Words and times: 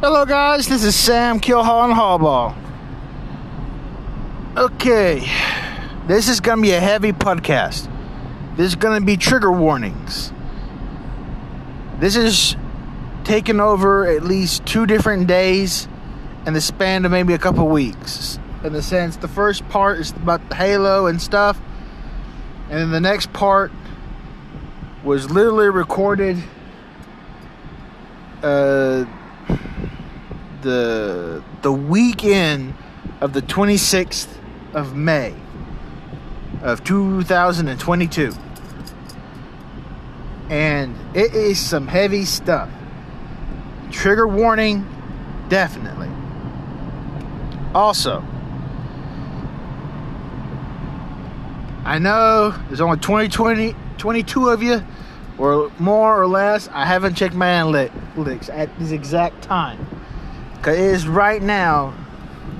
Hello, 0.00 0.24
guys. 0.24 0.66
This 0.66 0.82
is 0.82 0.96
Sam 0.96 1.34
and 1.34 1.42
Hallball. 1.42 2.56
Okay, 4.56 5.30
this 6.06 6.26
is 6.26 6.40
going 6.40 6.56
to 6.56 6.62
be 6.62 6.72
a 6.72 6.80
heavy 6.80 7.12
podcast. 7.12 7.86
This 8.56 8.68
is 8.68 8.76
going 8.76 8.98
to 8.98 9.04
be 9.04 9.18
trigger 9.18 9.52
warnings. 9.52 10.32
This 11.98 12.16
is 12.16 12.56
taking 13.24 13.60
over 13.60 14.06
at 14.06 14.22
least 14.24 14.64
two 14.64 14.86
different 14.86 15.26
days 15.26 15.86
in 16.46 16.54
the 16.54 16.62
span 16.62 17.04
of 17.04 17.10
maybe 17.10 17.34
a 17.34 17.38
couple 17.38 17.68
weeks. 17.68 18.38
In 18.64 18.72
the 18.72 18.80
sense, 18.80 19.18
the 19.18 19.28
first 19.28 19.68
part 19.68 19.98
is 19.98 20.12
about 20.12 20.48
the 20.48 20.54
Halo 20.54 21.08
and 21.08 21.20
stuff, 21.20 21.60
and 22.70 22.78
then 22.78 22.90
the 22.90 23.00
next 23.00 23.34
part 23.34 23.70
was 25.04 25.30
literally 25.30 25.68
recorded. 25.68 26.42
Uh, 28.42 29.04
the 30.62 31.42
the 31.62 31.72
weekend 31.72 32.74
of 33.20 33.32
the 33.32 33.42
26th 33.42 34.28
of 34.74 34.94
May 34.94 35.34
of 36.62 36.84
2022. 36.84 38.32
And 40.50 40.96
it 41.14 41.34
is 41.34 41.58
some 41.58 41.86
heavy 41.86 42.24
stuff. 42.24 42.68
Trigger 43.90 44.26
warning, 44.26 44.86
definitely. 45.48 46.10
Also, 47.74 48.24
I 51.84 51.98
know 51.98 52.50
there's 52.68 52.80
only 52.80 52.98
20, 52.98 53.28
20 53.28 53.76
22 53.96 54.48
of 54.48 54.62
you, 54.62 54.82
or 55.38 55.70
more 55.78 56.20
or 56.20 56.26
less. 56.26 56.68
I 56.72 56.86
haven't 56.86 57.14
checked 57.14 57.34
my 57.34 57.46
analytics 57.46 58.48
at 58.48 58.76
this 58.78 58.90
exact 58.90 59.42
time. 59.42 59.78
Because 60.60 60.76
it 60.76 60.84
is 60.84 61.08
right 61.08 61.40
now 61.40 61.94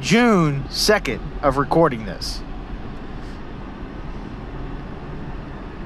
June 0.00 0.64
2nd 0.70 1.20
of 1.42 1.58
recording 1.58 2.06
this. 2.06 2.40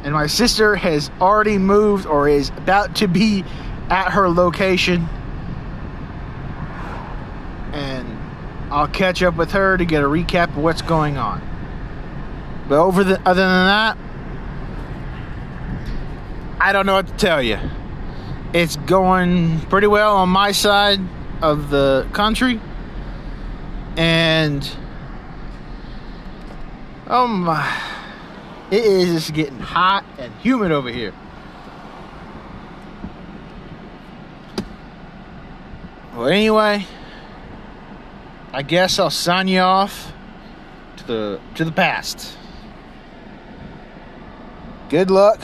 And 0.04 0.12
my 0.12 0.28
sister 0.28 0.76
has 0.76 1.10
already 1.20 1.58
moved 1.58 2.06
or 2.06 2.28
is 2.28 2.50
about 2.50 2.94
to 2.96 3.08
be 3.08 3.44
at 3.90 4.12
her 4.12 4.28
location. 4.28 5.08
And 7.72 8.06
I'll 8.72 8.86
catch 8.86 9.20
up 9.24 9.34
with 9.34 9.50
her 9.50 9.76
to 9.76 9.84
get 9.84 10.04
a 10.04 10.06
recap 10.06 10.50
of 10.50 10.58
what's 10.58 10.82
going 10.82 11.16
on. 11.16 11.42
But 12.68 12.78
over 12.78 13.02
the 13.02 13.20
other 13.28 13.42
than 13.42 13.66
that, 13.66 13.98
I 16.60 16.72
don't 16.72 16.86
know 16.86 16.94
what 16.94 17.08
to 17.08 17.14
tell 17.14 17.42
you. 17.42 17.58
It's 18.52 18.76
going 18.76 19.58
pretty 19.62 19.88
well 19.88 20.18
on 20.18 20.28
my 20.28 20.52
side 20.52 21.00
of 21.44 21.68
the 21.68 22.08
country. 22.12 22.58
And 23.96 24.68
oh 27.06 27.26
my, 27.26 27.82
it 28.70 28.82
is 28.84 29.12
just 29.12 29.34
getting 29.34 29.60
hot 29.60 30.04
and 30.18 30.32
humid 30.36 30.72
over 30.72 30.90
here. 30.90 31.12
Well, 36.16 36.28
anyway, 36.28 36.86
I 38.52 38.62
guess 38.62 38.98
I'll 38.98 39.10
sign 39.10 39.48
you 39.48 39.60
off 39.60 40.12
to 40.96 41.06
the 41.06 41.40
to 41.56 41.64
the 41.64 41.72
past. 41.72 42.36
Good 44.88 45.10
luck 45.10 45.40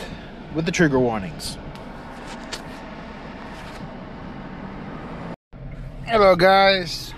with 0.55 0.65
the 0.65 0.73
trigger 0.73 0.99
warnings. 0.99 1.59
Hello, 6.11 6.35
guys. 6.35 7.15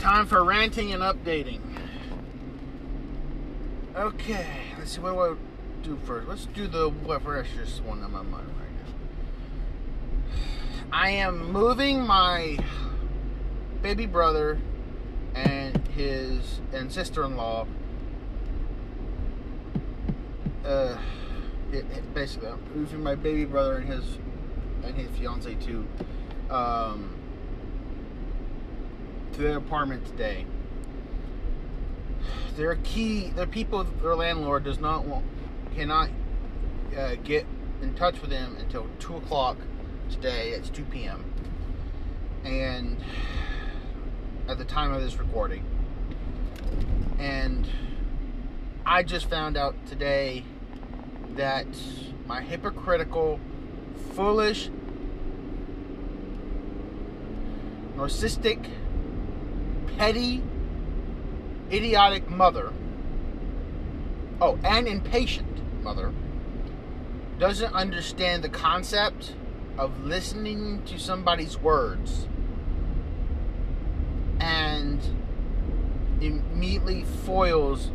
Time 0.00 0.26
for 0.26 0.42
ranting 0.42 0.92
and 0.92 1.04
updating. 1.04 1.60
Okay, 3.94 4.44
let's 4.76 4.90
see 4.90 5.00
what 5.00 5.12
do 5.12 5.20
I 5.20 5.84
do 5.84 6.00
first. 6.04 6.26
Let's 6.26 6.46
do 6.46 6.66
the 6.66 6.88
what 6.88 7.22
freshest 7.22 7.80
one 7.84 8.02
on 8.02 8.10
my 8.10 8.22
mind 8.22 8.48
right 8.58 8.72
now. 10.32 10.34
I 10.90 11.10
am 11.10 11.52
moving 11.52 12.04
my 12.04 12.58
baby 13.82 14.06
brother 14.06 14.58
and 15.36 15.86
his 15.94 16.60
and 16.72 16.92
sister-in-law. 16.92 17.68
Uh, 20.64 20.98
it, 21.70 21.84
it 21.92 22.14
basically, 22.14 22.48
I'm 22.48 22.58
moving 22.74 23.00
my 23.00 23.14
baby 23.14 23.44
brother 23.44 23.76
and 23.76 23.88
his 23.88 24.18
and 24.84 24.94
his 24.94 25.08
fiance 25.16 25.54
too, 25.54 25.86
um, 26.50 27.14
to 29.32 29.40
their 29.40 29.56
apartment 29.58 30.06
today. 30.06 30.46
Their 32.56 32.76
key, 32.76 33.30
their 33.30 33.46
people, 33.46 33.84
their 33.84 34.14
landlord 34.14 34.64
does 34.64 34.78
not 34.78 35.04
want, 35.04 35.24
cannot 35.74 36.10
uh, 36.96 37.14
get 37.24 37.46
in 37.80 37.94
touch 37.94 38.20
with 38.20 38.30
them 38.30 38.56
until 38.58 38.86
two 38.98 39.16
o'clock 39.16 39.56
today. 40.10 40.50
It's 40.50 40.68
two 40.68 40.84
p.m. 40.84 41.24
And 42.44 42.98
at 44.48 44.58
the 44.58 44.64
time 44.64 44.92
of 44.92 45.00
this 45.00 45.16
recording, 45.16 45.64
and 47.18 47.66
I 48.84 49.02
just 49.02 49.30
found 49.30 49.56
out 49.56 49.74
today 49.86 50.44
that 51.36 51.66
my 52.26 52.42
hypocritical 52.42 53.40
foolish, 54.14 54.70
narcissistic, 57.96 58.68
petty, 59.96 60.42
idiotic 61.70 62.28
mother, 62.28 62.72
oh, 64.40 64.58
and 64.64 64.86
impatient 64.86 65.82
mother, 65.82 66.12
doesn't 67.38 67.72
understand 67.74 68.44
the 68.44 68.48
concept 68.48 69.34
of 69.78 70.04
listening 70.04 70.82
to 70.84 70.98
somebody's 70.98 71.58
words 71.58 72.28
and 74.38 75.00
immediately 76.20 77.04
foils 77.24 77.90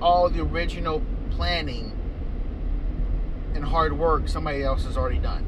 all 0.00 0.28
the 0.28 0.40
original 0.40 1.02
planning 1.30 1.95
and 3.56 3.64
hard 3.64 3.98
work 3.98 4.28
somebody 4.28 4.62
else 4.62 4.84
has 4.84 4.96
already 4.96 5.18
done. 5.18 5.44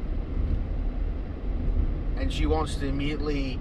And 2.17 2.33
she 2.33 2.47
wants 2.47 2.75
to 2.75 2.87
immediately 2.87 3.59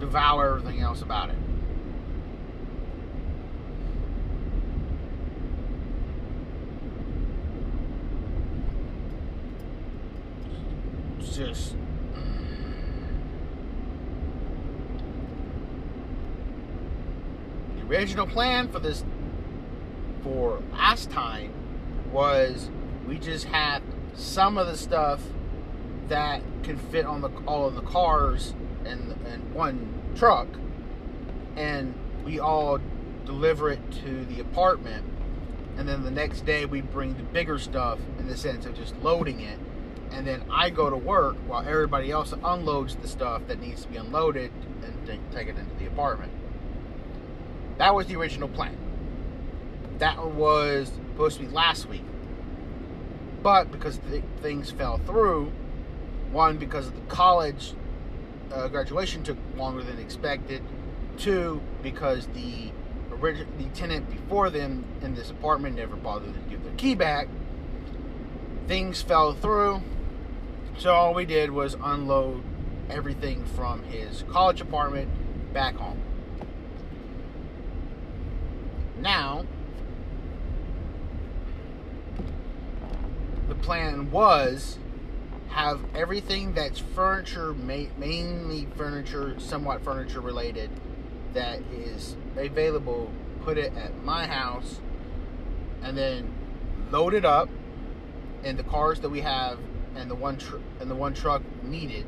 devour 0.00 0.56
everything 0.56 0.80
else 0.80 1.02
about 1.02 1.28
it. 1.28 1.36
It's 11.20 11.36
just. 11.36 11.76
Mm. 11.76 11.80
The 17.76 17.94
original 17.94 18.26
plan 18.26 18.68
for 18.68 18.78
this, 18.78 19.04
for 20.22 20.62
last 20.72 21.10
time, 21.10 21.52
was 22.10 22.70
we 23.08 23.18
just 23.18 23.46
had 23.46 23.82
some 24.14 24.58
of 24.58 24.66
the 24.66 24.76
stuff 24.76 25.22
that 26.08 26.42
can 26.62 26.76
fit 26.76 27.06
on 27.06 27.22
the 27.22 27.30
all 27.46 27.66
of 27.66 27.74
the 27.74 27.82
cars 27.82 28.54
and 28.84 29.16
and 29.26 29.54
one 29.54 29.94
truck, 30.14 30.46
and 31.56 31.94
we 32.24 32.38
all 32.38 32.78
deliver 33.24 33.70
it 33.70 33.80
to 33.90 34.24
the 34.26 34.40
apartment, 34.40 35.04
and 35.76 35.88
then 35.88 36.02
the 36.02 36.10
next 36.10 36.44
day 36.44 36.66
we 36.66 36.82
bring 36.82 37.16
the 37.16 37.22
bigger 37.22 37.58
stuff 37.58 37.98
in 38.18 38.28
the 38.28 38.36
sense 38.36 38.66
of 38.66 38.74
just 38.74 38.94
loading 38.96 39.40
it, 39.40 39.58
and 40.10 40.26
then 40.26 40.42
I 40.50 40.70
go 40.70 40.90
to 40.90 40.96
work 40.96 41.36
while 41.46 41.66
everybody 41.66 42.10
else 42.10 42.34
unloads 42.44 42.96
the 42.96 43.08
stuff 43.08 43.42
that 43.48 43.60
needs 43.60 43.82
to 43.82 43.88
be 43.88 43.96
unloaded 43.96 44.50
and 44.82 45.20
take 45.32 45.48
it 45.48 45.56
into 45.56 45.74
the 45.78 45.86
apartment. 45.86 46.32
That 47.78 47.94
was 47.94 48.06
the 48.06 48.16
original 48.16 48.48
plan. 48.48 48.76
That 49.98 50.24
was 50.32 50.90
supposed 51.12 51.38
to 51.38 51.44
be 51.44 51.52
last 51.52 51.86
week. 51.86 52.04
But 53.48 53.72
because 53.72 53.96
th- 54.10 54.22
things 54.42 54.70
fell 54.70 54.98
through, 54.98 55.50
one, 56.32 56.58
because 56.58 56.90
the 56.90 57.00
college 57.08 57.72
uh, 58.52 58.68
graduation 58.68 59.22
took 59.22 59.38
longer 59.56 59.82
than 59.82 59.98
expected, 59.98 60.62
two, 61.16 61.62
because 61.82 62.26
the 62.34 62.70
original 63.10 63.50
the 63.56 63.64
tenant 63.70 64.10
before 64.10 64.50
them 64.50 64.84
in 65.00 65.14
this 65.14 65.30
apartment 65.30 65.76
never 65.76 65.96
bothered 65.96 66.34
to 66.34 66.40
give 66.50 66.62
their 66.62 66.74
key 66.74 66.94
back, 66.94 67.26
things 68.66 69.00
fell 69.00 69.32
through. 69.32 69.80
So 70.76 70.92
all 70.92 71.14
we 71.14 71.24
did 71.24 71.50
was 71.50 71.74
unload 71.82 72.42
everything 72.90 73.46
from 73.46 73.82
his 73.84 74.24
college 74.30 74.60
apartment 74.60 75.08
back 75.54 75.74
home. 75.76 76.02
Now, 79.00 79.46
plan 83.62 84.10
was 84.10 84.78
have 85.48 85.80
everything 85.94 86.54
that's 86.54 86.78
furniture, 86.78 87.54
mainly 87.54 88.68
furniture, 88.76 89.38
somewhat 89.38 89.82
furniture 89.82 90.20
related, 90.20 90.70
that 91.34 91.60
is 91.72 92.16
available. 92.36 93.10
Put 93.42 93.58
it 93.58 93.72
at 93.74 94.02
my 94.04 94.26
house, 94.26 94.80
and 95.82 95.96
then 95.96 96.32
load 96.90 97.14
it 97.14 97.24
up 97.24 97.48
in 98.44 98.56
the 98.56 98.62
cars 98.62 99.00
that 99.00 99.08
we 99.08 99.20
have, 99.20 99.58
and 99.96 100.10
the 100.10 100.14
one 100.14 100.36
tr- 100.36 100.56
and 100.80 100.90
the 100.90 100.94
one 100.94 101.14
truck 101.14 101.42
needed, 101.62 102.06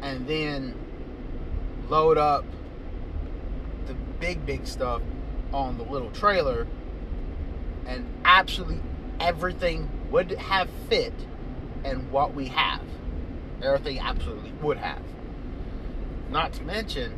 and 0.00 0.26
then 0.26 0.74
load 1.88 2.18
up 2.18 2.44
the 3.86 3.94
big 4.20 4.46
big 4.46 4.66
stuff 4.66 5.02
on 5.52 5.76
the 5.76 5.84
little 5.84 6.10
trailer, 6.10 6.66
and 7.86 8.06
absolutely 8.24 8.80
everything 9.20 9.90
would 10.12 10.30
have 10.32 10.68
fit 10.88 11.14
and 11.84 12.12
what 12.12 12.34
we 12.34 12.46
have. 12.48 12.82
Everything 13.62 13.98
absolutely 13.98 14.52
would 14.62 14.76
have. 14.76 15.02
Not 16.30 16.52
to 16.54 16.62
mention, 16.62 17.14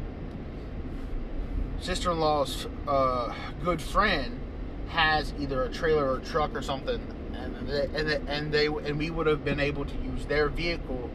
sister 1.80 2.12
in 2.12 2.20
law's 2.20 2.66
uh, 2.86 3.34
good 3.62 3.82
friend 3.82 4.40
has 4.88 5.34
either 5.38 5.62
a 5.64 5.68
trailer 5.68 6.12
or 6.12 6.18
a 6.18 6.20
truck 6.20 6.54
or 6.54 6.62
something, 6.62 7.00
and 7.34 7.68
they, 7.68 7.84
and 7.94 8.08
they, 8.08 8.20
and 8.26 8.52
they 8.52 8.66
and 8.66 8.98
we 8.98 9.10
would 9.10 9.26
have 9.26 9.44
been 9.44 9.60
able 9.60 9.84
to 9.84 9.96
use 9.96 10.26
their 10.26 10.48
vehicle, 10.48 11.10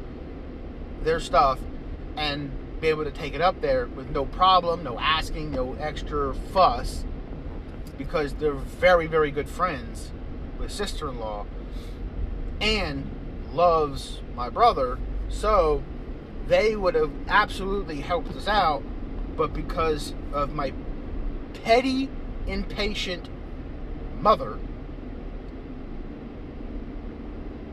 their 1.03 1.19
stuff, 1.19 1.59
and 2.17 2.51
be 2.81 2.87
able 2.87 3.03
to 3.03 3.11
take 3.11 3.33
it 3.33 3.41
up 3.41 3.61
there 3.61 3.87
with 3.87 4.09
no 4.09 4.25
problem, 4.25 4.83
no 4.83 4.99
asking, 4.99 5.51
no 5.51 5.73
extra 5.75 6.33
fuss, 6.33 7.05
because 7.97 8.33
they're 8.33 8.53
very 8.53 9.07
very 9.07 9.31
good 9.31 9.49
friends 9.49 10.11
with 10.57 10.71
sister 10.71 11.09
in 11.09 11.19
law, 11.19 11.45
and 12.61 13.09
loves 13.53 14.21
my 14.35 14.49
brother, 14.49 14.97
so 15.29 15.83
they 16.47 16.75
would 16.75 16.95
have 16.95 17.11
absolutely 17.27 18.01
helped 18.01 18.31
us 18.35 18.47
out, 18.47 18.83
but 19.35 19.53
because 19.53 20.13
of 20.33 20.53
my 20.53 20.73
petty, 21.63 22.09
impatient 22.47 23.29
mother, 24.19 24.57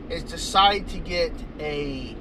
is 0.09 0.23
decide 0.23 0.87
to 0.87 0.99
get 0.99 1.33
a 1.59 2.15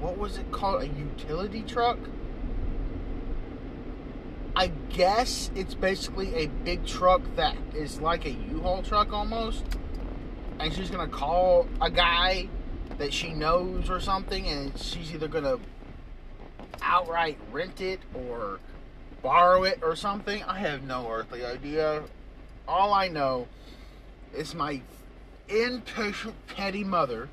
what 0.00 0.18
was 0.18 0.36
it 0.36 0.50
called? 0.50 0.82
A 0.82 0.88
utility 0.88 1.62
truck? 1.62 1.96
I 4.54 4.66
guess 4.90 5.50
it's 5.54 5.74
basically 5.74 6.34
a 6.34 6.48
big 6.48 6.84
truck 6.84 7.22
that 7.36 7.56
is 7.72 8.00
like 8.00 8.26
a 8.26 8.30
U-Haul 8.30 8.82
truck 8.82 9.12
almost 9.12 9.64
and 10.62 10.72
she's 10.72 10.90
gonna 10.90 11.08
call 11.08 11.66
a 11.80 11.90
guy 11.90 12.48
that 12.98 13.12
she 13.12 13.32
knows 13.32 13.90
or 13.90 13.98
something, 13.98 14.46
and 14.46 14.78
she's 14.78 15.12
either 15.12 15.26
gonna 15.26 15.58
outright 16.80 17.36
rent 17.50 17.80
it 17.80 17.98
or 18.14 18.60
borrow 19.22 19.64
it 19.64 19.80
or 19.82 19.96
something. 19.96 20.40
I 20.44 20.60
have 20.60 20.84
no 20.84 21.10
earthly 21.10 21.44
idea. 21.44 22.04
All 22.68 22.94
I 22.94 23.08
know 23.08 23.48
is 24.32 24.54
my 24.54 24.80
impatient, 25.48 26.34
petty 26.46 26.84
mother 26.84 27.28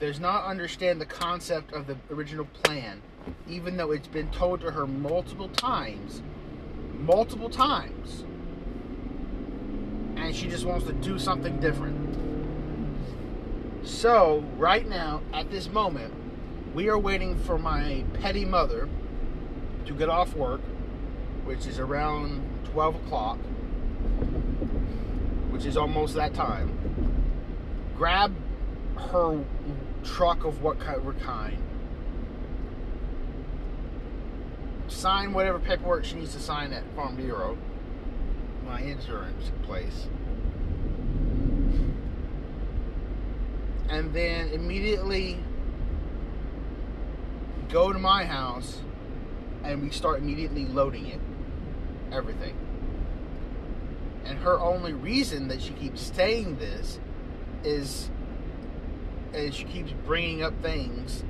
does 0.00 0.18
not 0.18 0.46
understand 0.46 1.00
the 1.00 1.06
concept 1.06 1.72
of 1.72 1.86
the 1.86 1.96
original 2.10 2.46
plan, 2.64 3.00
even 3.48 3.76
though 3.76 3.92
it's 3.92 4.08
been 4.08 4.30
told 4.30 4.60
to 4.62 4.72
her 4.72 4.88
multiple 4.88 5.48
times. 5.48 6.20
Multiple 6.98 7.48
times 7.48 8.24
and 10.20 10.36
she 10.36 10.48
just 10.48 10.64
wants 10.64 10.86
to 10.86 10.92
do 10.92 11.18
something 11.18 11.58
different. 11.60 11.96
So, 13.82 14.44
right 14.56 14.86
now, 14.86 15.22
at 15.32 15.50
this 15.50 15.70
moment, 15.70 16.12
we 16.74 16.88
are 16.88 16.98
waiting 16.98 17.38
for 17.38 17.58
my 17.58 18.04
petty 18.20 18.44
mother 18.44 18.88
to 19.86 19.94
get 19.94 20.08
off 20.08 20.34
work, 20.34 20.60
which 21.44 21.66
is 21.66 21.78
around 21.78 22.42
12 22.72 22.94
o'clock, 22.96 23.38
which 25.50 25.64
is 25.64 25.76
almost 25.76 26.14
that 26.14 26.34
time. 26.34 26.76
Grab 27.96 28.34
her 28.96 29.42
truck 30.04 30.44
of 30.44 30.62
what 30.62 30.78
kind, 30.78 31.56
sign 34.88 35.32
whatever 35.32 35.58
paperwork 35.58 36.04
she 36.04 36.16
needs 36.16 36.34
to 36.34 36.40
sign 36.40 36.72
at 36.72 36.84
Farm 36.94 37.16
Bureau 37.16 37.56
my 38.70 38.80
insurance 38.82 39.50
place. 39.64 40.06
And 43.88 44.14
then 44.14 44.50
immediately 44.50 45.42
go 47.68 47.92
to 47.92 47.98
my 47.98 48.24
house 48.24 48.80
and 49.64 49.82
we 49.82 49.90
start 49.90 50.20
immediately 50.20 50.66
loading 50.66 51.06
it. 51.06 51.20
Everything. 52.12 52.56
And 54.24 54.38
her 54.38 54.60
only 54.60 54.92
reason 54.92 55.48
that 55.48 55.60
she 55.60 55.72
keeps 55.72 56.00
saying 56.00 56.58
this 56.58 57.00
is 57.64 58.08
and 59.34 59.52
she 59.52 59.64
keeps 59.64 59.92
bringing 60.06 60.44
up 60.44 60.54
things 60.62 61.24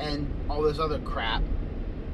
and 0.00 0.28
all 0.50 0.62
this 0.62 0.80
other 0.80 0.98
crap 0.98 1.42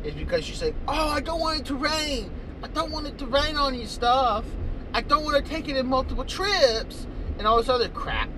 is 0.03 0.13
because 0.13 0.45
she's 0.45 0.63
like, 0.63 0.75
"Oh, 0.87 1.09
I 1.09 1.21
don't 1.21 1.41
want 1.41 1.61
it 1.61 1.67
to 1.67 1.77
rain. 1.77 2.31
I 2.65 2.69
don't 2.69 2.91
want 2.91 3.07
it 3.07 3.19
to 3.19 3.27
rain 3.27 3.59
on 3.59 3.75
your 3.75 3.87
stuff. 3.87 4.47
I 4.95 5.03
don't 5.03 5.23
want 5.23 5.45
to 5.45 5.51
take 5.51 5.69
it 5.69 5.77
in 5.77 5.87
multiple 5.87 6.25
trips 6.25 7.07
and 7.37 7.47
all 7.47 7.59
this 7.59 7.69
other 7.69 7.91
crap 7.91 8.31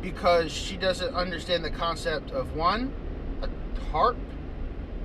because 0.00 0.52
she 0.52 0.76
doesn't 0.76 1.12
understand 1.16 1.64
the 1.64 1.70
concept 1.70 2.30
of 2.30 2.54
one, 2.54 2.92
a 3.42 3.48
tarp, 3.90 4.16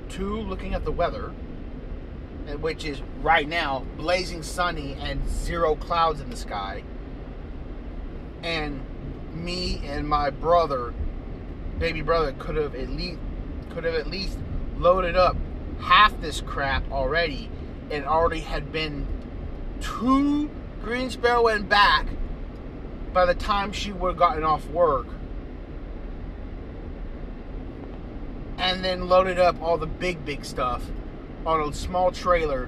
two, 0.09 0.41
looking 0.41 0.75
at 0.75 0.85
the 0.85 0.91
weather, 0.91 1.29
which 2.59 2.85
is 2.85 3.01
right 3.23 3.49
now 3.49 3.83
blazing 3.97 4.43
sunny 4.43 4.95
and 5.01 5.27
zero 5.27 5.73
clouds 5.73 6.21
in 6.21 6.29
the 6.29 6.37
sky, 6.37 6.83
and 8.43 8.79
me 9.33 9.81
and 9.85 10.07
my 10.07 10.29
brother, 10.29 10.93
baby 11.79 12.03
brother, 12.03 12.35
could 12.37 12.57
have 12.57 12.75
at 12.75 12.89
least 12.89 13.17
could 13.71 13.85
have 13.85 13.95
at 13.95 14.05
least 14.05 14.37
loaded 14.77 15.15
up 15.15 15.35
half 15.79 16.21
this 16.21 16.41
crap 16.41 16.91
already 16.91 17.49
and 17.91 18.05
already 18.05 18.39
had 18.39 18.71
been 18.71 19.05
to 19.81 20.49
Greensboro 20.81 21.47
and 21.47 21.67
back 21.67 22.07
by 23.13 23.25
the 23.25 23.35
time 23.35 23.71
she 23.71 23.91
would 23.91 24.09
have 24.09 24.17
gotten 24.17 24.43
off 24.43 24.65
work. 24.69 25.07
And 28.57 28.85
then 28.85 29.09
loaded 29.09 29.39
up 29.39 29.61
all 29.61 29.77
the 29.77 29.87
big, 29.87 30.23
big 30.23 30.45
stuff 30.45 30.83
on 31.45 31.61
a 31.61 31.73
small 31.73 32.11
trailer, 32.11 32.68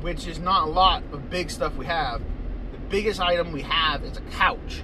which 0.00 0.26
is 0.26 0.38
not 0.38 0.68
a 0.68 0.70
lot 0.70 1.02
of 1.12 1.30
big 1.30 1.50
stuff 1.50 1.74
we 1.76 1.86
have. 1.86 2.20
The 2.72 2.78
biggest 2.90 3.20
item 3.20 3.52
we 3.52 3.62
have 3.62 4.04
is 4.04 4.18
a 4.18 4.22
couch 4.32 4.82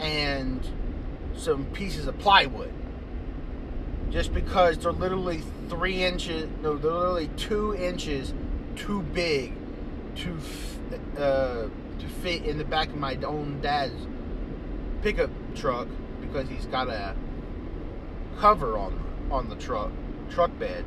and 0.00 0.66
some 1.36 1.64
pieces 1.66 2.06
of 2.06 2.18
plywood 2.18 2.72
just 4.10 4.34
because 4.34 4.78
they're 4.78 4.92
literally 4.92 5.42
three 5.68 6.02
inches, 6.02 6.48
no, 6.62 6.76
they're 6.76 6.90
literally 6.90 7.30
two 7.36 7.74
inches 7.76 8.34
too 8.76 9.02
big 9.02 9.52
to 10.16 10.36
uh, 11.16 11.68
to 11.98 12.08
fit 12.22 12.44
in 12.44 12.58
the 12.58 12.64
back 12.64 12.88
of 12.88 12.96
my 12.96 13.16
own 13.24 13.60
dad's 13.60 14.06
pickup 15.02 15.30
truck 15.54 15.86
because 16.20 16.48
he's 16.48 16.66
got 16.66 16.88
a 16.88 17.14
cover 18.38 18.76
on 18.76 18.98
on 19.30 19.48
the 19.48 19.56
truck 19.56 19.90
truck 20.30 20.56
bed. 20.58 20.84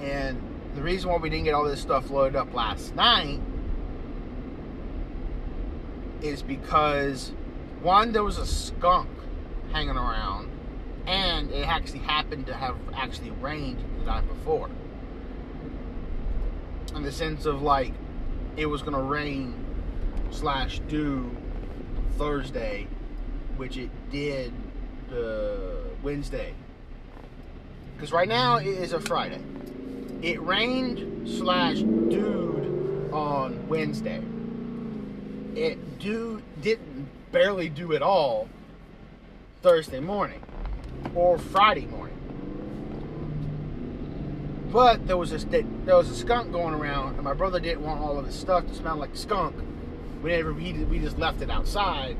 And 0.00 0.40
the 0.74 0.82
reason 0.82 1.10
why 1.10 1.16
we 1.16 1.30
didn't 1.30 1.44
get 1.44 1.54
all 1.54 1.64
this 1.64 1.80
stuff 1.80 2.10
loaded 2.10 2.36
up 2.36 2.52
last 2.52 2.94
night 2.94 3.40
is 6.20 6.42
because 6.42 7.32
one 7.80 8.12
there 8.12 8.24
was 8.24 8.38
a 8.38 8.46
skunk 8.46 9.08
hanging 9.76 9.98
around, 9.98 10.50
and 11.06 11.50
it 11.50 11.68
actually 11.68 11.98
happened 11.98 12.46
to 12.46 12.54
have 12.54 12.78
actually 12.94 13.30
rained 13.42 13.78
the 13.98 14.06
night 14.06 14.26
before. 14.26 14.70
In 16.94 17.02
the 17.02 17.12
sense 17.12 17.44
of 17.44 17.60
like, 17.60 17.92
it 18.56 18.64
was 18.64 18.80
gonna 18.80 19.02
rain 19.02 19.52
slash 20.30 20.80
dew 20.88 21.30
Thursday, 22.16 22.86
which 23.58 23.76
it 23.76 23.90
did 24.10 24.50
uh, 25.12 25.90
Wednesday. 26.02 26.54
Because 27.94 28.12
right 28.12 28.28
now 28.28 28.56
it 28.56 28.66
is 28.66 28.94
a 28.94 29.00
Friday. 29.00 29.42
It 30.22 30.40
rained 30.40 31.28
slash 31.28 31.80
dewed 31.80 33.12
on 33.12 33.68
Wednesday. 33.68 34.22
It 35.54 35.98
dew 35.98 36.40
didn't 36.62 37.10
barely 37.30 37.68
do 37.68 37.92
at 37.92 38.00
all 38.00 38.48
Thursday 39.66 39.98
morning 39.98 40.40
or 41.16 41.38
Friday 41.38 41.86
morning. 41.86 42.16
But 44.70 45.08
there 45.08 45.16
was 45.16 45.32
a 45.32 45.38
there 45.38 45.96
was 45.96 46.08
a 46.08 46.14
skunk 46.14 46.52
going 46.52 46.72
around, 46.72 47.16
and 47.16 47.24
my 47.24 47.34
brother 47.34 47.58
didn't 47.58 47.82
want 47.82 48.00
all 48.00 48.16
of 48.16 48.26
his 48.26 48.36
stuff 48.36 48.64
to 48.68 48.74
smell 48.76 48.94
like 48.94 49.16
skunk. 49.16 49.56
Whenever 50.20 50.54
he 50.54 50.72
we 50.84 51.00
just 51.00 51.18
left 51.18 51.42
it 51.42 51.50
outside 51.50 52.16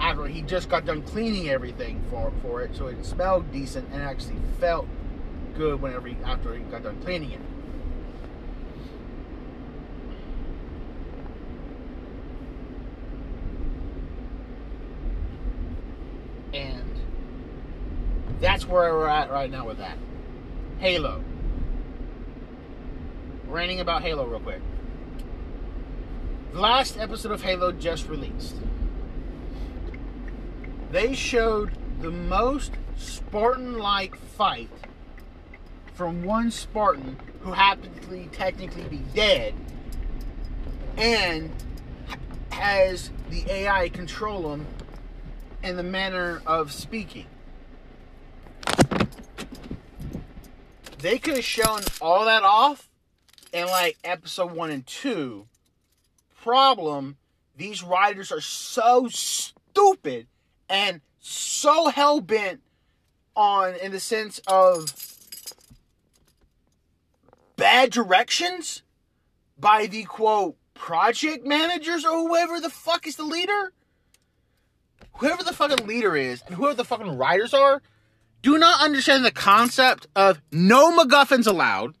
after 0.00 0.26
he 0.26 0.40
just 0.40 0.70
got 0.70 0.86
done 0.86 1.02
cleaning 1.02 1.50
everything 1.50 2.02
for 2.08 2.32
for 2.40 2.62
it, 2.62 2.74
so 2.74 2.86
it 2.86 3.04
smelled 3.04 3.52
decent 3.52 3.86
and 3.92 4.02
actually 4.02 4.38
felt 4.58 4.88
good 5.54 5.82
whenever 5.82 6.08
he 6.08 6.16
after 6.24 6.54
he 6.54 6.60
got 6.60 6.82
done 6.82 6.98
cleaning 7.02 7.32
it. 7.32 7.40
And 16.54 16.86
where 18.68 18.94
we're 18.94 19.08
at 19.08 19.30
right 19.30 19.50
now 19.50 19.66
with 19.66 19.78
that. 19.78 19.96
Halo. 20.78 21.22
Ranting 23.46 23.80
about 23.80 24.02
Halo 24.02 24.26
real 24.26 24.40
quick. 24.40 24.60
The 26.52 26.60
last 26.60 26.98
episode 26.98 27.32
of 27.32 27.42
Halo 27.42 27.72
just 27.72 28.08
released. 28.08 28.56
They 30.90 31.14
showed 31.14 31.72
the 32.00 32.10
most 32.10 32.72
Spartan 32.96 33.78
like 33.78 34.16
fight 34.16 34.70
from 35.94 36.24
one 36.24 36.50
Spartan 36.50 37.18
who 37.40 37.52
happened 37.52 38.00
to 38.02 38.26
technically 38.26 38.84
be 38.84 39.02
dead 39.14 39.54
and 40.96 41.52
has 42.50 43.10
the 43.30 43.44
AI 43.50 43.88
control 43.88 44.54
him 44.54 44.66
in 45.62 45.76
the 45.76 45.82
manner 45.82 46.42
of 46.46 46.72
speaking. 46.72 47.26
They 51.06 51.18
could 51.18 51.36
have 51.36 51.44
shown 51.44 51.82
all 52.00 52.24
that 52.24 52.42
off 52.42 52.88
in 53.52 53.66
like 53.66 53.96
episode 54.02 54.50
one 54.50 54.72
and 54.72 54.84
two. 54.84 55.46
Problem, 56.42 57.16
these 57.56 57.80
writers 57.80 58.32
are 58.32 58.40
so 58.40 59.06
stupid 59.06 60.26
and 60.68 61.00
so 61.20 61.90
hell 61.90 62.20
bent 62.20 62.60
on 63.36 63.76
in 63.76 63.92
the 63.92 64.00
sense 64.00 64.40
of 64.48 64.92
bad 67.54 67.92
directions 67.92 68.82
by 69.56 69.86
the 69.86 70.02
quote 70.02 70.56
project 70.74 71.46
managers 71.46 72.04
or 72.04 72.18
whoever 72.18 72.58
the 72.58 72.68
fuck 72.68 73.06
is 73.06 73.14
the 73.14 73.22
leader 73.22 73.72
whoever 75.18 75.44
the 75.44 75.52
fucking 75.52 75.86
leader 75.86 76.16
is 76.16 76.42
and 76.48 76.56
whoever 76.56 76.74
the 76.74 76.84
fucking 76.84 77.16
writers 77.16 77.54
are 77.54 77.80
do 78.46 78.58
not 78.58 78.80
understand 78.80 79.24
the 79.24 79.32
concept 79.32 80.06
of 80.14 80.40
no 80.52 80.96
MacGuffins 80.96 81.48
allowed 81.48 81.96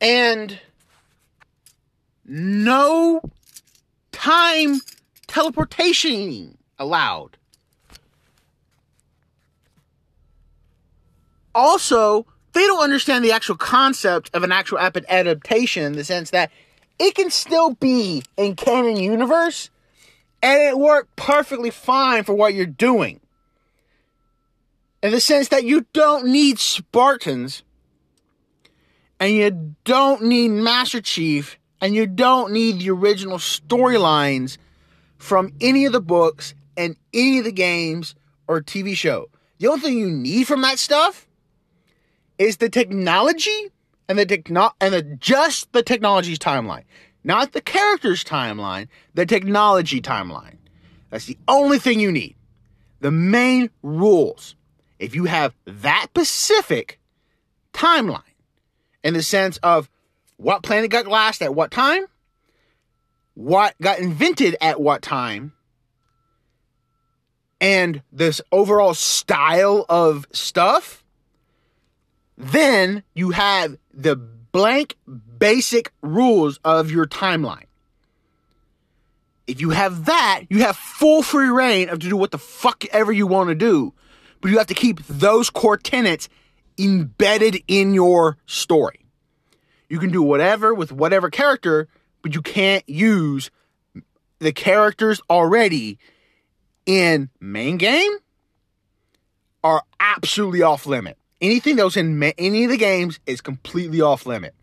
and 0.00 0.60
no 2.24 3.20
time 4.12 4.80
teleportation 5.26 6.56
allowed. 6.78 7.36
Also, 11.52 12.24
they 12.52 12.64
don't 12.64 12.84
understand 12.84 13.24
the 13.24 13.32
actual 13.32 13.56
concept 13.56 14.30
of 14.32 14.44
an 14.44 14.52
actual 14.52 14.78
adaptation 14.78 15.82
in 15.82 15.92
the 15.94 16.04
sense 16.04 16.30
that 16.30 16.52
it 17.00 17.16
can 17.16 17.30
still 17.30 17.74
be 17.74 18.22
in 18.36 18.54
canon 18.54 18.96
universe 18.96 19.70
and 20.40 20.62
it 20.62 20.78
worked 20.78 21.16
perfectly 21.16 21.70
fine 21.70 22.22
for 22.22 22.34
what 22.34 22.54
you're 22.54 22.64
doing. 22.64 23.18
In 25.02 25.10
the 25.10 25.20
sense 25.20 25.48
that 25.48 25.64
you 25.64 25.86
don't 25.92 26.26
need 26.26 26.60
Spartans 26.60 27.64
and 29.18 29.32
you 29.32 29.74
don't 29.84 30.22
need 30.22 30.48
Master 30.48 31.00
Chief 31.00 31.58
and 31.80 31.94
you 31.94 32.06
don't 32.06 32.52
need 32.52 32.78
the 32.78 32.90
original 32.90 33.38
storylines 33.38 34.58
from 35.18 35.52
any 35.60 35.84
of 35.86 35.92
the 35.92 36.00
books 36.00 36.54
and 36.76 36.96
any 37.12 37.38
of 37.38 37.44
the 37.44 37.52
games 37.52 38.14
or 38.46 38.60
TV 38.60 38.94
show. 38.94 39.28
The 39.58 39.66
only 39.66 39.80
thing 39.80 39.98
you 39.98 40.10
need 40.10 40.46
from 40.46 40.62
that 40.62 40.78
stuff 40.78 41.26
is 42.38 42.58
the 42.58 42.68
technology 42.68 43.70
and 44.08 44.18
the 44.18 44.26
techno 44.26 44.70
and 44.80 44.94
the 44.94 45.02
just 45.02 45.72
the 45.72 45.82
technology's 45.82 46.38
timeline. 46.38 46.84
Not 47.24 47.52
the 47.52 47.60
character's 47.60 48.24
timeline, 48.24 48.88
the 49.14 49.26
technology 49.26 50.00
timeline. 50.00 50.58
That's 51.10 51.26
the 51.26 51.38
only 51.48 51.78
thing 51.78 52.00
you 52.00 52.10
need. 52.10 52.36
The 53.00 53.10
main 53.10 53.70
rules. 53.82 54.54
If 55.02 55.16
you 55.16 55.24
have 55.24 55.52
that 55.64 56.06
specific 56.10 57.00
timeline 57.72 58.22
in 59.02 59.14
the 59.14 59.22
sense 59.22 59.56
of 59.56 59.90
what 60.36 60.62
planet 60.62 60.92
got 60.92 61.08
last 61.08 61.42
at 61.42 61.56
what 61.56 61.72
time, 61.72 62.04
what 63.34 63.74
got 63.82 63.98
invented 63.98 64.54
at 64.60 64.80
what 64.80 65.02
time, 65.02 65.54
and 67.60 68.02
this 68.12 68.40
overall 68.52 68.94
style 68.94 69.84
of 69.88 70.24
stuff, 70.30 71.02
then 72.38 73.02
you 73.12 73.30
have 73.30 73.76
the 73.92 74.14
blank 74.14 74.96
basic 75.36 75.90
rules 76.00 76.60
of 76.62 76.92
your 76.92 77.06
timeline. 77.06 77.66
If 79.48 79.60
you 79.60 79.70
have 79.70 80.04
that, 80.04 80.42
you 80.48 80.60
have 80.60 80.76
full 80.76 81.24
free 81.24 81.48
reign 81.48 81.88
of 81.88 81.98
to 81.98 82.08
do 82.08 82.16
what 82.16 82.30
the 82.30 82.38
fuck 82.38 82.84
ever 82.92 83.10
you 83.10 83.26
want 83.26 83.48
to 83.48 83.56
do. 83.56 83.94
But 84.42 84.50
you 84.50 84.58
have 84.58 84.66
to 84.66 84.74
keep 84.74 85.06
those 85.06 85.48
core 85.48 85.78
tenets 85.78 86.28
embedded 86.78 87.62
in 87.68 87.94
your 87.94 88.36
story. 88.44 89.06
You 89.88 89.98
can 89.98 90.10
do 90.10 90.22
whatever 90.22 90.74
with 90.74 90.92
whatever 90.92 91.30
character, 91.30 91.88
but 92.22 92.34
you 92.34 92.42
can't 92.42 92.86
use 92.88 93.50
the 94.40 94.52
characters 94.52 95.22
already 95.30 95.98
in 96.84 97.30
main 97.40 97.76
game 97.76 98.10
are 99.62 99.84
absolutely 100.00 100.62
off 100.62 100.86
limit. 100.86 101.16
Anything 101.40 101.76
that 101.76 101.84
was 101.84 101.96
in 101.96 102.18
ma- 102.18 102.32
any 102.36 102.64
of 102.64 102.70
the 102.70 102.76
games 102.76 103.20
is 103.26 103.40
completely 103.40 104.00
off 104.00 104.26
limit. 104.26 104.54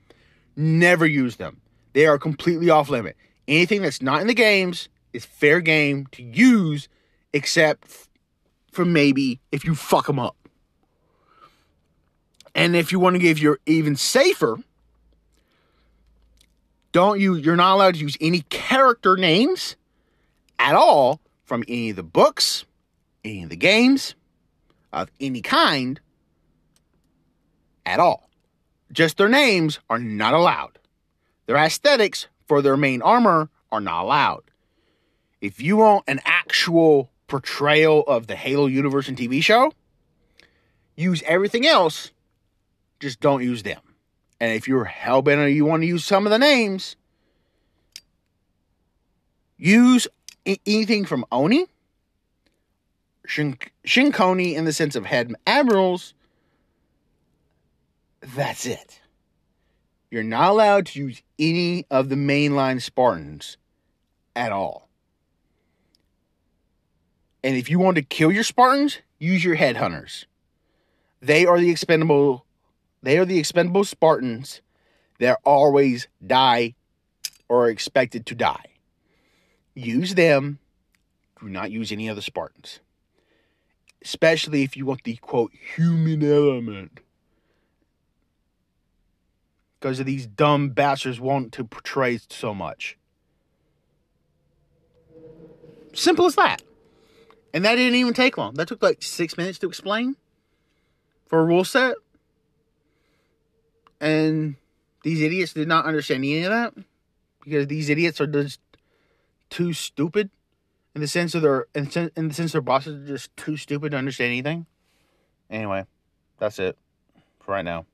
Never 0.57 1.05
use 1.05 1.38
them. 1.38 1.62
They 1.93 2.05
are 2.05 2.19
completely 2.19 2.69
off 2.69 2.89
limit. 2.89 3.15
Anything 3.48 3.81
that's 3.81 4.01
not 4.01 4.19
in 4.19 4.27
the 4.27 4.33
games 4.33 4.89
is 5.13 5.25
fair 5.25 5.62
game 5.62 6.07
to 6.12 6.24
use, 6.24 6.89
except 7.31 8.08
for 8.71 8.85
maybe 8.85 9.39
if 9.51 9.65
you 9.65 9.75
fuck 9.75 10.07
them 10.07 10.19
up. 10.19 10.35
And 12.55 12.75
if 12.75 12.91
you 12.91 12.99
want 12.99 13.15
to 13.15 13.19
give 13.19 13.39
your 13.39 13.59
even 13.65 13.95
safer, 13.95 14.57
don't 16.91 17.19
you 17.19 17.35
you're 17.35 17.55
not 17.55 17.75
allowed 17.75 17.95
to 17.95 17.99
use 17.99 18.17
any 18.19 18.41
character 18.49 19.15
names 19.15 19.75
at 20.57 20.75
all 20.75 21.19
from 21.45 21.63
any 21.67 21.91
of 21.91 21.95
the 21.95 22.03
books, 22.03 22.65
any 23.23 23.43
of 23.43 23.49
the 23.49 23.55
games 23.55 24.15
of 24.91 25.09
any 25.19 25.41
kind 25.41 25.99
at 27.85 27.99
all. 27.99 28.29
Just 28.91 29.17
their 29.17 29.29
names 29.29 29.79
are 29.89 29.99
not 29.99 30.33
allowed. 30.33 30.79
Their 31.45 31.57
aesthetics 31.57 32.27
for 32.47 32.61
their 32.61 32.77
main 32.77 33.01
armor 33.01 33.49
are 33.71 33.81
not 33.81 34.03
allowed. 34.03 34.43
If 35.41 35.61
you 35.61 35.77
want 35.77 36.03
an 36.07 36.19
actual 36.25 37.09
portrayal 37.29 38.03
of 38.07 38.27
the 38.27 38.36
Halo 38.36 38.65
universe 38.65 39.07
and 39.07 39.17
TV 39.17 39.41
show, 39.41 39.71
use 40.98 41.24
everything 41.25 41.65
else, 41.65 42.12
just 43.00 43.21
don't 43.21 43.43
use 43.43 43.63
them. 43.63 43.79
And 44.41 44.51
if 44.53 44.67
you're 44.67 44.86
hellbent 44.86 45.38
or 45.38 45.48
you 45.48 45.63
want 45.63 45.83
to 45.83 45.88
use 45.88 46.03
some 46.03 46.25
of 46.25 46.31
the 46.31 46.39
names, 46.39 46.95
use 49.57 50.07
anything 50.45 51.05
from 51.05 51.25
Oni, 51.31 51.65
Shin- 53.25 53.57
Shinkoni 53.86 54.55
in 54.55 54.65
the 54.65 54.74
sense 54.74 54.95
of 54.95 55.05
head 55.05 55.33
admirals. 55.45 56.13
That's 58.21 58.65
it. 58.65 59.00
You're 60.12 60.24
not 60.24 60.50
allowed 60.50 60.88
to 60.88 61.00
use 61.00 61.21
any 61.38 61.86
of 61.91 62.09
the 62.09 62.15
mainline 62.15 62.81
Spartans 62.81 63.57
at 64.36 64.51
all. 64.51 64.88
And 67.43 67.55
if 67.55 67.69
you 67.69 67.79
want 67.79 67.96
to 67.96 68.01
kill 68.01 68.31
your 68.31 68.43
Spartans, 68.43 69.00
use 69.17 69.43
your 69.43 69.55
headhunters. 69.55 70.25
They 71.22 71.46
are 71.46 71.60
the 71.60 71.69
expendable 71.69 72.46
they 73.01 73.17
are 73.17 73.25
the 73.25 73.39
expendable 73.39 73.86
Spartans 73.86 74.62
that 75.19 75.39
always 75.46 76.08
die 76.25 76.75
or 77.48 77.65
are 77.65 77.69
expected 77.69 78.25
to 78.27 78.36
die. 78.36 78.65
Use 79.74 80.15
them. 80.15 80.60
Do 81.39 81.48
not 81.48 81.72
use 81.72 81.91
any 81.91 82.10
other 82.10 82.22
Spartans. 82.22 82.79
Especially 84.01 84.63
if 84.63 84.75
you 84.75 84.86
want 84.86 85.03
the 85.03 85.15
quote 85.17 85.51
human 85.75 86.24
element. 86.24 87.00
Because 89.79 90.00
of 90.01 90.05
these 90.05 90.27
dumb 90.27 90.69
bastards 90.69 91.22
want 91.22 91.53
to 91.53 91.63
portray 91.63 92.19
so 92.29 92.53
much. 92.53 92.98
Simple 95.93 96.25
as 96.25 96.36
that. 96.36 96.62
And 97.53 97.65
that 97.65 97.75
didn't 97.75 97.96
even 97.96 98.13
take 98.13 98.38
long. 98.38 98.53
That 98.56 98.68
took 98.68 98.84
like 98.84 99.01
six 99.01 99.38
minutes 99.38 99.60
to 99.60 99.68
explain 99.68 100.15
for 101.25 101.39
a 101.39 101.44
rule 101.44 101.63
set. 101.63 101.96
And 104.00 104.56
these 105.03 105.22
idiots 105.22 105.53
did 105.53 105.68
not 105.68 105.86
understand 105.86 106.24
any 106.24 106.44
of 106.44 106.51
that 106.51 106.74
because 107.44 107.68
these 107.68 107.89
idiots 107.89 108.22
are 108.22 108.27
just 108.27 108.60
too 109.50 109.74
stupid 109.74 110.29
in 110.96 111.01
the 111.01 111.08
sense 111.08 111.36
of 111.36 111.41
their 111.41 111.65
in, 111.74 111.86
the 111.86 112.34
sense 112.34 112.51
their 112.51 112.62
bosses 112.62 113.03
are 113.03 113.13
just 113.13 113.36
too 113.38 113.58
stupid 113.58 113.91
to 113.91 113.98
understand 113.98 114.32
anything. 114.32 114.65
Anyway, 115.50 115.86
that's 116.38 116.60
it 116.60 116.77
for 117.39 117.53
right 117.53 117.65
now. 117.65 117.86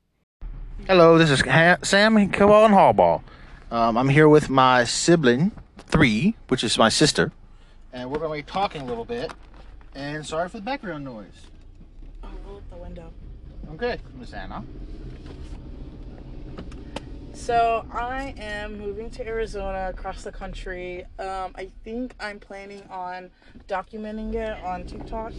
Hello, 0.88 1.18
this 1.18 1.30
is 1.30 1.40
Sam 1.40 2.16
Kowal 2.32 2.66
and 2.66 2.74
Hallball. 2.74 3.24
Um, 3.72 3.98
I'm 3.98 4.10
here 4.10 4.28
with 4.28 4.50
my 4.50 4.84
sibling 4.84 5.52
three, 5.78 6.36
which 6.50 6.64
is 6.64 6.78
my 6.78 6.90
sister, 6.90 7.32
and 7.96 8.12
we're 8.12 8.20
going 8.20 8.30
to 8.30 8.46
be 8.46 8.52
talking 8.52 8.82
a 8.82 8.86
little 8.86 9.06
bit. 9.06 9.32
And 9.96 10.26
sorry 10.26 10.50
for 10.50 10.58
the 10.58 10.64
background 10.64 11.06
noise. 11.06 11.48
Oh, 12.22 12.28
roll 12.46 12.58
up 12.58 12.70
the 12.70 12.76
window. 12.76 13.12
Okay, 13.72 13.98
Miss 14.20 14.34
Anna. 14.34 14.64
So 17.34 17.86
I 17.92 18.34
am 18.38 18.78
moving 18.78 19.10
to 19.12 19.26
Arizona 19.26 19.90
across 19.90 20.24
the 20.24 20.32
country. 20.32 21.06
Um, 21.20 21.54
I 21.56 21.70
think 21.84 22.14
I'm 22.20 22.40
planning 22.40 22.84
on 22.90 23.32
documenting 23.70 24.34
it 24.36 24.62
on 24.64 24.86
TikTok 24.86 25.34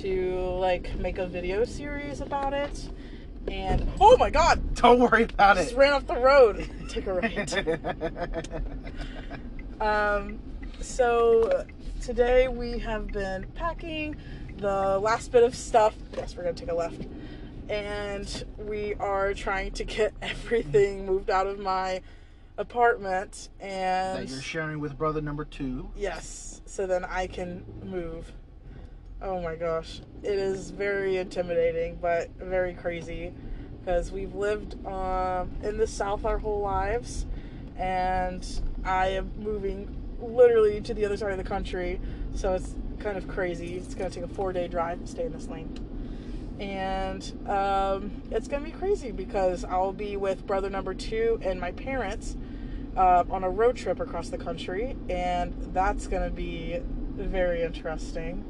to 0.00 0.36
like 0.58 0.94
make 0.96 1.18
a 1.18 1.26
video 1.26 1.64
series 1.64 2.20
about 2.20 2.52
it. 2.52 2.88
And 3.46 3.88
oh 4.00 4.16
my 4.16 4.30
god, 4.30 4.74
Don't 4.74 4.98
worry 4.98 5.24
about 5.24 5.56
just 5.56 5.68
it. 5.68 5.70
Just 5.70 5.78
ran 5.78 5.92
off 5.92 6.06
the 6.06 6.16
road. 6.16 6.68
Take 6.88 7.06
a 7.06 7.14
right. 9.80 9.80
Um, 9.80 10.38
so 10.80 11.64
today 12.04 12.48
we 12.48 12.78
have 12.80 13.06
been 13.06 13.46
packing 13.54 14.14
the 14.58 14.98
last 14.98 15.32
bit 15.32 15.42
of 15.42 15.54
stuff. 15.54 15.94
Yes, 16.14 16.36
we're 16.36 16.42
gonna 16.42 16.54
take 16.54 16.70
a 16.70 16.74
left, 16.74 17.00
and 17.70 18.44
we 18.58 18.92
are 18.96 19.32
trying 19.32 19.72
to 19.72 19.84
get 19.84 20.12
everything 20.22 21.06
moved 21.06 21.30
out 21.30 21.46
of 21.46 21.58
my 21.58 22.02
apartment. 22.58 23.48
and 23.58 24.18
that 24.18 24.28
you're 24.28 24.42
sharing 24.42 24.80
with 24.80 24.98
brother 24.98 25.22
number 25.22 25.46
two. 25.46 25.88
yes, 25.96 26.60
so 26.66 26.86
then 26.86 27.06
I 27.06 27.26
can 27.26 27.64
move. 27.82 28.30
Oh 29.22 29.40
my 29.40 29.54
gosh, 29.54 30.02
it 30.22 30.38
is 30.38 30.70
very 30.72 31.16
intimidating, 31.16 31.96
but 32.02 32.28
very 32.36 32.74
crazy 32.74 33.32
because 33.80 34.12
we've 34.12 34.34
lived 34.34 34.74
um, 34.86 35.50
in 35.62 35.78
the 35.78 35.86
South 35.86 36.26
our 36.26 36.36
whole 36.36 36.60
lives, 36.60 37.24
and 37.78 38.46
I 38.84 39.06
am 39.08 39.32
moving 39.38 40.03
literally 40.24 40.80
to 40.80 40.94
the 40.94 41.04
other 41.04 41.16
side 41.16 41.32
of 41.32 41.38
the 41.38 41.44
country, 41.44 42.00
so 42.34 42.54
it's 42.54 42.74
kind 42.98 43.16
of 43.16 43.28
crazy. 43.28 43.74
It's 43.76 43.94
gonna 43.94 44.10
take 44.10 44.24
a 44.24 44.28
four-day 44.28 44.68
drive 44.68 45.00
to 45.00 45.06
stay 45.06 45.26
in 45.26 45.32
this 45.32 45.48
lane, 45.48 45.78
and 46.58 47.48
um, 47.48 48.22
it's 48.30 48.48
gonna 48.48 48.64
be 48.64 48.70
crazy 48.70 49.12
because 49.12 49.64
I'll 49.64 49.92
be 49.92 50.16
with 50.16 50.46
brother 50.46 50.70
number 50.70 50.94
two 50.94 51.38
and 51.42 51.60
my 51.60 51.72
parents 51.72 52.36
uh, 52.96 53.24
on 53.30 53.44
a 53.44 53.50
road 53.50 53.76
trip 53.76 54.00
across 54.00 54.28
the 54.28 54.38
country, 54.38 54.96
and 55.08 55.54
that's 55.72 56.06
gonna 56.06 56.30
be 56.30 56.78
very 57.16 57.62
interesting. 57.62 58.44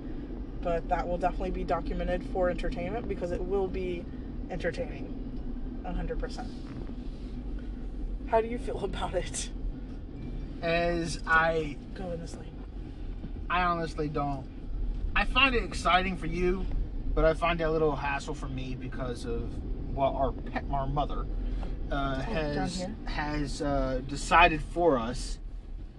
But 0.61 0.89
that 0.89 1.07
will 1.07 1.19
definitely 1.19 1.51
be 1.51 1.65
documented 1.65 2.25
for 2.33 2.49
entertainment 2.49 3.07
because 3.07 3.33
it 3.33 3.45
will 3.45 3.69
be 3.69 4.05
entertaining, 4.51 5.83
hundred 5.85 6.19
percent. 6.19 6.49
How 8.29 8.41
do 8.41 8.49
you 8.49 8.59
feel 8.59 8.79
about 8.85 9.15
it? 9.15 9.51
As 10.65 11.21
I, 11.27 11.77
Go 11.95 12.11
in 12.13 12.21
this 12.21 12.35
lane. 12.37 12.51
I 13.51 13.65
honestly 13.65 14.09
don't. 14.09 14.47
I 15.15 15.27
find 15.27 15.55
it 15.55 15.63
exciting 15.63 16.17
for 16.17 16.27
you, 16.27 16.65
but 17.15 17.27
I 17.27 17.35
find 17.35 17.61
it 17.61 17.65
a 17.65 17.71
little 17.71 17.95
hassle 17.95 18.33
for 18.33 18.49
me 18.49 18.75
because 18.75 19.27
of 19.27 19.43
what 19.95 20.15
our 20.15 20.33
pet, 20.33 20.65
our 20.73 20.87
mother, 20.87 21.27
uh, 21.93 22.17
Oh, 22.17 22.21
has 22.23 22.87
has 23.05 23.61
uh, 23.61 24.01
decided 24.09 24.63
for 24.73 24.99
us, 24.99 25.39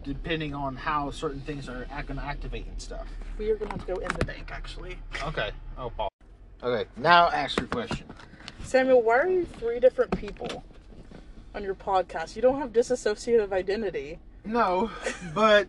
depending 0.03 0.55
on 0.55 0.75
how 0.75 1.11
certain 1.11 1.41
things 1.41 1.69
are 1.69 1.85
going 2.07 2.19
to 2.19 2.25
activate 2.25 2.65
and 2.65 2.81
stuff. 2.81 3.05
We 3.37 3.51
are 3.51 3.57
gonna 3.57 3.69
have 3.71 3.85
to 3.85 3.93
go 3.93 3.99
in 3.99 4.07
the 4.17 4.25
bank 4.25 4.49
actually. 4.51 4.97
Okay. 5.27 5.51
Oh, 5.77 5.91
Paul. 5.91 6.11
Okay. 6.63 6.89
Now 6.97 7.29
ask 7.29 7.59
your 7.59 7.67
question. 7.67 8.07
Samuel, 8.63 9.03
why 9.03 9.19
are 9.19 9.29
you 9.29 9.45
three 9.45 9.79
different 9.79 10.17
people 10.17 10.63
on 11.53 11.63
your 11.63 11.75
podcast? 11.75 12.35
You 12.35 12.41
don't 12.41 12.57
have 12.59 12.73
dissociative 12.73 13.51
identity. 13.51 14.17
No, 14.45 14.91
but 15.33 15.67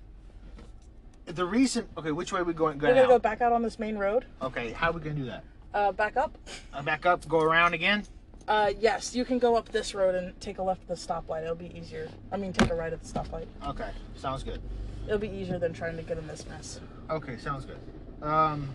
the 1.24 1.44
reason. 1.44 1.86
Okay, 1.96 2.12
which 2.12 2.32
way 2.32 2.40
are 2.40 2.44
we 2.44 2.52
going? 2.52 2.78
We're 2.78 2.82
Going 2.82 2.96
gonna 2.96 3.08
go 3.08 3.18
back 3.18 3.40
out 3.40 3.52
on 3.52 3.62
this 3.62 3.78
main 3.78 3.96
road. 3.96 4.26
Okay, 4.42 4.72
how 4.72 4.90
are 4.90 4.92
we 4.92 5.00
gonna 5.00 5.14
do 5.14 5.24
that? 5.26 5.44
Uh, 5.72 5.92
back 5.92 6.16
up. 6.16 6.36
Uh, 6.72 6.82
back 6.82 7.06
up, 7.06 7.26
go 7.28 7.40
around 7.40 7.74
again. 7.74 8.04
Uh, 8.48 8.72
yes, 8.78 9.14
you 9.14 9.24
can 9.24 9.38
go 9.38 9.56
up 9.56 9.70
this 9.70 9.94
road 9.94 10.14
and 10.14 10.38
take 10.40 10.58
a 10.58 10.62
left 10.62 10.82
at 10.82 10.88
the 10.88 10.94
stoplight. 10.94 11.42
It'll 11.42 11.56
be 11.56 11.76
easier. 11.76 12.08
I 12.30 12.36
mean, 12.36 12.52
take 12.52 12.70
a 12.70 12.74
right 12.74 12.92
at 12.92 13.02
the 13.02 13.08
stoplight. 13.08 13.46
Okay, 13.66 13.90
sounds 14.14 14.42
good. 14.42 14.60
It'll 15.06 15.18
be 15.18 15.28
easier 15.28 15.58
than 15.58 15.72
trying 15.72 15.96
to 15.96 16.02
get 16.02 16.18
in 16.18 16.26
this 16.26 16.46
mess. 16.46 16.80
Okay, 17.10 17.38
sounds 17.38 17.64
good. 17.64 17.78
Um, 18.22 18.70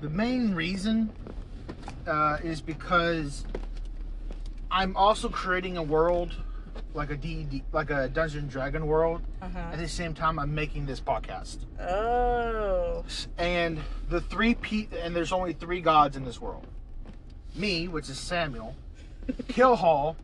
the 0.00 0.10
main 0.10 0.54
reason 0.54 1.10
uh, 2.06 2.38
is 2.42 2.60
because 2.60 3.44
I'm 4.70 4.96
also 4.96 5.28
creating 5.28 5.76
a 5.76 5.82
world 5.82 6.34
like 6.94 7.10
a 7.10 7.16
D 7.16 7.62
like 7.72 7.90
a 7.90 8.08
Dungeon 8.08 8.48
Dragon 8.48 8.86
world. 8.86 9.22
Uh 9.42 9.48
huh. 9.48 9.58
At 9.72 9.78
the 9.78 9.88
same 9.88 10.14
time, 10.14 10.38
I'm 10.38 10.54
making 10.54 10.86
this 10.86 11.00
podcast, 11.00 11.58
Oh. 11.80 13.04
and 13.36 13.78
the 14.08 14.20
three 14.20 14.54
pe- 14.54 14.88
and 15.00 15.14
there's 15.14 15.32
only 15.32 15.52
three 15.52 15.80
gods 15.80 16.16
in 16.16 16.24
this 16.24 16.40
world. 16.40 16.66
Me, 17.54 17.88
which 17.88 18.08
is 18.08 18.18
Samuel, 18.18 18.76
Killhall, 19.48 20.16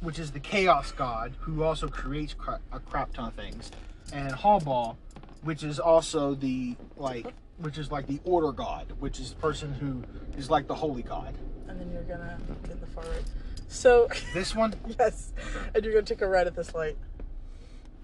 which 0.00 0.18
is 0.18 0.30
the 0.32 0.40
chaos 0.40 0.92
god 0.92 1.32
who 1.40 1.62
also 1.62 1.88
creates 1.88 2.34
cra- 2.34 2.60
a 2.72 2.80
crap 2.80 3.12
ton 3.12 3.28
of 3.28 3.34
things, 3.34 3.70
and 4.12 4.32
Hallball, 4.32 4.96
which 5.42 5.62
is 5.62 5.78
also 5.78 6.34
the 6.34 6.76
like 6.96 7.26
which 7.58 7.76
is 7.78 7.90
like 7.90 8.06
the 8.06 8.20
order 8.24 8.52
god, 8.52 8.92
which 9.00 9.18
is 9.18 9.30
the 9.30 9.36
person 9.36 9.72
who 9.74 10.02
is 10.38 10.48
like 10.50 10.66
the 10.68 10.74
holy 10.74 11.02
god. 11.02 11.34
And 11.68 11.80
then 11.80 11.90
you're 11.92 12.02
gonna 12.02 12.38
get 12.66 12.80
the 12.80 12.86
far 12.86 13.04
right. 13.04 13.24
So, 13.68 14.08
This 14.34 14.54
one 14.56 14.74
yes. 14.98 15.32
And 15.74 15.84
you're 15.84 15.92
gonna 15.94 16.04
take 16.06 16.22
a 16.22 16.26
right 16.28 16.46
at 16.46 16.54
this 16.56 16.74
light. 16.74 16.96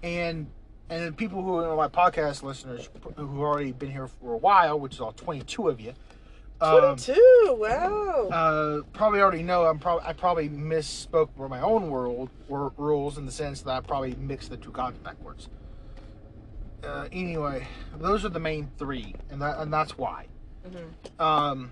and 0.03 0.47
and 0.89 1.17
people 1.17 1.41
who 1.41 1.55
are 1.55 1.75
my 1.75 1.87
podcast 1.87 2.43
listeners 2.43 2.87
who 3.01 3.09
have 3.27 3.37
already 3.39 3.71
been 3.71 3.89
here 3.91 4.07
for 4.07 4.33
a 4.33 4.37
while, 4.37 4.79
which 4.79 4.93
is 4.93 5.01
all 5.01 5.11
22 5.13 5.67
of 5.67 5.81
you. 5.81 5.93
um, 6.61 6.95
22! 6.95 7.57
Wow! 7.59 8.29
uh, 8.31 8.81
probably 8.93 9.19
already 9.19 9.41
know 9.41 9.65
I'm 9.65 9.79
probably 9.79 10.05
I 10.07 10.13
probably 10.13 10.47
misspoke 10.49 11.29
for 11.35 11.49
my 11.49 11.59
own 11.61 11.89
world 11.89 12.29
or 12.49 12.71
rules 12.77 13.17
in 13.17 13.25
the 13.25 13.31
sense 13.31 13.61
that 13.61 13.71
I 13.71 13.79
probably 13.81 14.13
mixed 14.15 14.51
the 14.51 14.57
two 14.57 14.71
gods 14.71 14.97
backwards. 14.99 15.49
Uh, 16.83 17.07
anyway, 17.11 17.65
those 17.97 18.23
are 18.23 18.29
the 18.29 18.39
main 18.39 18.69
three, 18.77 19.15
and 19.31 19.41
that 19.41 19.57
and 19.57 19.73
that's 19.73 19.97
why. 19.97 20.27
Mhm. 20.67 21.19
Um, 21.19 21.71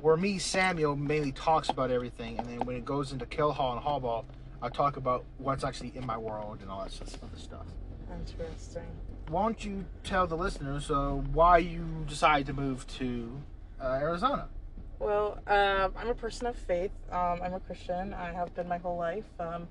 where 0.00 0.16
me 0.16 0.38
Samuel 0.38 0.96
mainly 0.96 1.32
talks 1.32 1.68
about 1.68 1.90
everything, 1.90 2.38
and 2.38 2.48
then 2.48 2.60
when 2.60 2.76
it 2.76 2.84
goes 2.84 3.12
into 3.12 3.26
Kill 3.26 3.52
Hall 3.52 3.76
and 3.76 3.84
Hallball, 3.84 4.24
I 4.62 4.68
talk 4.68 4.96
about 4.96 5.24
what's 5.38 5.64
actually 5.64 5.92
in 5.94 6.06
my 6.06 6.16
world 6.16 6.58
and 6.62 6.70
all 6.70 6.82
that 6.82 6.92
sort 6.92 7.12
of 7.12 7.38
stuff. 7.38 7.66
Interesting. 8.10 8.86
Why 9.28 9.42
don't 9.42 9.64
you 9.64 9.84
tell 10.02 10.26
the 10.26 10.36
listeners 10.36 10.90
uh, 10.90 11.10
why 11.10 11.58
you 11.58 11.84
decided 12.06 12.46
to 12.48 12.52
move 12.52 12.86
to 12.98 13.30
uh, 13.80 13.98
Arizona? 14.00 14.48
Well, 14.98 15.38
um, 15.46 15.92
I'm 15.98 16.08
a 16.08 16.14
person 16.14 16.46
of 16.46 16.56
faith. 16.56 16.92
Um, 17.10 17.40
I'm 17.42 17.54
a 17.54 17.60
Christian. 17.60 18.14
I 18.14 18.32
have 18.32 18.54
been 18.54 18.68
my 18.68 18.78
whole 18.78 18.96
life. 18.96 19.24
Um, 19.40 19.68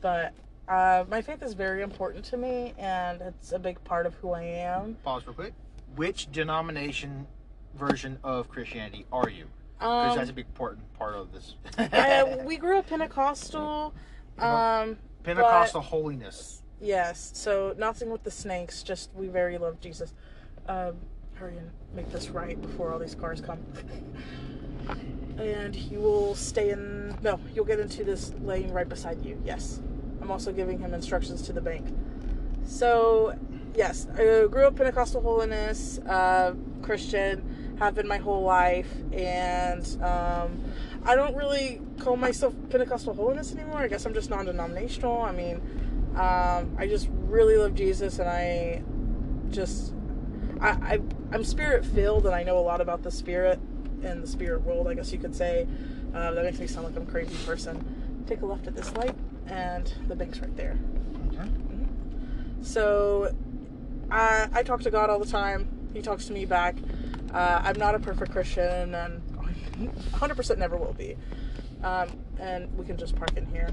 but 0.00 0.32
uh, 0.68 1.04
my 1.08 1.22
faith 1.22 1.42
is 1.42 1.54
very 1.54 1.82
important 1.82 2.24
to 2.26 2.36
me, 2.36 2.74
and 2.78 3.20
it's 3.20 3.52
a 3.52 3.58
big 3.58 3.82
part 3.84 4.06
of 4.06 4.14
who 4.14 4.32
I 4.32 4.42
am. 4.42 4.96
Pause 5.04 5.26
real 5.26 5.34
quick. 5.34 5.54
Which 5.96 6.30
denomination 6.32 7.26
version 7.78 8.18
of 8.24 8.48
Christianity 8.48 9.06
are 9.12 9.28
you? 9.28 9.46
Because 9.78 10.12
Um, 10.12 10.16
that's 10.18 10.30
a 10.30 10.32
big 10.32 10.46
important 10.46 10.92
part 10.94 11.14
of 11.14 11.32
this. 11.32 11.56
uh, 11.78 12.36
we 12.44 12.56
grew 12.56 12.78
up 12.78 12.86
Pentecostal. 12.88 13.92
Um, 14.38 14.98
Pentecostal 15.22 15.80
holiness. 15.80 16.62
yes, 16.80 17.30
so 17.34 17.74
nothing 17.78 18.10
with 18.10 18.22
the 18.24 18.30
snakes. 18.30 18.82
Just 18.82 19.10
we 19.14 19.26
very 19.28 19.58
love 19.58 19.80
Jesus. 19.80 20.12
Um, 20.68 20.96
hurry 21.34 21.56
and 21.58 21.70
make 21.94 22.10
this 22.10 22.30
right 22.30 22.60
before 22.60 22.92
all 22.92 22.98
these 22.98 23.14
cars 23.14 23.40
come. 23.40 23.58
and 25.38 25.74
he 25.74 25.96
will 25.96 26.34
stay 26.34 26.70
in. 26.70 27.16
No, 27.22 27.40
you'll 27.54 27.64
get 27.64 27.80
into 27.80 28.04
this 28.04 28.32
lane 28.42 28.70
right 28.70 28.88
beside 28.88 29.24
you. 29.24 29.40
Yes, 29.44 29.80
I'm 30.20 30.30
also 30.30 30.52
giving 30.52 30.78
him 30.78 30.94
instructions 30.94 31.42
to 31.42 31.52
the 31.52 31.60
bank. 31.60 31.86
So, 32.64 33.36
yes, 33.74 34.06
I 34.14 34.46
grew 34.50 34.66
up 34.66 34.76
Pentecostal 34.76 35.20
holiness, 35.20 35.98
uh, 36.00 36.54
Christian, 36.82 37.53
have 37.78 37.94
been 37.94 38.08
my 38.08 38.18
whole 38.18 38.42
life, 38.42 38.92
and 39.12 39.84
um, 40.02 40.62
I 41.04 41.16
don't 41.16 41.34
really 41.36 41.80
call 41.98 42.16
myself 42.16 42.54
Pentecostal 42.70 43.14
holiness 43.14 43.52
anymore. 43.52 43.78
I 43.78 43.88
guess 43.88 44.06
I'm 44.06 44.14
just 44.14 44.30
non-denominational. 44.30 45.22
I 45.22 45.32
mean, 45.32 45.56
um, 46.16 46.76
I 46.78 46.86
just 46.88 47.08
really 47.10 47.56
love 47.56 47.74
Jesus, 47.74 48.18
and 48.18 48.28
I 48.28 48.82
just 49.50 49.92
I, 50.60 50.68
I 50.68 51.00
I'm 51.32 51.44
spirit 51.44 51.84
filled, 51.84 52.26
and 52.26 52.34
I 52.34 52.42
know 52.42 52.58
a 52.58 52.60
lot 52.60 52.80
about 52.80 53.02
the 53.02 53.10
spirit 53.10 53.58
and 54.02 54.22
the 54.22 54.26
spirit 54.26 54.62
world. 54.62 54.86
I 54.86 54.94
guess 54.94 55.12
you 55.12 55.18
could 55.18 55.34
say 55.34 55.66
uh, 56.14 56.30
that 56.32 56.44
makes 56.44 56.58
me 56.58 56.66
sound 56.66 56.86
like 56.86 56.96
I'm 56.96 57.02
a 57.02 57.10
crazy 57.10 57.36
person, 57.44 58.24
take 58.26 58.42
a 58.42 58.46
left 58.46 58.66
at 58.66 58.76
this 58.76 58.94
light, 58.94 59.14
and 59.46 59.92
the 60.08 60.14
bank's 60.14 60.38
right 60.38 60.56
there. 60.56 60.78
Okay. 61.28 61.48
So, 62.62 63.34
I 64.10 64.48
I 64.52 64.62
talk 64.62 64.80
to 64.82 64.90
God 64.90 65.10
all 65.10 65.18
the 65.18 65.26
time. 65.26 65.68
He 65.92 66.02
talks 66.02 66.26
to 66.26 66.32
me 66.32 66.44
back. 66.44 66.76
Uh, 67.34 67.60
I'm 67.64 67.76
not 67.78 67.94
a 67.96 67.98
perfect 67.98 68.30
Christian, 68.30 68.94
and 68.94 69.20
100% 70.12 70.56
never 70.58 70.76
will 70.76 70.92
be. 70.94 71.16
Um, 71.82 72.08
and 72.38 72.72
we 72.78 72.84
can 72.86 72.96
just 72.96 73.16
park 73.16 73.36
in 73.36 73.44
here. 73.46 73.68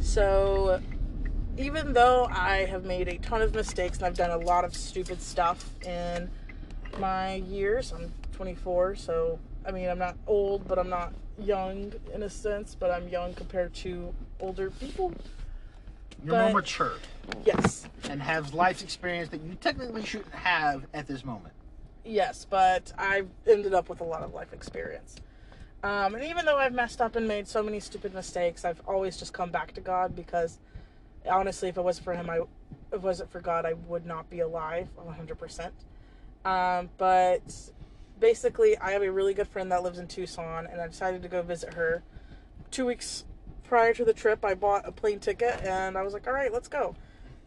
So, 0.00 0.80
even 1.58 1.92
though 1.92 2.26
I 2.30 2.64
have 2.64 2.84
made 2.84 3.08
a 3.08 3.18
ton 3.18 3.42
of 3.42 3.54
mistakes 3.54 3.98
and 3.98 4.06
I've 4.06 4.16
done 4.16 4.30
a 4.30 4.38
lot 4.38 4.64
of 4.64 4.74
stupid 4.74 5.20
stuff 5.20 5.70
in 5.84 6.30
my 6.98 7.34
years, 7.34 7.92
I'm 7.92 8.12
24, 8.32 8.96
so 8.96 9.38
I 9.66 9.70
mean, 9.70 9.88
I'm 9.88 9.98
not 9.98 10.16
old, 10.26 10.66
but 10.66 10.78
I'm 10.78 10.88
not 10.88 11.12
young 11.38 11.92
in 12.14 12.22
a 12.22 12.30
sense, 12.30 12.74
but 12.78 12.90
I'm 12.90 13.08
young 13.08 13.34
compared 13.34 13.74
to 13.74 14.14
older 14.40 14.70
people. 14.70 15.12
You're 16.24 16.34
But- 16.34 16.44
more 16.52 16.60
mature 16.60 16.94
Yes. 17.44 17.86
and 18.08 18.22
have 18.22 18.54
life 18.54 18.82
experience 18.82 19.28
that 19.30 19.42
you 19.42 19.54
technically 19.56 20.04
shouldn't 20.04 20.34
have 20.34 20.86
at 20.94 21.06
this 21.06 21.24
moment. 21.24 21.52
Yes, 22.06 22.46
but 22.48 22.92
I've 22.96 23.28
ended 23.46 23.74
up 23.74 23.88
with 23.88 24.00
a 24.00 24.04
lot 24.04 24.22
of 24.22 24.32
life 24.32 24.52
experience. 24.52 25.16
Um, 25.82 26.14
and 26.14 26.24
even 26.24 26.44
though 26.44 26.56
I've 26.56 26.72
messed 26.72 27.00
up 27.00 27.16
and 27.16 27.26
made 27.26 27.48
so 27.48 27.62
many 27.62 27.80
stupid 27.80 28.14
mistakes, 28.14 28.64
I've 28.64 28.80
always 28.86 29.16
just 29.16 29.32
come 29.32 29.50
back 29.50 29.72
to 29.72 29.80
God 29.80 30.14
because 30.14 30.58
honestly, 31.28 31.68
if 31.68 31.76
it 31.76 31.82
wasn't 31.82 32.04
for 32.04 32.14
Him, 32.14 32.30
I, 32.30 32.38
if 32.38 32.46
it 32.92 33.02
wasn't 33.02 33.30
for 33.30 33.40
God, 33.40 33.66
I 33.66 33.74
would 33.88 34.06
not 34.06 34.30
be 34.30 34.40
alive 34.40 34.88
100%. 34.96 35.70
Um, 36.48 36.88
but 36.96 37.42
basically, 38.20 38.78
I 38.78 38.92
have 38.92 39.02
a 39.02 39.10
really 39.10 39.34
good 39.34 39.48
friend 39.48 39.70
that 39.72 39.82
lives 39.82 39.98
in 39.98 40.06
Tucson, 40.06 40.66
and 40.66 40.80
I 40.80 40.86
decided 40.86 41.22
to 41.22 41.28
go 41.28 41.42
visit 41.42 41.74
her. 41.74 42.02
Two 42.70 42.86
weeks 42.86 43.24
prior 43.64 43.92
to 43.94 44.04
the 44.04 44.12
trip, 44.12 44.44
I 44.44 44.54
bought 44.54 44.86
a 44.86 44.92
plane 44.92 45.18
ticket, 45.18 45.60
and 45.64 45.98
I 45.98 46.02
was 46.02 46.14
like, 46.14 46.26
all 46.28 46.32
right, 46.32 46.52
let's 46.52 46.68
go. 46.68 46.94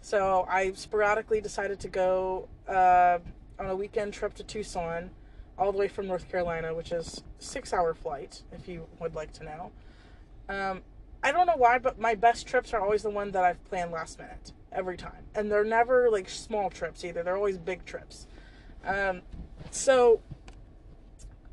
So 0.01 0.45
I 0.49 0.73
sporadically 0.73 1.41
decided 1.41 1.79
to 1.81 1.87
go 1.87 2.47
uh, 2.67 3.19
on 3.59 3.67
a 3.67 3.75
weekend 3.75 4.13
trip 4.13 4.33
to 4.35 4.43
Tucson, 4.43 5.11
all 5.57 5.71
the 5.71 5.77
way 5.77 5.87
from 5.87 6.07
North 6.07 6.29
Carolina, 6.29 6.73
which 6.73 6.91
is 6.91 7.23
six 7.39 7.73
hour 7.73 7.93
flight, 7.93 8.43
if 8.51 8.67
you 8.67 8.87
would 8.99 9.13
like 9.13 9.33
to 9.33 9.43
know. 9.43 9.71
Um, 10.47 10.81
I 11.21 11.31
don't 11.31 11.45
know 11.45 11.57
why, 11.57 11.79
but 11.79 11.99
my 11.99 12.15
best 12.15 12.47
trips 12.47 12.73
are 12.73 12.81
always 12.81 13.03
the 13.03 13.09
one 13.09 13.31
that 13.31 13.43
I've 13.43 13.63
planned 13.65 13.91
last 13.91 14.17
minute 14.17 14.53
every 14.71 14.95
time, 14.95 15.25
and 15.35 15.51
they're 15.51 15.65
never 15.65 16.09
like 16.09 16.29
small 16.29 16.69
trips 16.69 17.03
either. 17.03 17.23
They're 17.23 17.35
always 17.35 17.57
big 17.57 17.85
trips. 17.85 18.25
Um, 18.85 19.21
so 19.71 20.21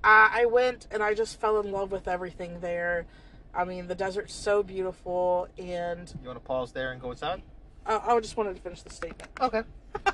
I, 0.05 0.43
I 0.43 0.47
went 0.47 0.87
and 0.93 1.03
I 1.03 1.15
just 1.15 1.41
fell 1.41 1.59
in 1.61 1.73
love 1.73 1.91
with 1.91 2.07
everything 2.07 2.61
there. 2.61 3.07
I 3.53 3.65
mean, 3.65 3.89
the 3.89 3.95
desert's 3.95 4.35
so 4.35 4.63
beautiful, 4.63 5.49
and 5.59 6.13
You 6.23 6.29
want 6.29 6.39
to 6.39 6.47
pause 6.47 6.73
there 6.73 6.93
and 6.93 7.01
go 7.01 7.11
inside? 7.11 7.43
I, 7.85 7.97
I 7.97 8.21
just 8.21 8.37
wanted 8.37 8.55
to 8.55 8.63
finish 8.63 8.83
the 8.83 8.91
statement. 8.91 9.31
Okay. 9.41 9.63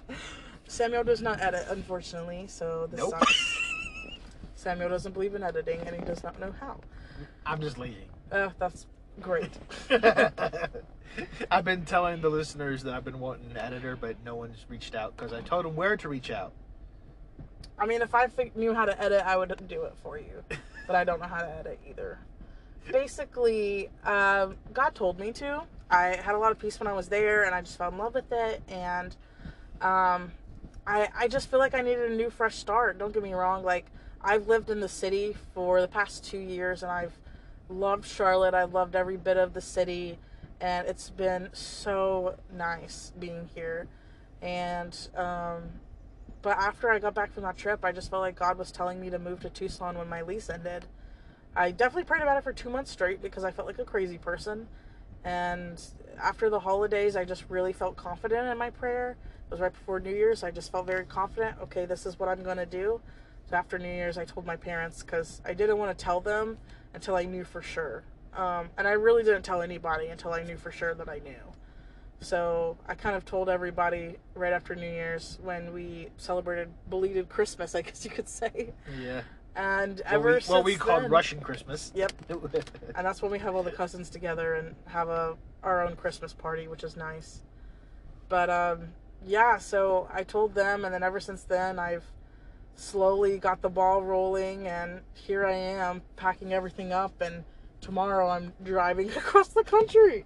Samuel 0.72 1.04
does 1.04 1.20
not 1.20 1.40
edit, 1.42 1.66
unfortunately, 1.68 2.46
so 2.48 2.88
this 2.90 2.98
Nope. 2.98 3.10
sucks. 3.10 3.58
Samuel 4.54 4.88
doesn't 4.88 5.12
believe 5.12 5.34
in 5.34 5.42
editing, 5.42 5.80
and 5.80 5.94
he 5.94 6.02
does 6.02 6.22
not 6.22 6.40
know 6.40 6.50
how. 6.60 6.80
I'm 7.44 7.60
just 7.60 7.76
leaving. 7.76 8.08
Uh, 8.30 8.48
that's 8.58 8.86
great. 9.20 9.50
I've 11.50 11.64
been 11.66 11.84
telling 11.84 12.22
the 12.22 12.30
listeners 12.30 12.82
that 12.84 12.94
I've 12.94 13.04
been 13.04 13.20
wanting 13.20 13.50
an 13.50 13.58
editor, 13.58 13.96
but 13.96 14.16
no 14.24 14.34
one's 14.34 14.64
reached 14.70 14.94
out 14.94 15.14
because 15.14 15.34
I 15.34 15.42
told 15.42 15.66
them 15.66 15.76
where 15.76 15.98
to 15.98 16.08
reach 16.08 16.30
out. 16.30 16.52
I 17.78 17.84
mean, 17.84 18.00
if 18.00 18.14
I 18.14 18.28
knew 18.54 18.72
how 18.72 18.86
to 18.86 18.98
edit, 18.98 19.22
I 19.26 19.36
would 19.36 19.68
do 19.68 19.82
it 19.82 19.92
for 20.02 20.18
you, 20.18 20.42
but 20.86 20.96
I 20.96 21.04
don't 21.04 21.20
know 21.20 21.26
how 21.26 21.42
to 21.42 21.50
edit 21.50 21.80
either. 21.86 22.18
Basically, 22.90 23.90
um, 24.04 24.56
God 24.72 24.94
told 24.94 25.18
me 25.20 25.32
to. 25.32 25.64
I 25.90 26.16
had 26.22 26.34
a 26.34 26.38
lot 26.38 26.50
of 26.50 26.58
peace 26.58 26.80
when 26.80 26.86
I 26.86 26.94
was 26.94 27.08
there, 27.08 27.44
and 27.44 27.54
I 27.54 27.60
just 27.60 27.76
fell 27.76 27.90
in 27.90 27.98
love 27.98 28.14
with 28.14 28.32
it. 28.32 28.62
And 28.68 29.14
um, 29.82 30.32
I, 30.86 31.08
I 31.16 31.28
just 31.28 31.50
feel 31.50 31.58
like 31.58 31.74
I 31.74 31.80
needed 31.80 32.10
a 32.10 32.14
new, 32.14 32.30
fresh 32.30 32.56
start. 32.56 32.98
Don't 32.98 33.12
get 33.12 33.22
me 33.22 33.34
wrong. 33.34 33.62
Like 33.64 33.86
I've 34.20 34.48
lived 34.48 34.70
in 34.70 34.80
the 34.80 34.88
city 34.88 35.36
for 35.54 35.80
the 35.80 35.88
past 35.88 36.24
two 36.24 36.38
years, 36.38 36.82
and 36.82 36.90
I've 36.90 37.18
loved 37.68 38.06
Charlotte. 38.06 38.54
I 38.54 38.64
loved 38.64 38.94
every 38.94 39.16
bit 39.16 39.36
of 39.36 39.54
the 39.54 39.60
city, 39.60 40.18
and 40.60 40.86
it's 40.86 41.10
been 41.10 41.48
so 41.52 42.36
nice 42.52 43.12
being 43.18 43.48
here. 43.54 43.88
And 44.40 44.96
um, 45.16 45.62
but 46.42 46.58
after 46.58 46.90
I 46.90 46.98
got 46.98 47.14
back 47.14 47.32
from 47.32 47.44
that 47.44 47.56
trip, 47.56 47.84
I 47.84 47.92
just 47.92 48.10
felt 48.10 48.22
like 48.22 48.36
God 48.36 48.58
was 48.58 48.72
telling 48.72 49.00
me 49.00 49.10
to 49.10 49.18
move 49.18 49.40
to 49.40 49.50
Tucson 49.50 49.96
when 49.96 50.08
my 50.08 50.22
lease 50.22 50.50
ended. 50.50 50.86
I 51.54 51.70
definitely 51.70 52.04
prayed 52.04 52.22
about 52.22 52.38
it 52.38 52.44
for 52.44 52.52
two 52.52 52.70
months 52.70 52.90
straight 52.90 53.22
because 53.22 53.44
I 53.44 53.50
felt 53.50 53.68
like 53.68 53.78
a 53.78 53.84
crazy 53.84 54.18
person. 54.18 54.66
And 55.24 55.80
after 56.20 56.50
the 56.50 56.58
holidays, 56.58 57.14
I 57.14 57.24
just 57.24 57.44
really 57.48 57.72
felt 57.72 57.96
confident 57.96 58.48
in 58.48 58.58
my 58.58 58.70
prayer. 58.70 59.16
Was 59.52 59.60
right 59.60 59.70
before 59.72 60.00
New 60.00 60.14
Year's. 60.14 60.42
I 60.42 60.50
just 60.50 60.72
felt 60.72 60.86
very 60.86 61.04
confident. 61.04 61.56
Okay, 61.64 61.84
this 61.84 62.06
is 62.06 62.18
what 62.18 62.26
I'm 62.26 62.42
going 62.42 62.56
to 62.56 62.64
do. 62.64 63.02
So 63.50 63.56
after 63.56 63.78
New 63.78 63.86
Year's, 63.92 64.16
I 64.16 64.24
told 64.24 64.46
my 64.46 64.56
parents 64.56 65.02
because 65.02 65.42
I 65.44 65.52
didn't 65.52 65.76
want 65.76 65.96
to 65.96 66.04
tell 66.04 66.20
them 66.22 66.56
until 66.94 67.16
I 67.16 67.24
knew 67.24 67.44
for 67.44 67.60
sure. 67.60 68.02
Um, 68.34 68.70
and 68.78 68.88
I 68.88 68.92
really 68.92 69.22
didn't 69.22 69.42
tell 69.42 69.60
anybody 69.60 70.06
until 70.06 70.32
I 70.32 70.42
knew 70.42 70.56
for 70.56 70.72
sure 70.72 70.94
that 70.94 71.06
I 71.10 71.18
knew. 71.18 71.36
So 72.20 72.78
I 72.88 72.94
kind 72.94 73.14
of 73.14 73.26
told 73.26 73.50
everybody 73.50 74.16
right 74.34 74.54
after 74.54 74.74
New 74.74 74.88
Year's 74.88 75.38
when 75.42 75.74
we 75.74 76.08
celebrated 76.16 76.70
belated 76.88 77.28
Christmas, 77.28 77.74
I 77.74 77.82
guess 77.82 78.06
you 78.06 78.10
could 78.10 78.30
say. 78.30 78.72
Yeah. 78.98 79.20
And 79.54 79.98
What 79.98 80.12
ever 80.14 80.28
we, 80.28 80.32
since 80.34 80.48
what 80.48 80.64
we 80.64 80.76
called 80.76 81.02
then- 81.02 81.10
Russian 81.10 81.40
Christmas. 81.40 81.92
Yep. 81.94 82.12
and 82.94 83.06
that's 83.06 83.20
when 83.20 83.30
we 83.30 83.38
have 83.40 83.54
all 83.54 83.62
the 83.62 83.70
cousins 83.70 84.08
together 84.08 84.54
and 84.54 84.74
have 84.86 85.10
a 85.10 85.36
our 85.62 85.84
own 85.86 85.94
Christmas 85.94 86.32
party, 86.32 86.68
which 86.68 86.82
is 86.84 86.96
nice. 86.96 87.42
But 88.30 88.48
um, 88.48 88.88
yeah, 89.26 89.58
so 89.58 90.08
I 90.12 90.22
told 90.22 90.54
them, 90.54 90.84
and 90.84 90.94
then 90.94 91.02
ever 91.02 91.20
since 91.20 91.42
then, 91.44 91.78
I've 91.78 92.04
slowly 92.74 93.38
got 93.38 93.62
the 93.62 93.68
ball 93.68 94.02
rolling, 94.02 94.66
and 94.66 95.00
here 95.14 95.46
I 95.46 95.54
am 95.54 96.02
packing 96.16 96.52
everything 96.52 96.92
up, 96.92 97.20
and 97.20 97.44
tomorrow 97.80 98.28
I'm 98.28 98.52
driving 98.62 99.10
across 99.16 99.48
the 99.48 99.64
country. 99.64 100.24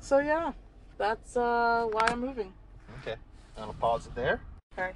So 0.00 0.18
yeah, 0.18 0.52
that's 0.98 1.36
uh, 1.36 1.86
why 1.90 2.08
I'm 2.08 2.20
moving. 2.20 2.52
okay. 3.00 3.16
I'll 3.58 3.74
pause 3.74 4.06
it 4.06 4.14
there. 4.14 4.40
Okay. 4.78 4.92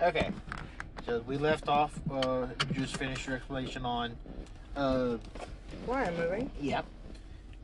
Okay. 0.00 0.30
So 1.06 1.24
we 1.26 1.36
left 1.36 1.68
off. 1.68 1.98
Uh, 2.10 2.46
you 2.68 2.82
just 2.82 2.96
finished 2.96 3.26
your 3.26 3.36
explanation 3.36 3.84
on. 3.84 4.16
Uh, 4.76 5.16
Why 5.86 6.04
I'm 6.04 6.16
moving? 6.16 6.50
Yep. 6.60 6.84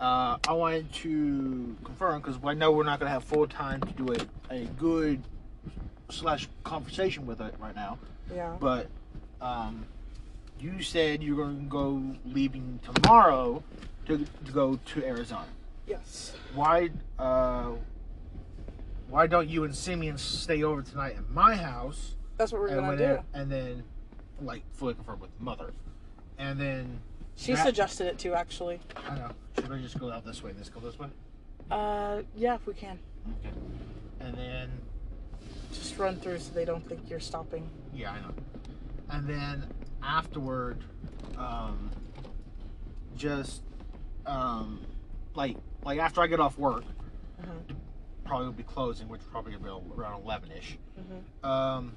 Uh, 0.00 0.36
I 0.46 0.52
wanted 0.52 0.92
to 0.94 1.76
confirm 1.84 2.20
because 2.20 2.38
I 2.44 2.54
know 2.54 2.72
we're 2.72 2.84
not 2.84 2.98
going 2.98 3.08
to 3.08 3.12
have 3.12 3.24
full 3.24 3.46
time 3.46 3.80
to 3.80 3.92
do 3.92 4.12
a, 4.12 4.16
a 4.50 4.64
good 4.78 5.22
slash 6.10 6.48
conversation 6.64 7.26
with 7.26 7.40
it 7.40 7.54
right 7.58 7.74
now. 7.74 7.98
Yeah. 8.34 8.56
But 8.60 8.88
um, 9.40 9.86
you 10.60 10.82
said 10.82 11.22
you're 11.22 11.36
going 11.36 11.64
to 11.64 11.66
go 11.66 12.02
leaving 12.24 12.80
tomorrow 12.82 13.62
to, 14.06 14.18
to 14.44 14.52
go 14.52 14.78
to 14.86 15.04
Arizona. 15.04 15.46
Yes. 15.86 16.34
Why? 16.54 16.90
Uh, 17.18 17.72
why 19.08 19.26
don't 19.28 19.48
you 19.48 19.64
and 19.64 19.74
Simeon 19.74 20.18
stay 20.18 20.62
over 20.64 20.82
tonight 20.82 21.16
at 21.16 21.30
my 21.30 21.54
house? 21.54 22.16
That's 22.38 22.52
what 22.52 22.60
we're 22.60 22.68
and, 22.68 22.80
gonna 22.80 22.96
do. 22.96 23.18
and 23.34 23.50
then, 23.50 23.84
like, 24.42 24.62
fully 24.74 24.94
confirm 24.94 25.20
with 25.20 25.30
mother, 25.38 25.72
and 26.38 26.60
then 26.60 27.00
She 27.36 27.52
that- 27.52 27.64
suggested 27.64 28.08
it 28.08 28.18
too, 28.18 28.34
actually. 28.34 28.80
I 29.08 29.14
know. 29.14 29.30
Should 29.54 29.70
I 29.72 29.78
just 29.78 29.98
go 29.98 30.10
out 30.10 30.24
this 30.24 30.42
way 30.42 30.50
and 30.50 30.58
this 30.58 30.68
go 30.68 30.80
this 30.80 30.98
way? 30.98 31.06
Uh, 31.70 32.22
yeah, 32.36 32.56
if 32.56 32.66
we 32.66 32.74
can. 32.74 32.98
Okay. 33.44 33.54
And 34.20 34.34
then, 34.34 34.70
Just 35.72 35.98
run 35.98 36.16
through 36.16 36.38
so 36.38 36.52
they 36.54 36.64
don't 36.64 36.86
think 36.88 37.08
you're 37.08 37.20
stopping. 37.20 37.68
yeah, 37.94 38.12
I 38.12 38.20
know. 38.20 38.34
And 39.10 39.28
then 39.28 39.66
afterward, 40.02 40.78
um, 41.36 41.90
just, 43.16 43.62
um, 44.26 44.80
like, 45.34 45.56
like 45.84 45.98
after 45.98 46.20
I 46.22 46.26
get 46.26 46.40
off 46.40 46.58
work, 46.58 46.84
Mhm. 47.40 47.76
probably 48.24 48.46
will 48.46 48.52
be 48.54 48.62
closing, 48.62 49.08
which 49.08 49.20
probably 49.30 49.56
will 49.56 49.80
be 49.80 49.92
around 50.00 50.22
eleven 50.22 50.50
ish. 50.50 50.78
Mhm. 50.98 51.46
Um, 51.48 51.92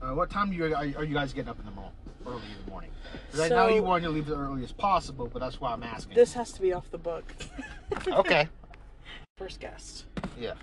uh, 0.00 0.14
what 0.14 0.30
time 0.30 0.50
do 0.50 0.56
you 0.56 0.74
are, 0.74 0.76
are 0.76 1.04
you 1.04 1.14
guys 1.14 1.32
getting 1.32 1.50
up 1.50 1.58
in 1.58 1.64
the 1.66 1.70
morning? 1.72 1.92
Early 2.26 2.42
in 2.58 2.64
the 2.64 2.70
morning. 2.70 2.90
'Cause 3.30 3.40
I 3.40 3.48
know 3.48 3.68
you 3.68 3.82
want 3.82 4.04
to 4.04 4.10
leave 4.10 4.28
as 4.28 4.34
early 4.34 4.62
as 4.64 4.72
possible, 4.72 5.28
but 5.32 5.38
that's 5.40 5.60
why 5.60 5.72
I'm 5.72 5.82
asking. 5.82 6.14
This 6.14 6.34
has 6.34 6.52
to 6.52 6.60
be 6.62 6.72
off 6.72 6.90
the 6.90 6.98
book. 6.98 7.24
okay. 8.06 8.48
First 9.38 9.60
guest. 9.60 10.04
Yeah. 10.36 10.54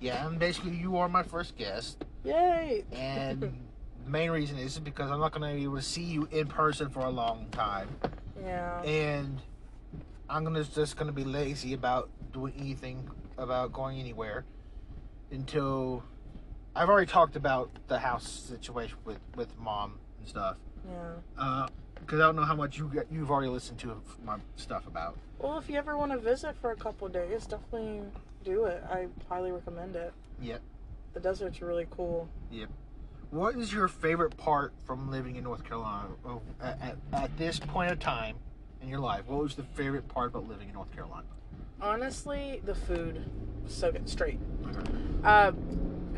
Yeah, 0.00 0.26
and 0.26 0.38
basically 0.38 0.74
you 0.74 0.96
are 0.96 1.08
my 1.08 1.22
first 1.22 1.56
guest. 1.56 2.04
Yay! 2.24 2.84
And 2.92 3.40
the 3.40 3.52
main 4.06 4.30
reason 4.30 4.58
is 4.58 4.78
because 4.78 5.10
I'm 5.10 5.20
not 5.20 5.32
to 5.52 5.56
be 5.56 5.64
able 5.64 5.76
to 5.76 5.82
see 5.82 6.02
you 6.02 6.26
in 6.32 6.46
person 6.46 6.88
for 6.88 7.00
a 7.00 7.10
long 7.10 7.46
time. 7.50 7.88
Yeah. 8.42 8.80
And 8.82 9.42
I'm 10.30 10.42
gonna 10.44 10.64
just 10.64 10.96
to 11.08 11.12
be 11.12 11.24
lazy 11.24 11.74
about 11.74 12.08
doing 12.32 12.54
anything 12.58 13.10
about 13.36 13.72
going 13.72 14.00
anywhere 14.00 14.44
until 15.30 16.02
I've 16.74 16.88
already 16.88 17.10
talked 17.10 17.36
about 17.36 17.70
the 17.88 17.98
house 17.98 18.28
situation 18.28 18.96
with, 19.04 19.18
with 19.36 19.56
mom 19.58 19.98
and 20.18 20.28
stuff. 20.28 20.56
Yeah. 20.88 21.12
Uh, 21.36 21.68
because 22.00 22.20
I 22.20 22.24
don't 22.24 22.36
know 22.36 22.44
how 22.44 22.56
much 22.56 22.78
you 22.78 22.90
you've 23.10 23.30
already 23.30 23.50
listened 23.50 23.78
to 23.80 24.00
my 24.24 24.36
stuff 24.56 24.86
about. 24.86 25.16
Well, 25.38 25.58
if 25.58 25.68
you 25.68 25.76
ever 25.76 25.96
want 25.96 26.12
to 26.12 26.18
visit 26.18 26.56
for 26.60 26.72
a 26.72 26.76
couple 26.76 27.06
of 27.06 27.12
days, 27.12 27.46
definitely 27.46 28.02
do 28.44 28.64
it. 28.64 28.82
I 28.90 29.06
highly 29.28 29.52
recommend 29.52 29.96
it. 29.96 30.12
Yep. 30.40 30.60
The 31.14 31.20
desert's 31.20 31.62
really 31.62 31.86
cool. 31.90 32.28
Yep. 32.50 32.68
What 33.30 33.56
is 33.56 33.72
your 33.72 33.88
favorite 33.88 34.36
part 34.36 34.72
from 34.86 35.10
living 35.10 35.36
in 35.36 35.44
North 35.44 35.62
Carolina 35.64 36.08
Oh, 36.24 36.40
at, 36.62 36.80
at, 36.80 36.96
at 37.12 37.38
this 37.38 37.58
point 37.58 37.92
of 37.92 37.98
time 37.98 38.36
in 38.80 38.88
your 38.88 39.00
life? 39.00 39.26
What 39.26 39.42
was 39.42 39.54
the 39.54 39.62
favorite 39.62 40.08
part 40.08 40.30
about 40.30 40.48
living 40.48 40.68
in 40.68 40.74
North 40.74 40.92
Carolina? 40.94 41.26
Honestly, 41.80 42.60
the 42.64 42.74
food 42.74 43.30
so 43.66 43.92
good. 43.92 44.08
Straight. 44.08 44.40
Okay. 44.66 44.90
Uh, 45.22 45.52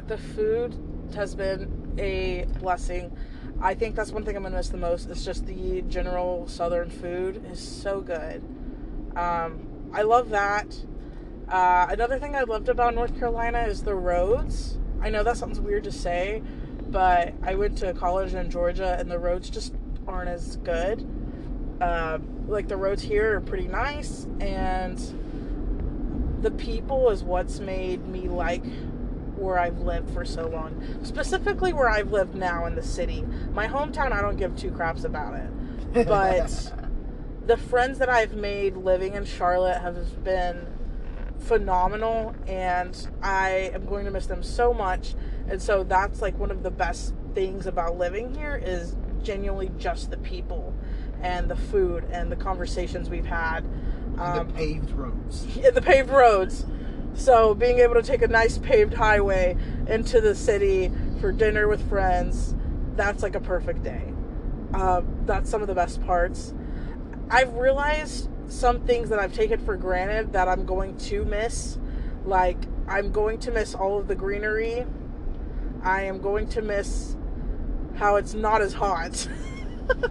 the 0.06 0.16
food 0.18 0.76
has 1.14 1.34
been 1.34 1.94
a 1.98 2.46
blessing. 2.60 3.14
I 3.62 3.74
think 3.74 3.94
that's 3.94 4.10
one 4.10 4.24
thing 4.24 4.36
I'm 4.36 4.42
gonna 4.42 4.56
miss 4.56 4.70
the 4.70 4.78
most. 4.78 5.10
It's 5.10 5.24
just 5.24 5.46
the 5.46 5.82
general 5.82 6.48
southern 6.48 6.88
food 6.88 7.44
is 7.52 7.60
so 7.60 8.00
good. 8.00 8.42
Um, 9.14 9.90
I 9.92 10.02
love 10.02 10.30
that. 10.30 10.74
Uh, 11.46 11.86
another 11.90 12.18
thing 12.18 12.34
I 12.34 12.42
loved 12.42 12.70
about 12.70 12.94
North 12.94 13.18
Carolina 13.18 13.64
is 13.64 13.82
the 13.82 13.94
roads. 13.94 14.78
I 15.02 15.10
know 15.10 15.22
that 15.24 15.36
sounds 15.36 15.60
weird 15.60 15.84
to 15.84 15.92
say, 15.92 16.42
but 16.88 17.34
I 17.42 17.54
went 17.54 17.76
to 17.78 17.92
college 17.92 18.32
in 18.34 18.50
Georgia 18.50 18.96
and 18.98 19.10
the 19.10 19.18
roads 19.18 19.50
just 19.50 19.74
aren't 20.06 20.30
as 20.30 20.56
good. 20.58 21.06
Uh, 21.82 22.18
like 22.48 22.68
the 22.68 22.76
roads 22.76 23.02
here 23.02 23.36
are 23.36 23.40
pretty 23.40 23.68
nice, 23.68 24.26
and 24.40 24.98
the 26.42 26.50
people 26.50 27.10
is 27.10 27.22
what's 27.22 27.60
made 27.60 28.06
me 28.06 28.28
like 28.28 28.64
where 29.40 29.58
I've 29.58 29.80
lived 29.80 30.10
for 30.10 30.24
so 30.24 30.48
long. 30.48 31.00
Specifically, 31.02 31.72
where 31.72 31.88
I've 31.88 32.12
lived 32.12 32.34
now 32.34 32.66
in 32.66 32.74
the 32.74 32.82
city. 32.82 33.24
My 33.52 33.66
hometown, 33.66 34.12
I 34.12 34.20
don't 34.20 34.36
give 34.36 34.56
two 34.56 34.70
craps 34.70 35.04
about 35.04 35.34
it. 35.34 36.06
But 36.06 36.72
the 37.46 37.56
friends 37.56 37.98
that 37.98 38.08
I've 38.08 38.34
made 38.34 38.76
living 38.76 39.14
in 39.14 39.24
Charlotte 39.24 39.80
have 39.80 40.22
been 40.22 40.66
phenomenal, 41.40 42.34
and 42.46 43.08
I 43.22 43.70
am 43.74 43.86
going 43.86 44.04
to 44.04 44.10
miss 44.10 44.26
them 44.26 44.42
so 44.42 44.72
much. 44.72 45.14
And 45.48 45.60
so 45.60 45.82
that's 45.82 46.22
like 46.22 46.38
one 46.38 46.50
of 46.50 46.62
the 46.62 46.70
best 46.70 47.14
things 47.34 47.66
about 47.66 47.98
living 47.98 48.34
here 48.34 48.60
is 48.62 48.96
genuinely 49.22 49.70
just 49.78 50.10
the 50.10 50.16
people 50.18 50.74
and 51.22 51.50
the 51.50 51.56
food 51.56 52.04
and 52.10 52.30
the 52.30 52.36
conversations 52.36 53.10
we've 53.10 53.26
had. 53.26 53.60
Um, 54.18 54.48
the 54.48 54.54
paved 54.54 54.90
roads. 54.92 55.56
in 55.56 55.74
the 55.74 55.82
paved 55.82 56.10
roads. 56.10 56.64
So 57.14 57.54
being 57.54 57.78
able 57.80 57.94
to 57.94 58.02
take 58.02 58.22
a 58.22 58.28
nice 58.28 58.58
paved 58.58 58.94
highway 58.94 59.56
into 59.88 60.20
the 60.20 60.34
city 60.34 60.90
for 61.20 61.32
dinner 61.32 61.68
with 61.68 61.86
friends, 61.88 62.54
that's 62.96 63.22
like 63.22 63.34
a 63.34 63.40
perfect 63.40 63.82
day. 63.82 64.12
Uh, 64.72 65.02
that's 65.26 65.50
some 65.50 65.62
of 65.62 65.68
the 65.68 65.74
best 65.74 66.02
parts. 66.04 66.54
I've 67.28 67.54
realized 67.54 68.28
some 68.48 68.80
things 68.86 69.08
that 69.10 69.18
I've 69.18 69.34
taken 69.34 69.64
for 69.64 69.76
granted 69.76 70.32
that 70.32 70.48
I'm 70.48 70.64
going 70.64 70.96
to 70.98 71.24
miss. 71.24 71.78
Like 72.24 72.58
I'm 72.88 73.12
going 73.12 73.38
to 73.40 73.50
miss 73.50 73.74
all 73.74 73.98
of 73.98 74.08
the 74.08 74.14
greenery. 74.14 74.86
I 75.82 76.02
am 76.02 76.20
going 76.20 76.48
to 76.50 76.62
miss 76.62 77.16
how 77.96 78.16
it's 78.16 78.34
not 78.34 78.62
as 78.62 78.72
hot. 78.72 79.28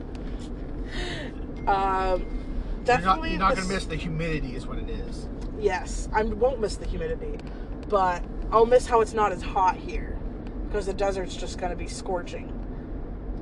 um, 1.67 1.67
You're 1.67 2.17
not, 2.17 2.85
definitely 2.85 3.31
you're 3.31 3.39
not 3.39 3.55
miss- 3.55 3.63
gonna 3.63 3.73
miss 3.73 3.85
the 3.85 3.95
humidity, 3.95 4.55
is 4.55 4.67
what 4.67 4.77
it 4.77 4.89
is. 4.89 5.27
Yes, 5.59 6.07
I 6.13 6.23
won't 6.23 6.61
miss 6.61 6.77
the 6.77 6.85
humidity, 6.85 7.37
but 7.89 8.23
I'll 8.51 8.65
miss 8.65 8.87
how 8.87 9.01
it's 9.01 9.13
not 9.13 9.31
as 9.31 9.41
hot 9.41 9.75
here 9.75 10.17
because 10.67 10.85
the 10.85 10.93
desert's 10.93 11.35
just 11.35 11.57
going 11.57 11.71
to 11.71 11.75
be 11.75 11.87
scorching. 11.87 12.55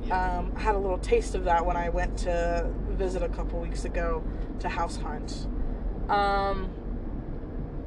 Yeah. 0.04 0.38
Um, 0.38 0.52
I 0.56 0.60
had 0.60 0.74
a 0.74 0.78
little 0.78 0.98
taste 0.98 1.34
of 1.34 1.44
that 1.44 1.64
when 1.64 1.76
I 1.76 1.90
went 1.90 2.18
to 2.20 2.68
visit 2.90 3.22
a 3.22 3.28
couple 3.28 3.60
weeks 3.60 3.84
ago 3.84 4.24
to 4.60 4.68
house 4.68 4.96
hunt. 4.96 5.46
Um, 6.08 6.70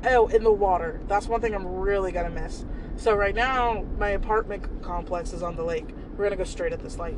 oh, 0.06 0.28
in 0.28 0.44
the 0.44 0.52
water. 0.52 1.02
That's 1.08 1.28
one 1.28 1.42
thing 1.42 1.54
I'm 1.54 1.68
really 1.68 2.12
going 2.12 2.32
to 2.32 2.42
miss. 2.42 2.64
So, 2.96 3.16
right 3.16 3.36
now, 3.36 3.86
my 3.98 4.10
apartment 4.10 4.82
complex 4.84 5.34
is 5.34 5.42
on 5.42 5.56
the 5.56 5.64
lake. 5.64 5.90
We're 6.12 6.26
going 6.26 6.32
to 6.32 6.38
go 6.38 6.44
straight 6.44 6.72
at 6.72 6.82
this 6.82 6.98
light. 6.98 7.18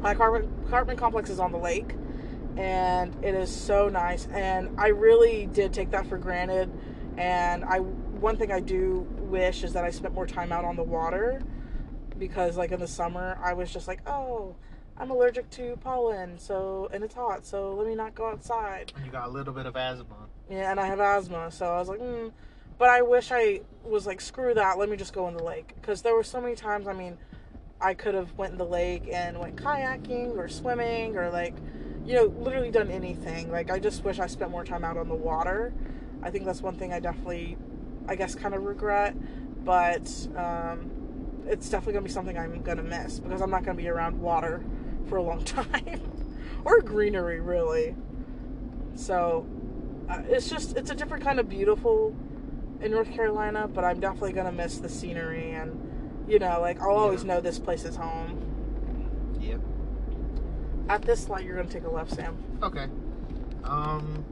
My 0.00 0.12
apartment, 0.12 0.52
apartment 0.66 0.98
complex 0.98 1.28
is 1.28 1.40
on 1.40 1.52
the 1.52 1.58
lake 1.58 1.94
and 2.58 3.14
it 3.24 3.36
is 3.36 3.54
so 3.54 3.88
nice 3.88 4.26
and 4.32 4.68
i 4.78 4.88
really 4.88 5.46
did 5.46 5.72
take 5.72 5.90
that 5.92 6.06
for 6.08 6.18
granted 6.18 6.68
and 7.16 7.64
i 7.64 7.78
one 7.78 8.36
thing 8.36 8.50
i 8.50 8.58
do 8.58 9.06
wish 9.20 9.62
is 9.62 9.72
that 9.72 9.84
i 9.84 9.90
spent 9.90 10.12
more 10.12 10.26
time 10.26 10.50
out 10.50 10.64
on 10.64 10.74
the 10.74 10.82
water 10.82 11.40
because 12.18 12.56
like 12.56 12.72
in 12.72 12.80
the 12.80 12.88
summer 12.88 13.38
i 13.42 13.52
was 13.52 13.72
just 13.72 13.86
like 13.86 14.00
oh 14.08 14.56
i'm 14.96 15.10
allergic 15.10 15.48
to 15.50 15.76
pollen 15.84 16.36
so 16.36 16.88
and 16.92 17.04
it's 17.04 17.14
hot 17.14 17.46
so 17.46 17.72
let 17.74 17.86
me 17.86 17.94
not 17.94 18.12
go 18.16 18.26
outside 18.26 18.92
you 19.04 19.10
got 19.10 19.28
a 19.28 19.30
little 19.30 19.54
bit 19.54 19.64
of 19.64 19.76
asthma. 19.76 20.26
yeah 20.50 20.72
and 20.72 20.80
i 20.80 20.86
have 20.86 20.98
asthma 20.98 21.50
so 21.52 21.66
i 21.66 21.78
was 21.78 21.88
like 21.88 22.00
mm. 22.00 22.32
but 22.76 22.88
i 22.88 23.00
wish 23.00 23.30
i 23.30 23.60
was 23.84 24.04
like 24.04 24.20
screw 24.20 24.52
that 24.52 24.76
let 24.76 24.88
me 24.88 24.96
just 24.96 25.12
go 25.12 25.28
in 25.28 25.34
the 25.34 25.44
lake 25.44 25.74
because 25.76 26.02
there 26.02 26.14
were 26.14 26.24
so 26.24 26.40
many 26.40 26.56
times 26.56 26.88
i 26.88 26.92
mean 26.92 27.16
i 27.80 27.94
could 27.94 28.14
have 28.14 28.32
went 28.36 28.52
in 28.52 28.58
the 28.58 28.64
lake 28.64 29.08
and 29.12 29.38
went 29.38 29.56
kayaking 29.56 30.36
or 30.36 30.48
swimming 30.48 31.16
or 31.16 31.30
like 31.30 31.54
you 32.04 32.14
know 32.14 32.24
literally 32.38 32.70
done 32.70 32.90
anything. 32.90 33.50
Like 33.50 33.70
i 33.70 33.78
just 33.78 34.04
wish 34.04 34.18
i 34.18 34.26
spent 34.26 34.50
more 34.50 34.64
time 34.64 34.84
out 34.84 34.96
on 34.96 35.08
the 35.08 35.14
water. 35.14 35.72
I 36.22 36.30
think 36.30 36.44
that's 36.44 36.62
one 36.62 36.76
thing 36.76 36.92
i 36.92 37.00
definitely 37.00 37.56
i 38.08 38.14
guess 38.16 38.34
kind 38.34 38.54
of 38.54 38.64
regret 38.64 39.14
but 39.64 40.08
um, 40.36 40.90
it's 41.46 41.68
definitely 41.68 41.92
gonna 41.92 42.06
be 42.06 42.10
something 42.10 42.38
i'm 42.38 42.62
gonna 42.62 42.82
miss 42.82 43.20
because 43.20 43.42
i'm 43.42 43.50
not 43.50 43.64
gonna 43.64 43.76
be 43.76 43.88
around 43.88 44.18
water 44.20 44.64
for 45.08 45.16
a 45.16 45.22
long 45.22 45.44
time. 45.44 46.00
Or 46.64 46.80
greenery 46.80 47.40
really. 47.40 47.94
So 48.94 49.46
uh, 50.08 50.22
it's 50.28 50.48
just 50.48 50.76
it's 50.76 50.90
a 50.90 50.94
different 50.94 51.24
kind 51.24 51.40
of 51.40 51.48
beautiful 51.48 52.14
in 52.80 52.92
North 52.92 53.10
Carolina, 53.12 53.68
but 53.68 53.84
I'm 53.84 54.00
definitely 54.00 54.32
gonna 54.32 54.52
miss 54.52 54.78
the 54.78 54.88
scenery 54.88 55.52
and 55.52 55.80
you 56.28 56.38
know, 56.38 56.60
like 56.60 56.80
I'll 56.80 56.90
always 56.96 57.22
Yeah. 57.24 57.34
know 57.34 57.40
this 57.40 57.58
place 57.58 57.84
is 57.84 57.96
home. 57.96 58.38
Yep. 59.40 59.60
At 60.88 61.02
this 61.02 61.28
light, 61.28 61.44
you're 61.44 61.56
gonna 61.56 61.68
take 61.68 61.84
a 61.84 61.90
left, 61.90 62.12
Sam. 62.14 62.36
Okay. 62.62 62.86
Um. 63.64 64.24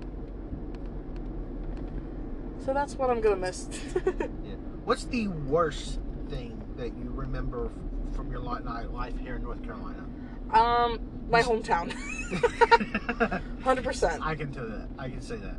So 2.64 2.72
that's 2.74 2.94
what 2.96 3.11
I'm 3.11 3.20
gonna 3.20 3.37
miss. 3.37 3.68
Yeah. 4.44 4.54
What's 4.85 5.04
the 5.04 5.28
worst 5.28 5.98
thing 6.28 6.62
that 6.76 6.96
you 6.96 7.11
remember 7.12 7.66
f- 7.66 8.14
from 8.14 8.30
your 8.30 8.40
life 8.40 9.18
here 9.18 9.37
in 9.37 9.42
North 9.42 9.62
Carolina? 9.64 10.04
um, 10.52 11.00
my 11.28 11.42
hometown, 11.42 11.90
hundred 13.64 13.82
percent. 13.85 14.24
I 14.24 14.37
can 14.37 14.52
tell 14.52 14.66
that. 14.68 14.88
I 14.98 15.09
can 15.09 15.20
say 15.20 15.37
that. 15.37 15.56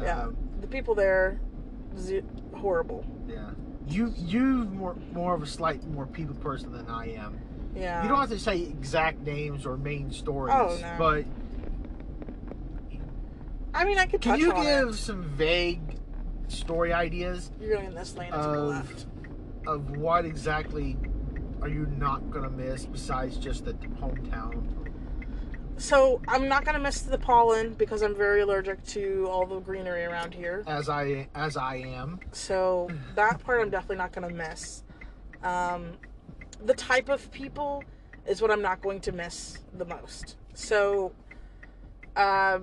Yeah, 0.00 0.22
Um, 0.24 0.36
the 0.62 0.66
people 0.66 0.94
there, 0.94 1.40
z- 1.98 2.22
horrible. 2.54 3.04
yeah. 3.28 3.50
You 3.88 4.12
you 4.16 4.64
more 4.66 4.96
more 5.12 5.34
of 5.34 5.42
a 5.42 5.46
slight 5.46 5.84
more 5.88 6.06
people 6.06 6.34
person 6.36 6.72
than 6.72 6.88
I 6.88 7.14
am. 7.14 7.38
Yeah. 7.74 8.02
You 8.02 8.08
don't 8.08 8.18
have 8.18 8.30
to 8.30 8.38
say 8.38 8.60
exact 8.60 9.20
names 9.20 9.64
or 9.66 9.76
main 9.76 10.10
stories. 10.12 10.54
Oh, 10.56 10.76
no. 10.80 10.94
But 10.98 11.24
I 13.72 13.84
mean, 13.84 13.98
I 13.98 14.06
could 14.06 14.20
can 14.20 14.32
touch 14.32 14.40
you 14.40 14.52
give 14.52 14.88
it. 14.90 14.94
some 14.94 15.22
vague 15.22 15.80
story 16.48 16.92
ideas 16.92 17.50
You're 17.60 17.74
going 17.74 17.86
in 17.86 17.94
this 17.94 18.16
lane 18.16 18.32
and 18.32 18.42
of 18.42 18.68
left. 18.68 19.06
of 19.66 19.96
what 19.96 20.24
exactly 20.24 20.96
are 21.62 21.68
you 21.68 21.86
not 21.96 22.30
gonna 22.30 22.50
miss 22.50 22.86
besides 22.86 23.36
just 23.36 23.64
the 23.64 23.74
hometown? 23.74 24.62
So 25.80 26.20
I'm 26.28 26.46
not 26.46 26.66
gonna 26.66 26.78
miss 26.78 27.00
the 27.00 27.16
pollen 27.16 27.72
because 27.72 28.02
I'm 28.02 28.14
very 28.14 28.42
allergic 28.42 28.84
to 28.88 29.26
all 29.30 29.46
the 29.46 29.60
greenery 29.60 30.04
around 30.04 30.34
here. 30.34 30.62
As 30.66 30.90
I 30.90 31.26
as 31.34 31.56
I 31.56 31.76
am. 31.76 32.20
So 32.32 32.90
that 33.14 33.42
part 33.42 33.62
I'm 33.62 33.70
definitely 33.70 33.96
not 33.96 34.12
gonna 34.12 34.28
miss. 34.28 34.84
Um, 35.42 35.92
the 36.62 36.74
type 36.74 37.08
of 37.08 37.32
people 37.32 37.82
is 38.26 38.42
what 38.42 38.50
I'm 38.50 38.60
not 38.60 38.82
going 38.82 39.00
to 39.00 39.12
miss 39.12 39.58
the 39.78 39.86
most. 39.86 40.36
So, 40.52 41.12
uh, 42.14 42.60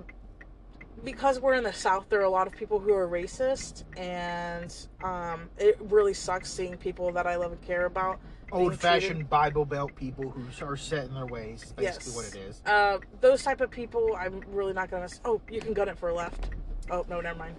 because 1.02 1.40
we're 1.40 1.54
in 1.54 1.64
the 1.64 1.72
South, 1.72 2.08
there 2.08 2.20
are 2.20 2.24
a 2.24 2.30
lot 2.30 2.46
of 2.46 2.52
people 2.52 2.78
who 2.78 2.92
are 2.92 3.08
racist, 3.08 3.82
and 3.96 4.74
um, 5.02 5.50
it 5.58 5.76
really 5.80 6.14
sucks 6.14 6.50
seeing 6.50 6.76
people 6.76 7.10
that 7.12 7.26
I 7.26 7.34
love 7.36 7.52
and 7.52 7.62
care 7.62 7.86
about. 7.86 8.20
Being 8.50 8.62
Old 8.62 8.78
fashioned 8.80 9.28
Bible 9.28 9.64
Belt 9.64 9.94
people 9.94 10.30
who 10.30 10.66
are 10.66 10.76
set 10.76 11.06
in 11.06 11.14
their 11.14 11.26
ways. 11.26 11.62
is 11.64 11.72
Basically, 11.72 11.84
Yes. 11.84 12.16
what 12.16 12.26
it 12.26 12.36
is. 12.36 12.62
Uh, 12.64 12.98
those 13.20 13.42
type 13.42 13.60
of 13.60 13.70
people, 13.70 14.16
I'm 14.18 14.40
really 14.48 14.72
not 14.72 14.90
gonna. 14.90 15.08
Oh, 15.24 15.40
you 15.50 15.60
can 15.60 15.74
gun 15.74 15.88
it 15.88 15.98
for 15.98 16.08
a 16.08 16.14
left. 16.14 16.50
Oh 16.90 17.04
no, 17.08 17.20
never 17.20 17.38
mind. 17.38 17.56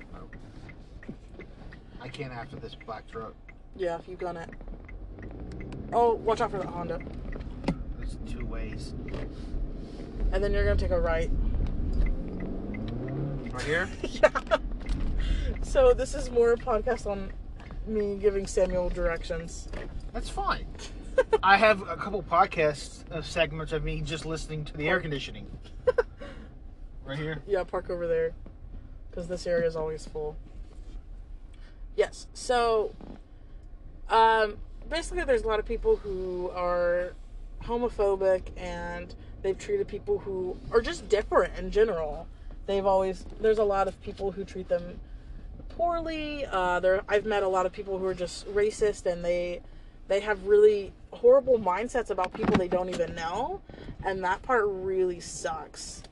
I 2.02 2.08
can't 2.08 2.32
after 2.32 2.56
this 2.56 2.76
black 2.76 3.08
truck. 3.08 3.34
Yeah, 3.76 3.98
if 4.00 4.08
you 4.08 4.16
gun 4.16 4.38
it. 4.38 4.50
Oh, 5.92 6.14
watch 6.16 6.42
out 6.42 6.52
for 6.52 6.58
that 6.58 6.68
Honda. 6.68 7.00
There's 7.98 8.18
two 8.28 8.46
ways. 8.46 8.94
And 10.32 10.44
then 10.44 10.54
you're 10.54 10.64
gonna 10.64 10.80
take 10.80 10.92
a 10.92 11.00
right. 11.00 11.30
Right 13.52 13.62
here. 13.64 13.90
yeah. 14.04 14.30
So 15.62 15.94
this 15.94 16.16
is 16.16 16.32
more 16.32 16.54
a 16.54 16.58
podcast 16.58 17.06
on 17.06 17.32
me 17.86 18.18
giving 18.18 18.48
Samuel 18.48 18.90
directions. 18.90 19.68
That's 20.20 20.30
fine. 20.30 20.66
I 21.42 21.56
have 21.56 21.88
a 21.88 21.96
couple 21.96 22.22
podcast 22.22 23.10
uh, 23.10 23.22
segments 23.22 23.72
of 23.72 23.86
me 23.86 24.02
just 24.02 24.26
listening 24.26 24.66
to 24.66 24.76
the 24.76 24.90
air 24.90 25.00
conditioning. 25.00 25.48
right 27.06 27.18
here. 27.18 27.42
Yeah, 27.48 27.64
park 27.64 27.90
over 27.90 28.06
there. 28.06 28.34
Because 29.10 29.30
this 29.30 29.48
area 29.48 29.66
is 29.66 29.78
always 29.78 30.06
full. 30.06 30.36
Yes. 31.96 32.28
So, 32.34 32.94
um, 34.10 34.58
basically, 34.90 35.24
there's 35.24 35.44
a 35.44 35.48
lot 35.48 35.58
of 35.58 35.66
people 35.66 35.96
who 35.96 36.52
are 36.54 37.14
homophobic 37.64 38.50
and 38.58 39.16
they've 39.42 39.58
treated 39.58 39.88
people 39.88 40.18
who 40.18 40.58
are 40.70 40.82
just 40.82 41.08
different 41.08 41.58
in 41.58 41.72
general. 41.72 42.28
They've 42.66 42.86
always, 42.86 43.26
there's 43.40 43.60
a 43.60 43.64
lot 43.64 43.88
of 43.88 44.02
people 44.02 44.34
who 44.34 44.44
treat 44.44 44.68
them 44.68 45.00
poorly. 45.70 46.46
Uh, 46.46 46.82
there, 46.82 47.04
I've 47.08 47.26
met 47.26 47.42
a 47.42 47.48
lot 47.48 47.66
of 47.66 47.72
people 47.72 47.98
who 47.98 48.06
are 48.06 48.14
just 48.14 48.46
racist 48.54 49.06
and 49.06 49.24
they, 49.24 49.62
they 50.10 50.20
have 50.20 50.44
really 50.46 50.92
horrible 51.12 51.58
mindsets 51.58 52.10
about 52.10 52.34
people 52.34 52.58
they 52.58 52.68
don't 52.68 52.90
even 52.90 53.16
know. 53.16 53.62
And 54.04 54.24
that 54.26 54.42
part 54.42 54.66
really 54.68 55.22
sucks 55.22 56.04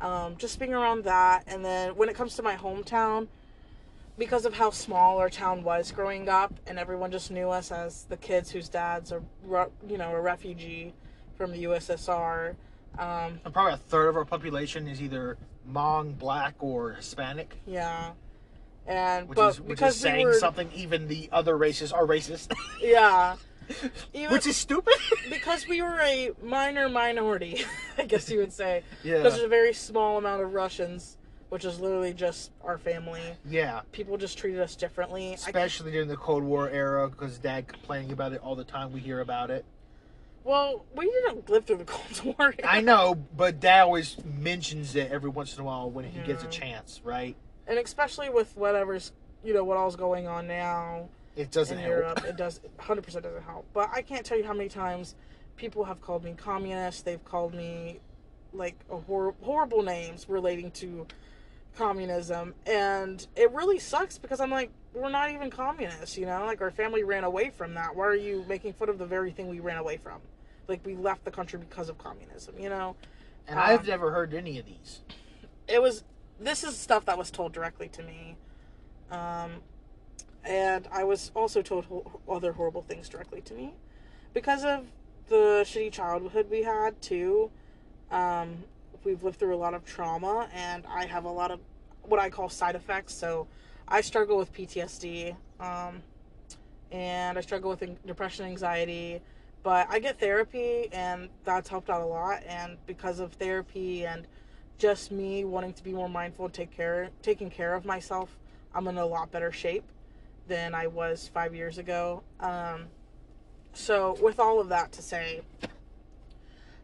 um, 0.00 0.36
just 0.36 0.60
being 0.60 0.74
around 0.74 1.04
that. 1.04 1.44
And 1.48 1.64
then 1.64 1.96
when 1.96 2.08
it 2.08 2.14
comes 2.14 2.36
to 2.36 2.42
my 2.42 2.54
hometown, 2.54 3.26
because 4.18 4.44
of 4.44 4.54
how 4.54 4.70
small 4.70 5.18
our 5.18 5.28
town 5.28 5.62
was 5.62 5.90
growing 5.90 6.28
up, 6.28 6.54
and 6.66 6.78
everyone 6.78 7.10
just 7.10 7.30
knew 7.30 7.50
us 7.50 7.70
as 7.70 8.04
the 8.04 8.16
kids 8.16 8.50
whose 8.50 8.68
dads 8.68 9.12
are, 9.12 9.22
you 9.88 9.98
know, 9.98 10.10
a 10.12 10.20
refugee 10.20 10.94
from 11.36 11.52
the 11.52 11.64
USSR. 11.64 12.54
Um, 12.98 13.40
and 13.44 13.52
probably 13.52 13.74
a 13.74 13.78
third 13.78 14.08
of 14.08 14.16
our 14.16 14.24
population 14.24 14.88
is 14.88 15.02
either 15.02 15.36
Hmong, 15.70 16.18
Black, 16.18 16.54
or 16.60 16.92
Hispanic. 16.92 17.58
Yeah. 17.66 18.12
And 18.86 19.28
which 19.28 19.36
but 19.36 19.48
is 19.48 19.60
which 19.60 19.68
because 19.68 19.94
is 19.96 20.00
saying 20.00 20.18
we 20.18 20.24
were, 20.26 20.34
something 20.34 20.70
even 20.74 21.08
the 21.08 21.28
other 21.32 21.56
races 21.56 21.92
are 21.92 22.04
racist. 22.06 22.52
Yeah. 22.80 23.36
Even, 24.14 24.32
which 24.32 24.46
is 24.46 24.56
stupid. 24.56 24.94
because 25.28 25.66
we 25.66 25.82
were 25.82 25.98
a 26.00 26.30
minor 26.40 26.88
minority, 26.88 27.64
I 27.98 28.04
guess 28.04 28.30
you 28.30 28.38
would 28.38 28.52
say. 28.52 28.84
Yeah. 29.02 29.16
Because 29.18 29.32
there's 29.34 29.44
a 29.44 29.48
very 29.48 29.72
small 29.72 30.18
amount 30.18 30.40
of 30.42 30.52
Russians, 30.54 31.16
which 31.48 31.64
is 31.64 31.80
literally 31.80 32.12
just 32.14 32.52
our 32.62 32.78
family. 32.78 33.20
Yeah. 33.44 33.80
People 33.90 34.18
just 34.18 34.38
treated 34.38 34.60
us 34.60 34.76
differently. 34.76 35.34
Especially 35.34 35.90
during 35.90 36.06
the 36.06 36.16
Cold 36.16 36.44
War 36.44 36.70
era, 36.70 37.08
because 37.08 37.38
Dad 37.38 37.66
complaining 37.66 38.12
about 38.12 38.32
it 38.32 38.40
all 38.40 38.54
the 38.54 38.62
time. 38.62 38.92
We 38.92 39.00
hear 39.00 39.20
about 39.20 39.50
it. 39.50 39.64
Well, 40.44 40.84
we 40.94 41.06
didn't 41.06 41.50
live 41.50 41.64
through 41.64 41.78
the 41.78 41.84
Cold 41.86 42.36
War. 42.38 42.54
Era. 42.56 42.68
I 42.68 42.80
know, 42.82 43.16
but 43.36 43.58
Dad 43.58 43.80
always 43.80 44.16
mentions 44.24 44.94
it 44.94 45.10
every 45.10 45.30
once 45.30 45.56
in 45.56 45.62
a 45.62 45.64
while 45.64 45.90
when 45.90 46.04
he 46.04 46.20
Yeah. 46.20 46.26
gets 46.26 46.44
a 46.44 46.48
chance, 46.48 47.00
right? 47.02 47.34
And 47.66 47.78
especially 47.78 48.30
with 48.30 48.56
whatever's, 48.56 49.12
you 49.44 49.52
know, 49.54 49.64
what 49.64 49.76
all's 49.76 49.96
going 49.96 50.26
on 50.26 50.46
now 50.46 51.08
It 51.36 51.50
doesn't 51.50 51.78
in 51.78 51.84
help. 51.84 51.90
Europe, 51.98 52.24
it 52.24 52.36
does 52.36 52.60
100% 52.78 53.04
doesn't 53.22 53.42
help. 53.42 53.66
But 53.72 53.90
I 53.92 54.02
can't 54.02 54.24
tell 54.24 54.38
you 54.38 54.44
how 54.44 54.52
many 54.54 54.68
times 54.68 55.14
people 55.56 55.84
have 55.84 56.00
called 56.00 56.24
me 56.24 56.34
communist. 56.36 57.04
They've 57.04 57.24
called 57.24 57.54
me 57.54 58.00
like 58.52 58.76
a 58.90 58.96
hor- 58.96 59.34
horrible 59.42 59.82
names 59.82 60.28
relating 60.28 60.70
to 60.72 61.06
communism, 61.76 62.54
and 62.66 63.26
it 63.36 63.50
really 63.52 63.78
sucks 63.78 64.16
because 64.16 64.40
I'm 64.40 64.50
like, 64.50 64.70
we're 64.94 65.10
not 65.10 65.30
even 65.30 65.50
communists, 65.50 66.16
you 66.16 66.24
know. 66.24 66.44
Like 66.46 66.62
our 66.62 66.70
family 66.70 67.04
ran 67.04 67.24
away 67.24 67.50
from 67.50 67.74
that. 67.74 67.94
Why 67.94 68.06
are 68.06 68.14
you 68.14 68.44
making 68.48 68.72
fun 68.72 68.88
of 68.88 68.98
the 68.98 69.04
very 69.04 69.30
thing 69.30 69.48
we 69.48 69.60
ran 69.60 69.76
away 69.76 69.98
from? 69.98 70.20
Like 70.68 70.80
we 70.86 70.94
left 70.94 71.24
the 71.24 71.30
country 71.30 71.58
because 71.58 71.88
of 71.90 71.98
communism, 71.98 72.54
you 72.58 72.70
know. 72.70 72.96
And 73.46 73.58
Uh, 73.58 73.62
I've 73.62 73.86
never 73.86 74.10
heard 74.10 74.32
any 74.32 74.58
of 74.58 74.64
these. 74.66 75.00
it 75.68 75.82
was 75.82 76.02
this 76.40 76.64
is 76.64 76.76
stuff 76.76 77.04
that 77.06 77.16
was 77.18 77.30
told 77.30 77.52
directly 77.52 77.88
to 77.88 78.02
me. 78.02 78.36
Um, 79.10 79.62
and 80.46 80.88
i 80.92 81.02
was 81.04 81.32
also 81.34 81.60
told 81.60 81.84
ho- 81.86 82.20
other 82.28 82.52
horrible 82.52 82.82
things 82.82 83.08
directly 83.08 83.40
to 83.42 83.54
me. 83.54 83.74
Because 84.32 84.64
of 84.64 84.86
the 85.28 85.64
shitty 85.64 85.92
childhood 85.92 86.48
we 86.50 86.62
had 86.62 87.00
too 87.02 87.50
um, 88.10 88.64
we've 89.04 89.22
lived 89.24 89.38
through 89.38 89.54
a 89.54 89.58
lot 89.58 89.74
of 89.74 89.84
trauma 89.84 90.48
and 90.54 90.84
i 90.88 91.04
have 91.04 91.24
a 91.24 91.30
lot 91.30 91.50
of 91.50 91.60
what 92.02 92.20
i 92.20 92.30
call 92.30 92.48
side 92.48 92.76
effects. 92.76 93.14
So 93.14 93.46
i 93.88 94.00
struggle 94.00 94.36
with 94.38 94.52
ptsd 94.52 95.34
um, 95.60 96.02
and 96.92 97.36
i 97.36 97.40
struggle 97.40 97.70
with 97.70 97.82
an- 97.82 97.98
depression 98.06 98.46
anxiety. 98.46 99.20
But 99.62 99.88
i 99.90 99.98
get 99.98 100.20
therapy 100.20 100.88
and 100.92 101.28
that's 101.44 101.68
helped 101.68 101.90
out 101.90 102.02
a 102.02 102.06
lot. 102.06 102.44
And 102.46 102.76
because 102.86 103.18
of 103.18 103.32
therapy 103.32 104.06
and 104.06 104.28
just 104.78 105.10
me 105.10 105.44
wanting 105.44 105.72
to 105.72 105.82
be 105.82 105.92
more 105.92 106.08
mindful 106.08 106.48
take 106.48 106.70
care 106.70 107.08
taking 107.22 107.50
care 107.50 107.74
of 107.74 107.84
myself 107.84 108.36
i'm 108.74 108.86
in 108.88 108.98
a 108.98 109.06
lot 109.06 109.30
better 109.30 109.50
shape 109.50 109.84
than 110.48 110.74
i 110.74 110.86
was 110.86 111.30
five 111.32 111.54
years 111.54 111.78
ago. 111.78 112.22
Um, 112.40 112.84
so 113.72 114.16
with 114.22 114.38
all 114.38 114.60
of 114.60 114.68
that 114.70 114.92
to 114.92 115.02
say 115.02 115.42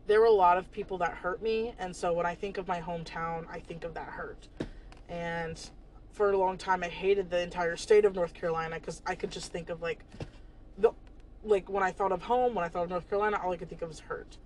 there 0.06 0.20
were 0.20 0.26
a 0.26 0.30
lot 0.30 0.58
of 0.58 0.70
people 0.72 0.98
that 0.98 1.12
hurt 1.12 1.40
me. 1.42 1.74
And 1.78 1.94
so 1.94 2.12
when 2.12 2.26
i 2.26 2.34
think 2.34 2.58
of 2.58 2.68
my 2.68 2.80
hometown 2.80 3.46
i 3.50 3.60
think 3.60 3.84
of 3.84 3.94
that 3.94 4.08
hurt. 4.08 4.48
And 5.08 5.58
for 6.12 6.30
a 6.30 6.36
long 6.36 6.58
time 6.58 6.82
i 6.82 6.88
hated 6.88 7.30
the 7.30 7.40
entire 7.40 7.76
state 7.76 8.04
of 8.04 8.14
north 8.14 8.34
carolina 8.34 8.78
because 8.78 9.00
i 9.06 9.14
could 9.14 9.30
just 9.30 9.50
think 9.50 9.70
of 9.70 9.80
like 9.80 10.04
the 10.76 10.90
like 11.42 11.68
when 11.70 11.82
i 11.82 11.90
thought 11.90 12.12
of 12.12 12.22
home 12.22 12.54
when 12.54 12.64
i 12.64 12.68
thought 12.68 12.84
of 12.84 12.90
north 12.90 13.08
carolina 13.08 13.40
all 13.42 13.52
i 13.52 13.56
could 13.56 13.68
think 13.68 13.82
of 13.82 13.88
was 13.88 14.00
hurt. 14.00 14.36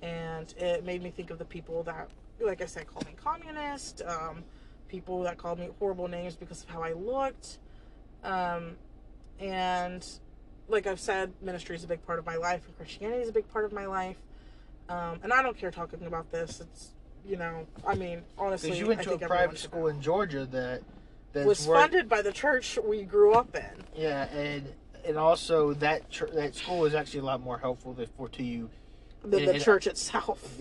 And 0.00 0.52
it 0.58 0.84
made 0.84 1.02
me 1.02 1.10
think 1.10 1.30
of 1.30 1.38
the 1.38 1.44
people 1.44 1.82
that 1.84 2.08
like 2.40 2.62
i 2.62 2.66
said 2.66 2.86
called 2.86 3.06
me 3.06 3.14
communist 3.22 4.02
um, 4.06 4.42
people 4.88 5.22
that 5.22 5.36
called 5.36 5.58
me 5.58 5.68
horrible 5.78 6.08
names 6.08 6.34
because 6.36 6.62
of 6.62 6.68
how 6.70 6.82
i 6.82 6.92
looked. 6.92 7.58
Um, 8.24 8.76
and 9.40 10.04
like 10.68 10.86
i've 10.86 11.00
said 11.00 11.32
ministry 11.42 11.76
is 11.76 11.84
a 11.84 11.86
big 11.86 12.04
part 12.06 12.18
of 12.18 12.26
my 12.26 12.36
life 12.36 12.66
and 12.66 12.76
christianity 12.76 13.22
is 13.22 13.28
a 13.28 13.32
big 13.32 13.48
part 13.48 13.64
of 13.64 13.72
my 13.72 13.86
life. 13.86 14.16
Um, 14.88 15.20
and 15.22 15.32
i 15.32 15.42
don't 15.42 15.56
care 15.56 15.70
talking 15.70 16.04
about 16.06 16.30
this. 16.32 16.60
It's 16.60 16.90
you 17.26 17.36
know 17.36 17.66
i 17.86 17.94
mean 17.94 18.22
honestly 18.38 18.70
Because 18.70 18.80
you 18.80 18.86
went 18.86 19.02
to 19.02 19.12
a 19.14 19.18
private 19.18 19.58
school 19.58 19.88
in 19.88 20.00
Georgia 20.00 20.46
that 20.46 20.82
was 21.34 21.66
funded 21.66 22.08
by 22.08 22.22
the 22.22 22.32
church 22.32 22.78
we 22.84 23.02
grew 23.02 23.32
up 23.32 23.54
in. 23.54 23.84
Yeah, 23.94 24.24
and 24.34 24.72
and 25.04 25.16
also 25.16 25.74
that 25.74 26.08
chur- 26.10 26.30
that 26.34 26.54
school 26.54 26.84
is 26.84 26.94
actually 26.94 27.20
a 27.20 27.24
lot 27.24 27.40
more 27.40 27.58
helpful 27.58 27.92
than 27.92 28.06
for 28.16 28.28
to 28.30 28.42
you. 28.42 28.70
than 29.22 29.44
the 29.44 29.52
and- 29.54 29.62
church 29.62 29.86
itself 29.86 30.56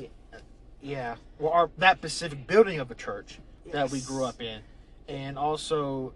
Yeah, 0.82 1.16
well, 1.40 1.52
our 1.52 1.70
that 1.78 1.98
specific 1.98 2.48
building 2.48 2.80
of 2.80 2.92
a 2.92 2.96
church 2.96 3.40
that 3.72 3.90
we 3.92 4.02
grew 4.02 4.26
up 4.26 4.42
in, 4.42 4.62
and 5.08 5.38
also 5.38 6.14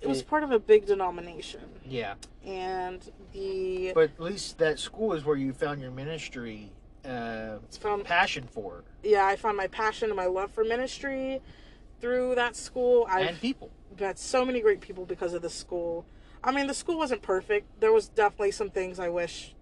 it 0.00 0.08
was 0.08 0.20
it- 0.20 0.28
part 0.28 0.42
of 0.42 0.50
a 0.50 0.58
big 0.58 0.86
denomination. 0.86 1.60
Yeah. 1.84 2.14
and 2.44 3.10
the 3.32 3.92
But 3.94 4.04
at 4.10 4.20
least 4.20 4.58
that 4.58 4.78
school 4.78 5.12
is 5.12 5.24
where 5.24 5.36
you 5.36 5.52
found 5.52 5.80
your 5.80 5.90
ministry 5.90 6.70
uh, 7.04 7.56
it's 7.64 7.76
found 7.78 8.04
passion 8.04 8.46
for. 8.50 8.82
Yeah 9.02 9.26
i 9.26 9.36
found 9.36 9.56
my 9.56 9.66
passion 9.68 10.08
and 10.10 10.16
my 10.16 10.26
love 10.26 10.50
for 10.50 10.64
ministry 10.64 11.40
through 12.00 12.34
that 12.34 12.56
school. 12.56 13.06
I've 13.10 13.26
and 13.28 13.40
people. 13.40 13.70
met 13.98 14.18
so 14.18 14.44
many 14.44 14.60
great 14.60 14.80
people 14.80 15.04
because 15.06 15.34
of 15.34 15.42
the 15.42 15.50
school. 15.50 16.04
I 16.42 16.50
mean 16.52 16.66
the 16.66 16.74
school 16.74 16.98
wasn't 16.98 17.22
perfect. 17.22 17.80
There 17.80 17.92
was 17.92 18.08
definitely 18.08 18.50
some 18.52 18.70
things 18.70 18.98
i 18.98 19.08
wish 19.08 19.54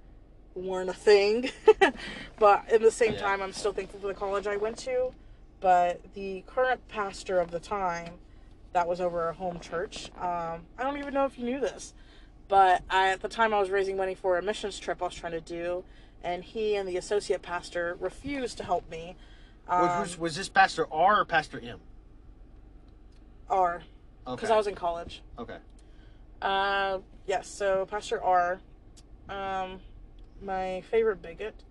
weren't 0.59 0.91
a 0.91 0.95
thing 0.95 1.51
but 2.39 2.69
at 2.71 2.81
the 2.81 2.91
same 2.91 3.15
Yeah. 3.15 3.21
time 3.21 3.43
i'm 3.43 3.53
still 3.53 3.73
thankful 3.73 4.01
for 4.01 4.07
the 4.09 4.15
college 4.15 4.47
i 4.47 4.57
went 4.57 4.77
to 4.79 5.13
but 5.61 6.01
the 6.15 6.43
current 6.47 6.87
pastor 6.89 7.41
of 7.41 7.51
the 7.51 7.61
time 7.61 8.15
that 8.73 8.87
was 8.87 9.01
over 9.01 9.23
our 9.23 9.33
home 9.33 9.61
church 9.61 10.11
um, 10.19 10.61
i 10.79 10.83
don't 10.83 10.99
even 10.99 11.15
know 11.15 11.25
if 11.25 11.39
you 11.39 11.45
knew 11.45 11.61
this 11.61 11.95
but 12.49 12.83
I, 12.91 13.09
at 13.09 13.21
the 13.21 13.29
time 13.29 13.53
i 13.55 13.61
was 13.61 13.71
raising 13.71 13.97
money 13.97 14.15
for 14.15 14.39
a 14.39 14.43
missions 14.43 14.79
trip 14.79 15.03
i 15.03 15.07
was 15.07 15.15
trying 15.15 15.33
to 15.33 15.41
do 15.41 15.85
and 16.23 16.43
he 16.45 16.75
and 16.77 16.89
the 16.89 16.97
associate 16.97 17.43
pastor 17.43 17.97
refused 18.01 18.59
to 18.59 18.65
help 18.65 18.91
me 18.91 19.17
um, 19.69 19.83
was, 19.83 19.99
was 19.99 20.19
was 20.19 20.37
this 20.37 20.49
Pastor 20.49 20.87
R 20.91 21.21
or 21.21 21.25
Pastor 21.27 21.61
M? 21.61 21.79
R 23.51 23.83
Okay. 24.27 24.35
because 24.37 24.51
i 24.51 24.57
was 24.57 24.67
in 24.67 24.75
college 24.75 25.23
okay. 25.39 25.57
Uh, 26.41 26.99
yes. 27.27 27.49
So 27.49 27.85
Pastor 27.87 28.23
R, 28.23 28.61
um, 29.29 29.81
my 30.43 30.83
favorite 30.91 31.23
bigot. 31.23 31.65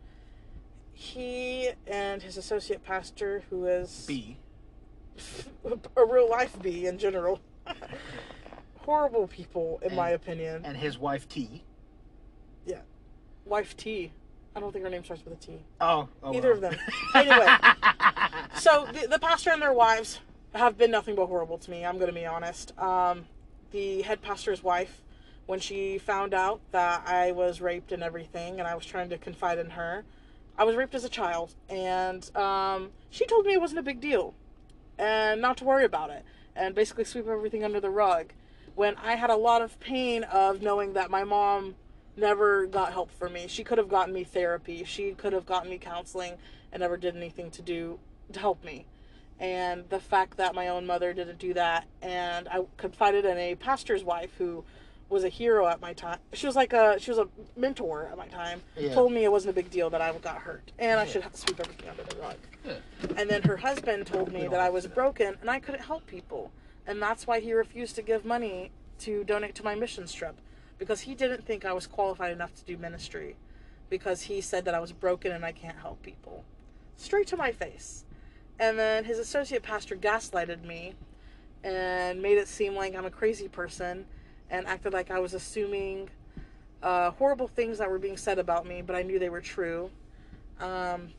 He 0.94 1.70
and 1.86 2.22
his 2.24 2.38
associate 2.38 2.84
pastor, 2.84 3.44
who 3.50 3.66
is 3.66 4.06
B. 4.08 4.38
a 5.96 6.06
real 6.06 6.30
life 6.30 6.60
B 6.62 6.86
in 6.86 6.98
general, 6.98 7.40
horrible 8.78 9.28
people 9.28 9.80
in 9.82 9.96
my 9.96 10.10
opinion. 10.10 10.64
and 10.66 10.78
his 10.78 10.98
wife 10.98 11.28
T. 11.28 11.64
Yeah, 12.66 12.82
wife 13.46 13.76
T. 13.78 14.12
I 14.56 14.60
don't 14.60 14.72
think 14.72 14.84
her 14.84 14.90
name 14.90 15.04
starts 15.04 15.24
with 15.24 15.34
a 15.34 15.38
T. 15.38 15.60
Oh, 15.80 16.10
oh 16.24 16.36
Either 16.36 16.52
of 16.52 16.62
them. 16.62 16.76
Anyway. 17.14 17.48
So 18.58 18.88
the, 18.92 19.08
the 19.08 19.20
pastor 19.20 19.52
and 19.52 19.62
their 19.62 19.74
wives 19.74 20.20
have 20.54 20.78
been 20.78 20.92
nothing 20.92 21.16
but 21.16 21.28
horrible 21.28 21.58
to 21.60 21.72
me. 21.72 21.86
I'm 21.86 21.96
going 21.96 22.08
to 22.08 22.14
be 22.14 22.26
honest. 22.26 22.78
Um, 22.80 23.26
the 23.72 24.02
head 24.02 24.22
pastor's 24.22 24.64
wife, 24.64 25.04
when 25.48 25.60
she 25.60 25.98
found 25.98 26.34
out 26.34 26.62
that 26.72 27.08
I 27.08 27.32
was 27.32 27.60
raped 27.60 27.92
and 27.92 28.04
everything, 28.04 28.60
and 28.60 28.68
I 28.68 28.76
was 28.76 28.86
trying 28.86 29.10
to 29.10 29.18
confide 29.18 29.58
in 29.58 29.72
her, 29.72 30.06
I 30.58 30.64
was 30.64 30.76
raped 30.76 30.94
as 30.94 31.04
a 31.04 31.10
child, 31.10 31.56
and 31.70 32.30
um, 32.36 32.92
she 33.10 33.26
told 33.26 33.46
me 33.46 33.54
it 33.54 33.62
wasn't 33.62 33.80
a 33.80 33.84
big 33.84 34.00
deal, 34.00 34.36
and 34.98 35.42
not 35.42 35.58
to 35.58 35.64
worry 35.64 35.86
about 35.86 36.10
it, 36.12 36.24
and 36.56 36.76
basically 36.76 37.04
sweep 37.04 37.28
everything 37.28 37.64
under 37.64 37.80
the 37.80 37.90
rug. 37.90 38.34
When 38.76 38.96
I 38.98 39.16
had 39.16 39.32
a 39.32 39.36
lot 39.36 39.62
of 39.62 39.80
pain 39.80 40.24
of 40.24 40.62
knowing 40.62 40.94
that 40.94 41.10
my 41.10 41.24
mom 41.24 41.76
never 42.18 42.66
got 42.66 42.92
help 42.92 43.12
for 43.12 43.30
me. 43.30 43.46
She 43.48 43.64
could 43.64 43.78
have 43.78 43.88
gotten 43.88 44.14
me 44.14 44.24
therapy. 44.24 44.84
She 44.84 45.12
could 45.12 45.34
have 45.34 45.46
gotten 45.46 45.70
me 45.70 45.78
counseling 45.78 46.34
and 46.72 46.82
never 46.82 46.98
did 46.98 47.16
anything 47.16 47.52
to 47.52 47.62
do 47.62 48.00
to 48.34 48.40
help 48.40 48.64
me. 48.64 48.86
And 49.40 49.88
the 49.90 50.00
fact 50.00 50.38
that 50.38 50.56
my 50.56 50.68
own 50.68 50.88
mother 50.88 51.14
didn't 51.14 51.38
do 51.38 51.54
that 51.54 51.86
and 52.02 52.48
I 52.48 52.62
confided 52.78 53.24
in 53.24 53.38
a 53.38 53.56
pastor's 53.56 54.04
wife 54.04 54.32
who 54.38 54.66
was 55.10 55.24
a 55.24 55.30
hero 55.30 55.68
at 55.68 55.80
my 55.82 55.94
time. 55.94 56.20
She 56.34 56.46
was 56.46 56.56
like 56.56 56.74
a 56.74 56.98
she 57.00 57.12
was 57.12 57.18
a 57.18 57.28
mentor 57.56 58.10
at 58.12 58.18
my 58.18 58.28
time. 58.28 58.62
Yeah. 58.76 58.94
Told 58.94 59.12
me 59.14 59.24
it 59.24 59.32
wasn't 59.32 59.52
a 59.52 59.54
big 59.54 59.70
deal 59.70 59.90
that 59.90 60.02
I 60.02 60.12
got 60.18 60.38
hurt 60.38 60.72
and 60.78 61.00
I 61.00 61.04
Yeah. 61.04 61.10
should 61.10 61.36
sweep 61.36 61.60
everything 61.60 61.90
under 61.90 62.04
the 62.04 62.16
rug. 62.18 62.36
Yeah. 62.66 62.74
And 63.16 63.30
then 63.30 63.42
her 63.44 63.58
husband 63.58 64.08
told 64.08 64.32
me 64.34 64.48
that 64.48 64.60
I 64.60 64.70
was 64.70 64.84
to 64.84 64.90
do 64.90 64.92
that. 64.92 64.96
broken 64.96 65.38
and 65.42 65.50
I 65.50 65.60
couldn't 65.60 65.84
help 65.84 66.06
people. 66.08 66.52
And 66.86 67.02
that's 67.02 67.28
why 67.28 67.40
he 67.40 67.54
refused 67.54 67.96
to 67.96 68.02
give 68.02 68.26
money 68.26 68.72
to 69.00 69.24
donate 69.24 69.56
to 69.56 69.64
my 69.64 69.76
missions 69.76 70.12
trip 70.14 70.36
because 70.78 71.02
he 71.02 71.16
didn't 71.16 71.46
think 71.46 71.66
I 71.66 71.74
was 71.74 71.88
qualified 71.88 72.32
enough 72.32 72.54
to 72.56 72.64
do 72.66 72.78
ministry 72.78 73.36
because 73.90 74.22
he 74.24 74.42
said 74.42 74.66
that 74.66 74.76
I 74.76 74.80
was 74.80 74.92
broken 74.92 75.32
and 75.32 75.46
I 75.46 75.52
can't 75.52 75.78
help 75.78 76.02
people. 76.02 76.44
Straight 76.98 77.28
to 77.28 77.38
my 77.38 77.52
face. 77.52 78.04
And 78.60 78.78
then 78.78 79.06
his 79.06 79.20
associate 79.20 79.64
pastor 79.64 79.96
gaslighted 79.96 80.64
me 80.66 80.96
and 81.64 82.22
made 82.22 82.38
it 82.38 82.48
seem 82.48 82.76
like 82.76 82.96
I'm 82.96 83.06
a 83.06 83.12
crazy 83.12 83.48
person 83.48 84.06
and 84.50 84.68
acted 84.68 84.94
like 84.94 85.12
I 85.12 85.20
was 85.20 85.34
assuming 85.34 86.10
uh, 86.82 87.12
horrible 87.12 87.48
things 87.48 87.78
that 87.80 87.90
were 87.90 88.00
being 88.00 88.18
said 88.18 88.40
about 88.40 88.66
me, 88.66 88.82
but 88.82 88.96
I 88.96 89.02
knew 89.02 89.20
they 89.20 89.30
were 89.30 89.42
true. 89.42 89.90
Um, 90.60 91.10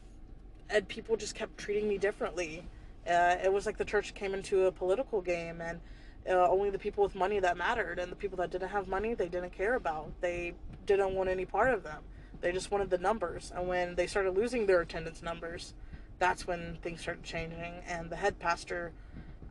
and 0.70 0.86
people 0.88 1.16
just 1.16 1.34
kept 1.34 1.58
treating 1.58 1.88
me 1.88 1.98
differently. 1.98 2.64
Uh, 3.06 3.36
it 3.42 3.52
was 3.52 3.66
like 3.66 3.78
the 3.78 3.84
church 3.84 4.14
came 4.14 4.34
into 4.34 4.66
a 4.66 4.72
political 4.72 5.20
game, 5.20 5.60
and 5.60 5.80
uh, 6.28 6.48
only 6.48 6.70
the 6.70 6.78
people 6.78 7.02
with 7.02 7.14
money 7.14 7.40
that 7.40 7.56
mattered, 7.56 7.98
and 7.98 8.12
the 8.12 8.16
people 8.16 8.36
that 8.38 8.50
didn't 8.50 8.68
have 8.68 8.86
money, 8.86 9.14
they 9.14 9.28
didn't 9.28 9.52
care 9.52 9.74
about. 9.74 10.10
They 10.20 10.54
didn't 10.86 11.14
want 11.14 11.30
any 11.30 11.44
part 11.44 11.72
of 11.72 11.82
them. 11.82 12.02
They 12.40 12.52
just 12.52 12.70
wanted 12.70 12.90
the 12.90 12.98
numbers. 12.98 13.52
And 13.54 13.66
when 13.66 13.94
they 13.94 14.06
started 14.06 14.32
losing 14.32 14.66
their 14.66 14.80
attendance 14.80 15.22
numbers, 15.22 15.74
that's 16.18 16.46
when 16.46 16.78
things 16.82 17.00
started 17.00 17.24
changing, 17.24 17.74
and 17.86 18.10
the 18.10 18.16
head 18.16 18.38
pastor 18.38 18.92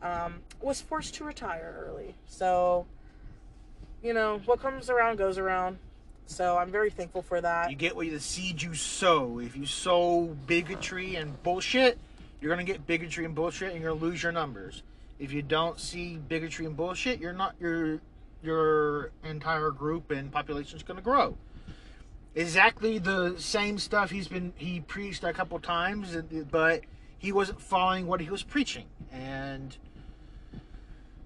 um, 0.02 0.42
was 0.62 0.82
forced 0.82 1.16
to 1.16 1.24
retire 1.24 1.88
early. 1.88 2.16
So, 2.26 2.86
you 4.04 4.14
know, 4.14 4.42
what 4.46 4.62
comes 4.62 4.90
around 4.90 5.18
goes 5.18 5.38
around. 5.38 5.78
So 6.28 6.58
I'm 6.58 6.72
very 6.72 6.90
thankful 6.90 7.22
for 7.22 7.40
that. 7.40 7.70
You 7.70 7.76
get 7.76 7.96
what 7.96 8.10
the 8.10 8.20
seed 8.20 8.62
you 8.62 8.74
sow. 8.74 9.40
If 9.40 9.56
you 9.56 9.66
sow 9.66 10.36
bigotry 10.46 11.16
and 11.16 11.42
bullshit, 11.42 11.98
you're 12.42 12.52
gonna 12.52 12.66
get 12.66 12.86
bigotry 12.86 13.26
and 13.26 13.34
bullshit, 13.34 13.72
and 13.72 13.82
you're 13.82 13.94
gonna 13.94 14.06
lose 14.06 14.22
your 14.22 14.32
numbers. 14.32 14.84
If 15.20 15.32
you 15.32 15.42
don't 15.42 15.80
see 15.80 16.18
bigotry 16.18 16.66
and 16.66 16.76
bullshit, 16.76 17.20
you're 17.20 17.34
not 17.34 17.56
your 17.60 18.00
your 18.44 19.12
entire 19.24 19.72
group 19.72 20.12
and 20.12 20.32
population 20.32 20.78
is 20.78 20.84
gonna 20.84 21.02
grow. 21.02 21.38
Exactly 22.36 23.00
the 23.00 23.36
same 23.40 23.80
stuff 23.80 24.12
he's 24.12 24.28
been 24.28 24.54
he 24.58 24.82
preached 24.82 25.24
a 25.24 25.34
couple 25.34 25.58
times, 25.60 26.16
but 26.52 26.82
he 27.18 27.32
wasn't 27.32 27.60
following 27.62 28.06
what 28.06 28.22
he 28.22 28.30
was 28.30 28.44
preaching, 28.44 28.86
and 29.12 29.78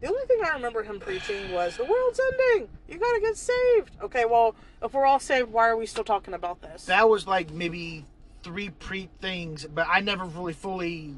The 0.02 0.08
only 0.08 0.26
thing 0.26 0.40
I 0.44 0.50
remember 0.50 0.82
him 0.84 1.00
preaching 1.00 1.52
was 1.52 1.78
the 1.78 1.86
world's 1.86 2.20
ending. 2.20 2.70
You 2.90 2.98
gotta 2.98 3.22
get 3.22 3.38
saved. 3.38 3.92
Okay, 4.02 4.26
well, 4.26 4.56
if 4.84 4.94
we're 4.94 5.06
all 5.06 5.20
saved, 5.20 5.52
why 5.52 5.68
are 5.70 5.78
we 5.78 5.86
still 5.86 6.04
talking 6.04 6.34
about 6.34 6.62
this? 6.62 6.86
that 6.86 7.08
was 7.08 7.28
like 7.28 7.52
maybe 7.52 8.06
three 8.44 8.70
pre 8.72 9.10
things, 9.22 9.66
but 9.66 9.86
I 9.90 10.00
never 10.00 10.26
really 10.26 10.54
fully. 10.54 11.16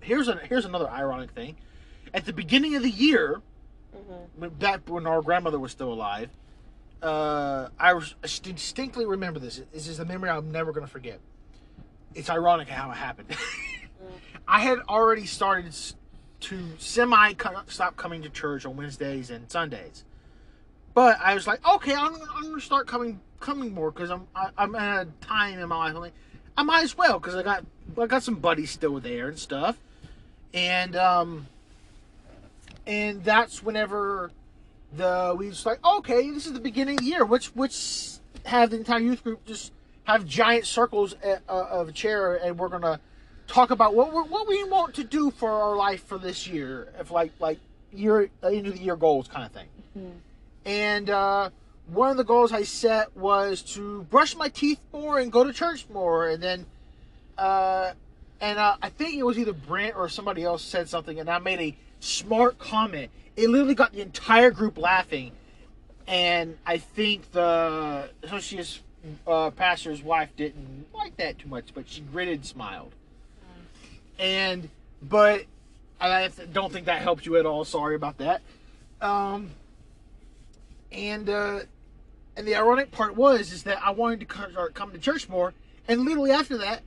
Here's 0.00 0.28
a 0.28 0.36
here's 0.36 0.64
another 0.64 0.88
ironic 0.88 1.32
thing. 1.32 1.56
At 2.14 2.24
the 2.26 2.32
beginning 2.32 2.76
of 2.76 2.82
the 2.82 2.90
year, 2.90 3.42
Mhm. 3.94 4.58
back 4.58 4.88
when 4.88 5.06
our 5.06 5.20
grandmother 5.20 5.58
was 5.58 5.72
still 5.72 5.92
alive, 5.92 6.30
uh, 7.02 7.68
I 7.78 7.98
distinctly 8.42 9.04
remember 9.04 9.40
this. 9.40 9.60
This 9.72 9.88
is 9.88 9.98
a 9.98 10.04
memory 10.04 10.30
I'm 10.30 10.52
never 10.52 10.70
going 10.72 10.86
to 10.86 10.90
forget. 10.92 11.18
It's 12.14 12.30
ironic 12.30 12.68
how 12.68 12.90
it 12.92 12.96
happened. 12.96 13.34
I 14.48 14.60
had 14.60 14.78
already 14.88 15.26
started 15.26 15.74
to 16.46 16.58
semi 16.78 17.32
stop 17.66 17.96
coming 17.96 18.22
to 18.22 18.28
church 18.28 18.64
on 18.64 18.76
Wednesdays 18.76 19.30
and 19.30 19.50
Sundays, 19.50 20.04
but 20.94 21.18
I 21.20 21.34
was 21.34 21.46
like, 21.46 21.66
okay, 21.68 21.94
I'm, 21.94 22.14
I'm 22.14 22.54
to 22.54 22.60
start 22.60 22.86
coming 22.86 23.20
coming 23.40 23.74
more 23.74 23.90
because 23.90 24.10
I'm 24.10 24.26
I, 24.34 24.50
I'm 24.56 24.74
at 24.76 25.08
a 25.08 25.26
time 25.26 25.58
in 25.58 25.68
my 25.68 25.76
life. 25.76 25.94
I'm 25.94 26.00
like, 26.00 26.14
I 26.56 26.62
might 26.62 26.84
as 26.84 26.96
well 26.96 27.18
because 27.18 27.34
I 27.34 27.42
got 27.42 27.64
I 28.00 28.06
got 28.06 28.22
some 28.22 28.36
buddies 28.36 28.70
still 28.70 29.00
there 29.00 29.28
and 29.28 29.38
stuff, 29.38 29.76
and 30.54 30.94
um, 30.94 31.48
and 32.86 33.24
that's 33.24 33.62
whenever 33.62 34.30
the 34.96 35.34
we 35.36 35.48
was 35.48 35.66
like, 35.66 35.84
okay, 35.84 36.30
this 36.30 36.46
is 36.46 36.52
the 36.52 36.60
beginning 36.60 36.94
of 36.94 37.00
the 37.00 37.06
year. 37.06 37.24
Which 37.24 37.48
which 37.48 38.18
have 38.44 38.70
the 38.70 38.76
entire 38.76 39.00
youth 39.00 39.24
group 39.24 39.44
just 39.46 39.72
have 40.04 40.24
giant 40.24 40.66
circles 40.66 41.16
uh, 41.24 41.38
uh, 41.48 41.66
of 41.70 41.88
a 41.88 41.92
chair, 41.92 42.36
and 42.36 42.56
we're 42.56 42.68
gonna 42.68 43.00
talk 43.46 43.70
about 43.70 43.94
what 43.94 44.12
we 44.12 44.20
what 44.20 44.48
we 44.48 44.64
want 44.64 44.94
to 44.94 45.04
do 45.04 45.30
for 45.30 45.50
our 45.50 45.76
life 45.76 46.04
for 46.04 46.18
this 46.18 46.46
year, 46.46 46.92
if 46.98 47.10
like 47.10 47.32
like 47.40 47.58
year 47.92 48.30
uh, 48.42 48.48
end 48.48 48.66
of 48.66 48.74
the 48.74 48.80
year 48.80 48.96
goals 48.96 49.28
kind 49.28 49.44
of 49.44 49.52
thing. 49.52 49.68
And 50.64 51.10
uh, 51.10 51.50
one 51.92 52.10
of 52.10 52.16
the 52.16 52.24
goals 52.24 52.52
I 52.52 52.64
set 52.64 53.16
was 53.16 53.62
to 53.74 54.02
brush 54.04 54.36
my 54.36 54.48
teeth 54.48 54.80
more 54.92 55.18
and 55.18 55.30
go 55.30 55.44
to 55.44 55.52
church 55.52 55.86
more, 55.92 56.28
and 56.28 56.42
then. 56.42 56.66
Uh, 57.38 57.92
and 58.40 58.58
uh, 58.58 58.76
I 58.82 58.90
think 58.90 59.14
it 59.14 59.22
was 59.22 59.38
either 59.38 59.52
Brent 59.54 59.96
or 59.96 60.08
somebody 60.08 60.44
else 60.44 60.62
said 60.62 60.88
something, 60.88 61.18
and 61.18 61.28
I 61.28 61.38
made 61.38 61.60
a 61.60 61.76
smart 62.00 62.58
comment. 62.58 63.10
It 63.34 63.48
literally 63.48 63.74
got 63.74 63.92
the 63.92 64.02
entire 64.02 64.50
group 64.50 64.76
laughing, 64.76 65.32
and 66.06 66.58
I 66.66 66.78
think 66.78 67.32
the 67.32 68.10
associate 68.22 68.80
uh, 69.26 69.50
pastor's 69.50 70.02
wife 70.02 70.30
didn't 70.36 70.86
like 70.94 71.16
that 71.16 71.38
too 71.38 71.48
much, 71.48 71.72
but 71.74 71.88
she 71.88 72.00
gritted, 72.02 72.44
smiled, 72.44 72.92
and 74.18 74.68
but 75.02 75.44
I 76.00 76.30
don't 76.52 76.72
think 76.72 76.86
that 76.86 77.02
helped 77.02 77.26
you 77.26 77.36
at 77.36 77.46
all. 77.46 77.64
Sorry 77.64 77.94
about 77.94 78.18
that. 78.18 78.42
Um, 79.00 79.50
and 80.92 81.28
uh, 81.28 81.60
and 82.36 82.46
the 82.46 82.54
ironic 82.54 82.90
part 82.90 83.16
was 83.16 83.52
is 83.52 83.62
that 83.64 83.78
I 83.82 83.90
wanted 83.90 84.20
to 84.20 84.26
co- 84.26 84.50
start 84.50 84.74
coming 84.74 84.94
to 84.94 85.00
church 85.00 85.28
more, 85.28 85.54
and 85.88 86.04
literally 86.04 86.30
after 86.30 86.58
that, 86.58 86.82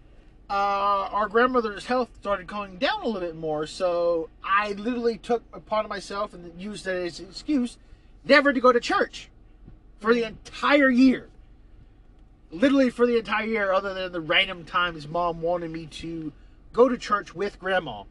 uh, 0.49 1.09
our 1.11 1.27
grandmother's 1.27 1.85
health 1.85 2.09
started 2.19 2.47
going 2.47 2.77
down 2.77 3.01
a 3.01 3.05
little 3.05 3.21
bit 3.21 3.35
more. 3.35 3.67
So 3.67 4.29
I 4.43 4.73
literally 4.73 5.17
took 5.17 5.43
upon 5.53 5.87
myself 5.87 6.33
and 6.33 6.59
used 6.59 6.85
that 6.85 6.95
as 6.95 7.19
an 7.19 7.27
excuse 7.29 7.77
never 8.25 8.51
to 8.51 8.59
go 8.59 8.71
to 8.71 8.79
church 8.79 9.29
for 9.99 10.13
the 10.13 10.23
entire 10.23 10.89
year. 10.89 11.27
Literally 12.51 12.89
for 12.89 13.05
the 13.05 13.17
entire 13.17 13.45
year, 13.45 13.71
other 13.71 13.93
than 13.93 14.11
the 14.11 14.21
random 14.21 14.65
times 14.65 15.07
mom 15.07 15.41
wanted 15.41 15.69
me 15.69 15.85
to 15.85 16.31
go 16.73 16.87
to 16.89 16.97
church 16.97 17.33
with 17.35 17.59
grandma, 17.59 18.03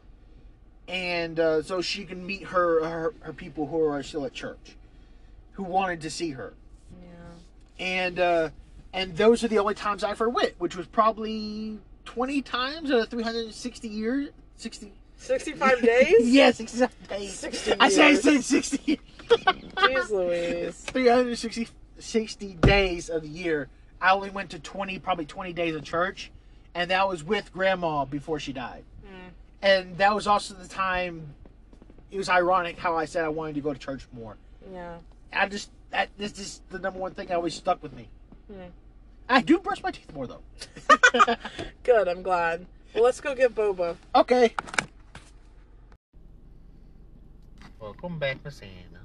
and 0.87 1.39
uh, 1.39 1.63
so 1.63 1.81
she 1.81 2.05
can 2.05 2.27
meet 2.27 2.45
her, 2.45 2.85
her 2.85 3.15
her 3.21 3.33
people 3.33 3.67
who 3.67 3.83
are 3.85 4.03
still 4.03 4.25
at 4.25 4.33
church, 4.33 4.77
who 5.53 5.63
wanted 5.63 6.01
to 6.03 6.11
see 6.11 6.31
her 6.31 6.55
Yeah. 7.01 7.85
and 7.85 8.19
uh, 8.19 8.49
and 8.93 9.17
those 9.17 9.45
are 9.45 9.49
the 9.49 9.59
only 9.59 9.75
times 9.75 10.03
I 10.03 10.11
ever 10.11 10.29
went, 10.29 10.55
which 10.59 10.77
was 10.77 10.87
probably 10.87 11.79
twenty 12.05 12.43
times 12.43 12.91
out 12.91 13.01
of 13.01 13.09
three 13.09 13.23
hundred 13.23 13.47
and 13.47 13.55
sixty 13.55 13.89
years. 13.89 14.31
Sixty. 14.57 14.93
65 15.21 15.83
days? 15.83 16.15
yeah, 16.33 16.53
sixty 16.53 16.87
days. 17.09 17.33
60 17.35 17.75
I 17.81 17.89
said 17.89 18.05
I 18.05 18.15
said 18.15 18.45
sixty. 18.45 19.01
Jeez 19.29 20.11
Louise. 20.11 20.77
360 20.87 21.69
60 21.99 22.55
days 22.55 23.09
of 23.11 23.23
the 23.23 23.29
year. 23.29 23.69
I 24.01 24.13
only 24.13 24.31
went 24.31 24.51
to 24.51 24.61
twenty, 24.61 25.01
probably 25.01 25.27
twenty 25.27 25.53
days 25.53 25.75
of 25.75 25.83
church, 25.83 26.31
and 26.79 26.93
that 26.93 27.09
was 27.09 27.25
with 27.25 27.53
grandma 27.53 28.05
before 28.05 28.39
she 28.39 28.53
died. 28.53 28.85
Mm. 29.05 29.31
And 29.63 29.99
that 29.99 30.15
was 30.15 30.29
also 30.29 30.55
the 30.55 30.69
time. 30.69 31.35
It 32.13 32.17
was 32.17 32.29
ironic 32.29 32.79
how 32.79 32.97
I 32.97 33.05
said 33.05 33.25
I 33.25 33.29
wanted 33.31 33.57
to 33.57 33.61
go 33.61 33.73
to 33.73 33.79
church 33.79 34.07
more. 34.13 34.37
Yeah. 34.73 34.99
I 35.33 35.49
just 35.49 35.71
that 35.91 36.09
this 36.17 36.39
is 36.39 36.63
the 36.71 36.79
number 36.79 37.01
one 37.01 37.15
thing 37.15 37.27
that 37.27 37.35
always 37.35 37.55
stuck 37.55 37.83
with 37.83 37.93
me. 37.93 38.09
Hmm. 38.47 38.69
I 39.29 39.43
do 39.43 39.59
brush 39.59 39.83
my 39.83 39.91
teeth 39.91 40.15
more 40.15 40.29
though. 40.29 40.43
Good, 41.83 42.07
I'm 42.07 42.23
glad. 42.23 42.65
Well, 42.95 43.03
let's 43.03 43.21
go 43.21 43.35
get 43.35 43.57
boba. 43.57 43.97
okay. 44.15 44.55
Welcome 47.81 48.21
back, 48.21 48.39
Miss 48.45 48.61
Anna. 48.61 49.01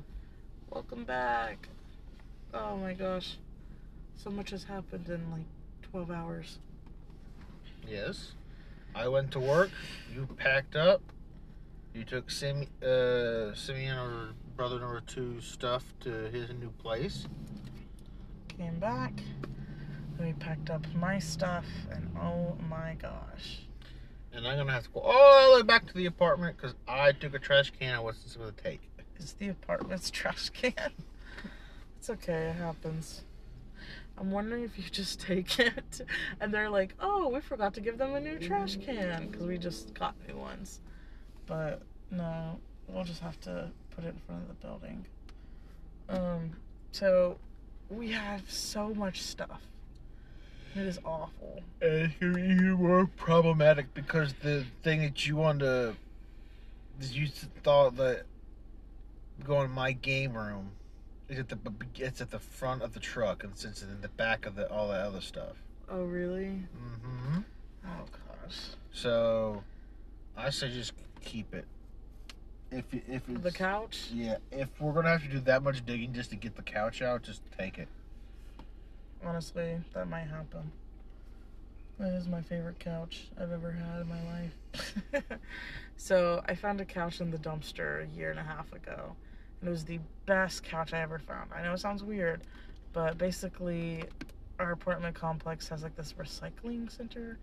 Welcome 0.69 1.05
back. 1.05 1.67
Oh 2.53 2.77
my 2.77 2.93
gosh. 2.93 3.37
So 4.15 4.29
much 4.29 4.51
has 4.51 4.63
happened 4.63 5.09
in 5.09 5.31
like 5.31 5.45
12 5.91 6.11
hours. 6.11 6.59
Yes. 7.89 8.33
I 8.95 9.07
went 9.07 9.31
to 9.31 9.39
work. 9.39 9.71
You 10.13 10.27
packed 10.37 10.75
up. 10.75 11.01
You 11.93 12.03
took 12.03 12.31
Sim, 12.31 12.67
uh, 12.81 13.53
Simeon 13.53 13.97
or 13.97 14.29
brother 14.55 14.79
number 14.79 15.01
two 15.05 15.41
stuff 15.41 15.83
to 16.01 16.09
his 16.29 16.49
new 16.59 16.69
place. 16.81 17.27
Came 18.57 18.79
back. 18.79 19.13
Then 20.17 20.27
we 20.27 20.33
packed 20.33 20.69
up 20.69 20.85
my 20.95 21.19
stuff, 21.19 21.65
and 21.91 22.15
oh 22.19 22.55
my 22.69 22.95
gosh. 23.01 23.61
And 24.31 24.47
I'm 24.47 24.57
gonna 24.57 24.71
have 24.71 24.83
to 24.83 24.89
go 24.89 25.01
all 25.01 25.51
the 25.51 25.61
way 25.61 25.63
back 25.63 25.87
to 25.87 25.93
the 25.93 26.05
apartment 26.05 26.57
because 26.57 26.75
I 26.87 27.11
took 27.11 27.33
a 27.35 27.39
trash 27.39 27.71
can 27.79 27.93
I 27.93 27.99
wasn't 27.99 28.29
supposed 28.29 28.57
to 28.57 28.63
take. 28.63 28.81
It's 29.15 29.33
the 29.33 29.49
apartment's 29.49 30.09
trash 30.11 30.49
can. 30.49 30.91
It's 31.97 32.09
okay, 32.09 32.49
it 32.49 32.55
happens. 32.55 33.23
I'm 34.17 34.31
wondering 34.31 34.63
if 34.63 34.77
you 34.77 34.83
just 34.91 35.19
take 35.27 35.59
it. 35.59 36.01
And 36.39 36.53
they're 36.53 36.69
like, 36.69 36.93
oh, 36.99 37.29
we 37.29 37.41
forgot 37.41 37.73
to 37.75 37.81
give 37.81 37.97
them 37.97 38.13
a 38.15 38.19
new 38.19 38.39
trash 38.39 38.77
can 38.77 39.27
because 39.27 39.45
we 39.45 39.57
just 39.57 39.93
got 39.93 40.15
new 40.27 40.37
ones. 40.37 40.81
But 41.45 41.81
no, 42.11 42.59
we'll 42.87 43.03
just 43.03 43.21
have 43.21 43.39
to 43.41 43.69
put 43.91 44.05
it 44.05 44.09
in 44.09 44.21
front 44.25 44.43
of 44.43 44.47
the 44.47 44.53
building. 44.55 45.05
Um, 46.09 46.51
so 46.91 47.37
we 47.89 48.11
have 48.11 48.49
so 48.49 48.93
much 48.93 49.21
stuff. 49.21 49.61
It 50.75 50.87
is 50.87 50.99
awful. 51.05 51.61
And 51.81 51.93
it's 51.93 52.15
even 52.21 52.71
more 52.73 53.05
problematic 53.05 53.93
because 53.93 54.33
the 54.41 54.65
thing 54.81 55.01
that 55.01 55.27
you 55.27 55.35
wanted 55.35 55.59
to, 55.59 55.95
you 57.13 57.27
thought 57.63 57.95
that 57.97 58.23
going 59.43 59.67
to 59.67 59.73
my 59.73 59.91
game 59.91 60.33
room 60.33 60.71
is 61.29 61.39
at 61.39 61.49
the 61.49 61.57
it's 61.95 62.21
at 62.21 62.31
the 62.31 62.39
front 62.39 62.81
of 62.81 62.93
the 62.93 62.99
truck 62.99 63.43
and 63.43 63.57
since 63.57 63.81
it's 63.81 63.91
in 63.91 64.01
the 64.01 64.09
back 64.09 64.45
of 64.45 64.55
the 64.55 64.69
all 64.71 64.89
that 64.89 65.01
other 65.05 65.21
stuff. 65.21 65.55
Oh, 65.89 66.03
really? 66.03 66.59
Mm-hmm. 66.77 67.39
Oh, 67.85 68.05
gosh. 68.45 68.57
So, 68.93 69.63
I 70.37 70.49
say 70.49 70.69
just 70.71 70.93
keep 71.21 71.53
it. 71.53 71.65
If 72.71 72.85
if 72.93 73.29
it's 73.29 73.41
The 73.41 73.51
couch? 73.51 74.09
yeah, 74.13 74.37
if 74.51 74.69
we're 74.79 74.93
gonna 74.93 75.09
have 75.09 75.21
to 75.23 75.29
do 75.29 75.39
that 75.41 75.61
much 75.63 75.85
digging 75.85 76.13
just 76.13 76.29
to 76.31 76.35
get 76.35 76.55
the 76.55 76.61
couch 76.63 77.01
out, 77.01 77.21
just 77.23 77.41
take 77.57 77.77
it. 77.77 77.87
Honestly, 79.23 79.77
that 79.93 80.09
might 80.09 80.25
happen. 80.27 80.71
That 81.99 82.13
is 82.13 82.27
my 82.27 82.41
favorite 82.41 82.79
couch 82.79 83.27
I've 83.39 83.51
ever 83.51 83.71
had 83.71 84.01
in 84.01 84.09
my 84.09 84.23
life. 85.21 85.23
so 85.97 86.41
I 86.47 86.55
found 86.55 86.81
a 86.81 86.85
couch 86.85 87.21
in 87.21 87.29
the 87.29 87.37
dumpster 87.37 88.03
a 88.03 88.07
year 88.17 88.31
and 88.31 88.39
a 88.39 88.43
half 88.43 88.73
ago. 88.73 89.15
And 89.63 89.69
it 89.69 89.71
was 89.71 89.85
the 89.85 90.01
best 90.25 90.61
couch 90.61 90.91
I 90.91 90.99
ever 90.99 91.17
found. 91.17 91.51
I 91.55 91.63
know 91.63 91.71
it 91.71 91.79
sounds 91.79 92.03
weird, 92.03 92.41
but 92.91 93.17
basically 93.17 94.03
our 94.59 94.73
apartment 94.73 95.15
complex 95.15 95.69
has 95.69 95.83
like 95.83 95.95
this 95.95 96.15
recycling 96.19 96.91
center 96.91 97.39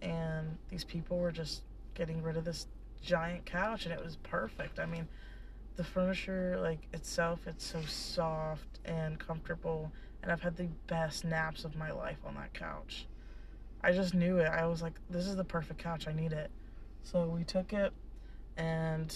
and 0.00 0.56
these 0.68 0.84
people 0.84 1.18
were 1.18 1.32
just 1.32 1.62
getting 1.94 2.22
rid 2.22 2.36
of 2.36 2.44
this 2.44 2.68
giant 3.02 3.44
couch 3.44 3.86
and 3.86 3.92
it 3.92 4.00
was 4.00 4.18
perfect. 4.22 4.78
I 4.78 4.86
mean, 4.86 5.08
the 5.74 5.82
furniture 5.82 6.60
like 6.62 6.78
itself 6.92 7.40
it's 7.48 7.66
so 7.66 7.80
soft 7.88 8.78
and 8.84 9.18
comfortable 9.18 9.90
and 10.22 10.30
I've 10.30 10.42
had 10.42 10.56
the 10.56 10.68
best 10.86 11.24
naps 11.24 11.64
of 11.64 11.74
my 11.74 11.90
life 11.90 12.18
on 12.24 12.36
that 12.36 12.54
couch. 12.54 13.08
I 13.82 13.90
just 13.90 14.14
knew 14.14 14.38
it. 14.38 14.46
I 14.46 14.64
was 14.66 14.80
like, 14.80 14.94
this 15.10 15.26
is 15.26 15.34
the 15.34 15.42
perfect 15.42 15.82
couch. 15.82 16.06
I 16.06 16.12
need 16.12 16.30
it. 16.30 16.52
So 17.02 17.26
we 17.26 17.42
took 17.42 17.72
it, 17.72 17.92
and 18.56 19.12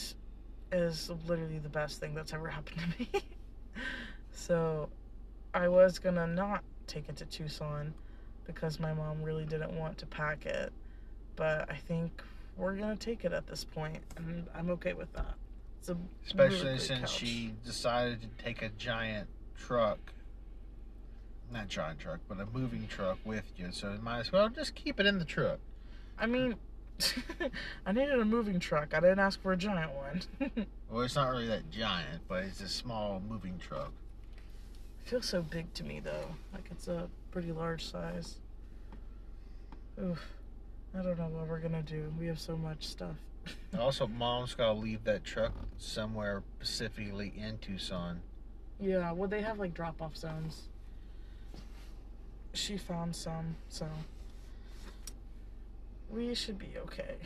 is 0.73 1.11
literally 1.27 1.59
the 1.59 1.69
best 1.69 2.01
thing 2.01 2.15
that's 2.15 2.33
ever 2.33 2.49
happened 2.49 2.81
to 2.81 2.99
me. 2.99 3.09
so 4.33 4.89
I 5.55 5.69
was 5.69 5.99
gonna 5.99 6.27
not 6.27 6.63
take 6.87 7.09
it 7.09 7.17
to 7.17 7.25
Tucson 7.27 7.95
because 8.47 8.81
my 8.81 8.93
mom 8.93 9.23
really 9.23 9.45
didn't 9.45 9.73
want 9.73 9.99
to 9.99 10.07
pack 10.07 10.47
it, 10.47 10.73
but 11.37 11.71
I 11.71 11.77
think 11.77 12.23
we're 12.57 12.77
gonna 12.77 12.97
take 12.97 13.25
it 13.25 13.33
at 13.33 13.47
this 13.47 13.65
point, 13.65 13.99
and 14.17 14.47
I'm 14.55 14.71
okay 14.71 14.93
with 14.95 15.13
that. 15.15 15.35
It's 15.81 15.89
a 15.89 15.97
Especially 16.27 16.67
really 16.67 16.79
since 16.79 17.01
couch. 17.01 17.11
she 17.11 17.53
decided 17.65 18.21
to 18.23 18.45
take 18.45 18.63
a 18.63 18.69
giant 18.71 19.29
truck. 19.57 19.99
Not 21.53 21.69
giant 21.69 22.01
truck, 22.01 22.21
but 22.29 22.41
a 22.41 22.47
moving 22.47 22.87
truck 22.89 23.19
with 23.25 23.45
you. 23.57 23.69
So 23.71 23.93
you 23.93 24.01
might 24.01 24.21
as 24.21 24.33
well 24.33 24.49
just 24.49 24.75
keep 24.75 25.01
it 25.01 25.07
in 25.07 25.19
the 25.19 25.25
truck. 25.25 25.61
I 26.19 26.27
mean, 26.27 26.57
I 27.87 27.93
needed 27.93 28.19
a 28.19 28.25
moving 28.25 28.59
truck. 28.61 28.95
I 28.95 29.01
didn't 29.01 29.19
ask 29.19 29.41
for 29.41 29.53
a 29.53 29.57
giant 29.57 29.93
one. 29.95 30.67
Well, 30.91 31.03
it's 31.03 31.17
not 31.17 31.29
really 31.29 31.47
that 31.49 31.71
giant, 31.71 32.23
but 32.29 32.45
it's 32.45 32.63
a 32.63 32.69
small 32.69 33.21
moving 33.29 33.59
truck. 33.59 33.93
It 35.05 35.11
feels 35.11 35.27
so 35.27 35.43
big 35.43 35.75
to 35.75 35.85
me 35.85 36.01
though. 36.01 36.35
Like 36.51 36.65
it's 36.71 36.89
a 36.89 37.09
pretty 37.31 37.53
large 37.53 37.85
size. 37.85 38.37
Oof. 40.03 40.33
I 40.99 41.03
don't 41.03 41.19
know 41.19 41.29
what 41.29 41.47
we're 41.47 41.61
gonna 41.61 41.83
do. 41.83 42.11
We 42.19 42.27
have 42.29 42.41
so 42.41 42.57
much 42.57 42.87
stuff. 42.87 43.17
Also, 43.79 44.07
mom's 44.07 44.55
got 44.55 44.67
to 44.67 44.73
leave 44.73 45.05
that 45.05 45.25
truck 45.25 45.53
somewhere 45.79 46.43
specifically 46.61 47.33
in 47.37 47.59
Tucson. 47.59 48.21
Yeah, 48.81 49.13
well 49.13 49.29
they 49.29 49.43
have 49.43 49.59
like 49.59 49.75
drop 49.75 50.01
off 50.01 50.17
zones. 50.17 50.69
She 52.55 52.77
found 52.79 53.15
some, 53.15 53.57
so 53.69 53.87
we 56.11 56.35
should 56.35 56.59
be 56.59 56.73
okay. 56.79 57.17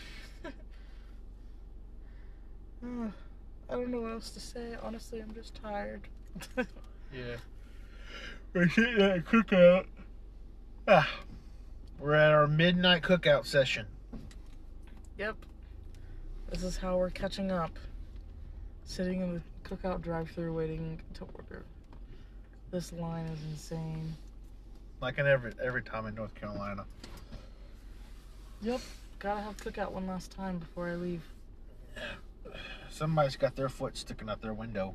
Ugh, 2.84 3.12
I 3.70 3.72
don't 3.74 3.90
know 3.90 4.00
what 4.00 4.12
else 4.12 4.30
to 4.30 4.40
say. 4.40 4.76
Honestly, 4.82 5.20
I'm 5.20 5.34
just 5.34 5.54
tired. 5.54 6.02
Yeah. 7.14 7.36
We're 8.54 8.70
sitting 8.70 9.02
at 9.02 9.18
a 9.18 9.20
cookout. 9.20 9.84
Ah. 10.88 11.08
We're 11.98 12.14
at 12.14 12.32
our 12.32 12.46
midnight 12.46 13.02
cookout 13.02 13.46
session. 13.46 13.86
Yep. 15.18 15.36
This 16.50 16.62
is 16.62 16.76
how 16.78 16.96
we're 16.96 17.10
catching 17.10 17.50
up. 17.50 17.78
Sitting 18.84 19.20
in 19.20 19.34
the 19.34 19.42
cookout 19.68 20.00
drive 20.00 20.30
through 20.30 20.54
waiting 20.54 21.00
to 21.14 21.26
order. 21.34 21.64
This 22.70 22.92
line 22.92 23.26
is 23.26 23.38
insane. 23.50 24.16
Like 25.00 25.18
in 25.18 25.26
every 25.26 25.52
every 25.62 25.82
time 25.82 26.06
in 26.06 26.14
North 26.14 26.34
Carolina. 26.34 26.84
Yep. 28.62 28.80
Gotta 29.18 29.40
have 29.40 29.56
cookout 29.56 29.92
one 29.92 30.06
last 30.06 30.30
time 30.30 30.58
before 30.58 30.88
I 30.88 30.94
leave. 30.94 31.22
Somebody's 32.90 33.36
got 33.36 33.56
their 33.56 33.68
foot 33.68 33.96
sticking 33.96 34.28
out 34.28 34.40
their 34.42 34.54
window. 34.54 34.94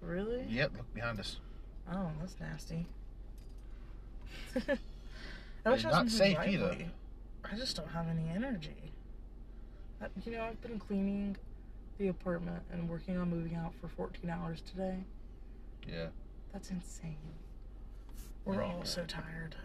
Really? 0.00 0.44
Yep, 0.48 0.72
look 0.76 0.94
behind 0.94 1.18
us. 1.20 1.38
Oh, 1.92 2.10
that's 2.20 2.36
nasty. 2.40 2.86
I 4.54 4.60
wish 5.70 5.84
It's 5.84 5.84
I 5.84 5.88
was 5.88 5.92
not 5.92 6.10
safe 6.10 6.38
either. 6.38 6.76
I 7.44 7.56
just 7.56 7.76
don't 7.76 7.88
have 7.90 8.08
any 8.08 8.28
energy. 8.28 8.92
I- 10.00 10.08
You 10.24 10.32
know, 10.32 10.44
I've 10.44 10.60
been 10.62 10.78
cleaning 10.78 11.36
the 11.98 12.08
apartment 12.08 12.62
and 12.72 12.88
working 12.88 13.16
on 13.16 13.30
moving 13.30 13.54
out 13.54 13.72
for 13.80 13.88
14 13.88 14.28
hours 14.30 14.60
today. 14.62 14.98
Yeah. 15.88 16.08
That's 16.52 16.70
insane. 16.70 17.16
We're 18.44 18.62
all 18.62 18.84
so 18.84 19.04
tired. 19.06 19.56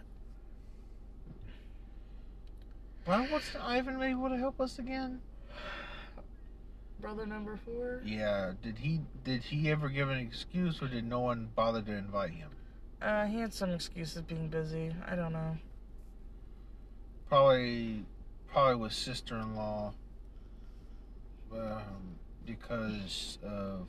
Why 3.04 3.28
wasn't 3.30 3.64
Ivan 3.64 4.00
able 4.00 4.28
to 4.28 4.36
help 4.36 4.60
us 4.60 4.78
again? 4.78 5.20
Brother 7.00 7.26
number 7.26 7.58
four? 7.64 8.00
Yeah. 8.04 8.52
Did 8.62 8.78
he 8.78 9.00
did 9.24 9.42
he 9.42 9.70
ever 9.70 9.88
give 9.88 10.08
an 10.08 10.18
excuse 10.18 10.80
or 10.80 10.86
did 10.86 11.04
no 11.04 11.18
one 11.20 11.48
bother 11.56 11.82
to 11.82 11.92
invite 11.92 12.30
him? 12.30 12.50
Uh, 13.00 13.26
he 13.26 13.40
had 13.40 13.52
some 13.52 13.70
excuses 13.70 14.22
being 14.22 14.48
busy. 14.48 14.94
I 15.06 15.16
don't 15.16 15.32
know. 15.32 15.56
Probably 17.28 18.04
probably 18.46 18.76
with 18.76 18.92
sister 18.92 19.36
in 19.36 19.56
law. 19.56 19.94
Um, 21.52 22.16
because 22.46 23.38
of 23.42 23.88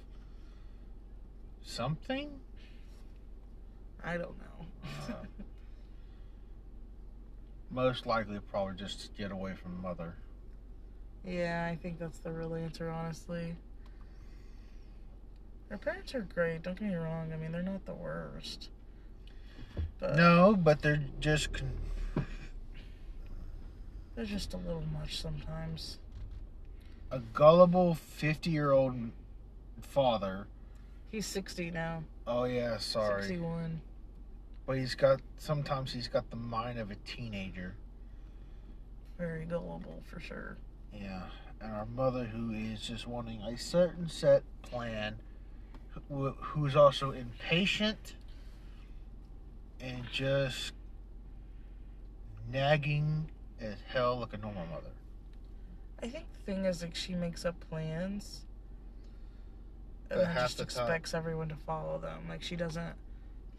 something? 1.61 2.32
I 4.03 4.18
don't 4.18 4.38
know. 4.39 4.66
Uh, 5.07 5.14
most 7.74 8.05
likely 8.05 8.39
probably 8.51 8.76
just 8.76 9.01
to 9.01 9.21
get 9.21 9.32
away 9.32 9.53
from 9.55 9.82
mother. 9.82 10.15
yeah, 11.26 11.67
I 11.71 11.76
think 11.76 11.99
that's 11.99 12.19
the 12.19 12.32
real 12.32 12.55
answer, 12.55 12.89
honestly. 12.89 13.55
Her 15.69 15.78
parents 15.78 16.13
are 16.13 16.21
great, 16.21 16.61
don't 16.61 16.80
get 16.80 16.89
me 16.89 16.95
wrong. 16.95 17.32
I 17.34 17.38
mean, 17.38 17.51
they're 17.51 17.63
not 17.63 17.86
the 17.86 17.93
worst. 17.95 18.69
But 19.99 20.15
No, 20.15 20.55
but 20.55 20.82
they're 20.82 21.03
just 21.19 21.49
they're 24.15 24.26
just 24.26 24.53
a 24.53 24.57
little 24.57 24.84
much 24.93 25.19
sometimes. 25.19 25.97
a 27.09 27.19
gullible 27.19 27.95
50 27.95 28.49
year 28.51 28.71
old 28.71 28.95
father. 29.82 30.45
He's 31.11 31.26
60 31.26 31.71
now. 31.71 32.03
Oh, 32.28 32.43
yeah, 32.43 32.78
sorry. 32.78 33.24
61. 33.24 33.82
But 34.66 34.78
he's 34.78 34.95
got, 34.95 35.20
sometimes 35.38 35.91
he's 35.91 36.07
got 36.07 36.30
the 36.30 36.38
mind 36.38 36.80
of 36.80 36.89
a 36.89 36.95
teenager. 37.05 37.76
Very 39.18 39.45
gullible, 39.45 40.01
for 40.05 40.20
sure. 40.20 40.57
Yeah. 40.93 41.24
And 41.59 41.74
our 41.74 41.86
mother, 41.86 42.24
who 42.24 42.51
is 42.51 42.82
just 42.82 43.07
wanting 43.07 43.41
a 43.41 43.57
certain 43.57 44.07
set 44.07 44.43
plan, 44.61 45.18
who, 46.09 46.32
who's 46.32 46.76
also 46.76 47.11
impatient 47.11 48.16
and 49.82 50.03
just 50.11 50.74
nagging 52.51 53.30
as 53.59 53.76
hell 53.88 54.20
like 54.20 54.34
a 54.34 54.38
normal 54.38 54.66
mother. 54.68 54.91
I 56.01 56.07
think 56.07 56.26
the 56.34 56.51
thing 56.51 56.66
is, 56.66 56.82
like, 56.82 56.95
she 56.95 57.14
makes 57.16 57.45
up 57.45 57.55
plans 57.70 58.41
and 60.09 60.22
then 60.22 60.36
just 60.36 60.59
expects 60.59 61.14
everyone 61.14 61.49
to 61.49 61.55
follow 61.55 61.97
them. 61.97 62.24
Like, 62.30 62.43
she 62.43 62.55
doesn't 62.55 62.93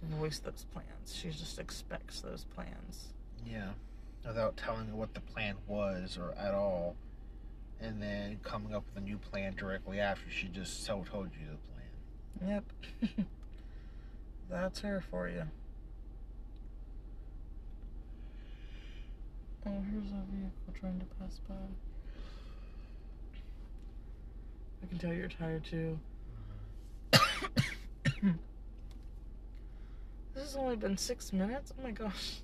voice 0.05 0.39
those 0.39 0.67
plans, 0.73 1.15
she 1.15 1.31
just 1.31 1.59
expects 1.59 2.21
those 2.21 2.45
plans. 2.55 3.09
Yeah. 3.47 3.71
Without 4.27 4.57
telling 4.57 4.87
her 4.87 4.95
what 4.95 5.15
the 5.15 5.21
plan 5.21 5.57
was 5.67 6.19
or 6.19 6.33
at 6.39 6.55
all. 6.55 6.97
And 7.81 8.01
then 8.01 8.39
coming 8.43 8.75
up 8.75 8.85
with 8.87 9.03
a 9.03 9.07
new 9.07 9.19
plan 9.19 9.55
directly 9.55 10.01
after 10.01 10.31
she 10.31 10.49
just 10.49 10.85
so 10.85 11.05
told 11.11 11.31
you 11.39 11.47
the 11.51 12.45
plan. 12.47 12.65
Yep. 13.11 13.27
That's 14.51 14.81
her 14.81 15.03
for 15.11 15.29
you. 15.29 15.43
Oh, 19.67 19.83
here's 19.91 20.07
a 20.07 20.23
vehicle 20.31 20.75
trying 20.79 21.01
to 21.01 21.07
pass 21.19 21.41
by. 21.49 21.55
I 24.83 24.87
can 24.87 24.99
tell 24.99 25.13
you're 25.13 25.29
tired 25.29 25.65
too. 25.65 25.99
Mm-hmm. 27.13 28.31
this 30.35 30.45
has 30.45 30.57
only 30.57 30.77
been 30.77 30.97
six 30.97 31.33
minutes? 31.33 31.73
Oh 31.79 31.83
my 31.83 31.91
gosh. 31.91 32.39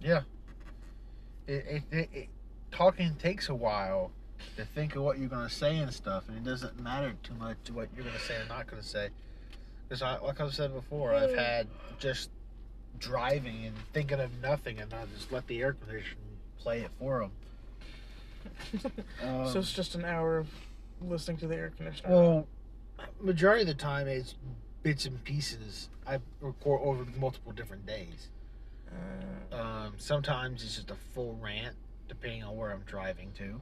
Yeah. 0.00 0.22
It, 1.46 1.66
it, 1.66 1.82
it, 1.90 2.08
it 2.12 2.28
talking 2.70 3.14
takes 3.16 3.48
a 3.48 3.54
while 3.54 4.10
to 4.56 4.64
think 4.64 4.96
of 4.96 5.02
what 5.02 5.18
you're 5.18 5.28
gonna 5.28 5.48
say 5.48 5.78
and 5.78 5.92
stuff, 5.92 6.28
and 6.28 6.36
it 6.36 6.44
doesn't 6.44 6.78
matter 6.80 7.14
too 7.22 7.34
much 7.34 7.56
what 7.72 7.88
you're 7.96 8.04
gonna 8.04 8.18
say 8.18 8.36
and 8.38 8.48
not 8.48 8.66
gonna 8.66 8.82
say. 8.82 9.08
Because, 9.88 10.02
I, 10.02 10.18
like 10.18 10.40
I've 10.40 10.54
said 10.54 10.74
before, 10.74 11.14
I've 11.14 11.30
hmm. 11.30 11.38
had 11.38 11.66
just 11.98 12.30
driving 12.98 13.64
and 13.64 13.74
thinking 13.92 14.20
of 14.20 14.30
nothing, 14.42 14.78
and 14.80 14.92
I 14.92 15.04
just 15.16 15.32
let 15.32 15.46
the 15.46 15.62
air 15.62 15.72
conditioner 15.72 16.20
play 16.58 16.80
it 16.80 16.90
for 16.98 17.20
them. 17.20 17.32
Um, 19.22 19.48
so 19.48 19.58
it's 19.58 19.72
just 19.72 19.94
an 19.94 20.04
hour 20.04 20.38
of 20.38 20.48
listening 21.00 21.36
to 21.38 21.46
the 21.48 21.56
air 21.56 21.72
conditioner. 21.76 22.08
Well, 22.08 22.46
majority 23.20 23.62
of 23.62 23.68
the 23.68 23.74
time 23.74 24.06
it's 24.06 24.34
bits 24.82 25.06
and 25.06 25.22
pieces. 25.24 25.88
I 26.06 26.18
record 26.40 26.80
over 26.82 27.06
multiple 27.18 27.52
different 27.52 27.86
days. 27.86 28.28
Uh, 28.90 29.56
Um, 29.58 29.94
sometimes 29.96 30.62
it's 30.62 30.76
just 30.76 30.90
a 30.90 30.96
full 31.14 31.38
rant, 31.40 31.74
depending 32.08 32.44
on 32.44 32.56
where 32.56 32.70
I'm 32.70 32.82
driving 32.86 33.32
to. 33.38 33.60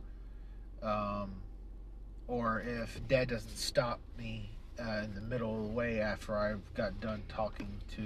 Um, 0.87 1.37
or 2.29 2.61
if 2.61 3.01
Dad 3.09 3.29
doesn't 3.29 3.57
stop 3.57 4.01
me 4.19 4.51
uh, 4.79 5.03
in 5.05 5.15
the 5.15 5.21
middle 5.21 5.57
of 5.57 5.69
the 5.69 5.75
way 5.75 6.01
after 6.01 6.37
I've 6.37 6.75
got 6.75 7.01
done 7.01 7.23
talking 7.29 7.81
to. 7.97 8.03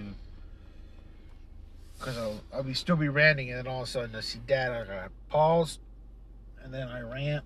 Because 1.99 2.17
I'll, 2.17 2.41
I'll 2.53 2.63
be 2.63 2.75
still 2.75 2.97
be 2.97 3.09
ranting, 3.09 3.51
and 3.51 3.59
then 3.59 3.67
all 3.67 3.83
of 3.83 3.89
a 3.89 3.91
sudden 3.91 4.15
I 4.15 4.21
see 4.21 4.41
Dad, 4.47 4.73
I 4.73 4.85
gotta 4.85 5.11
pause, 5.29 5.79
and 6.63 6.73
then 6.73 6.89
I 6.89 7.01
rant. 7.01 7.45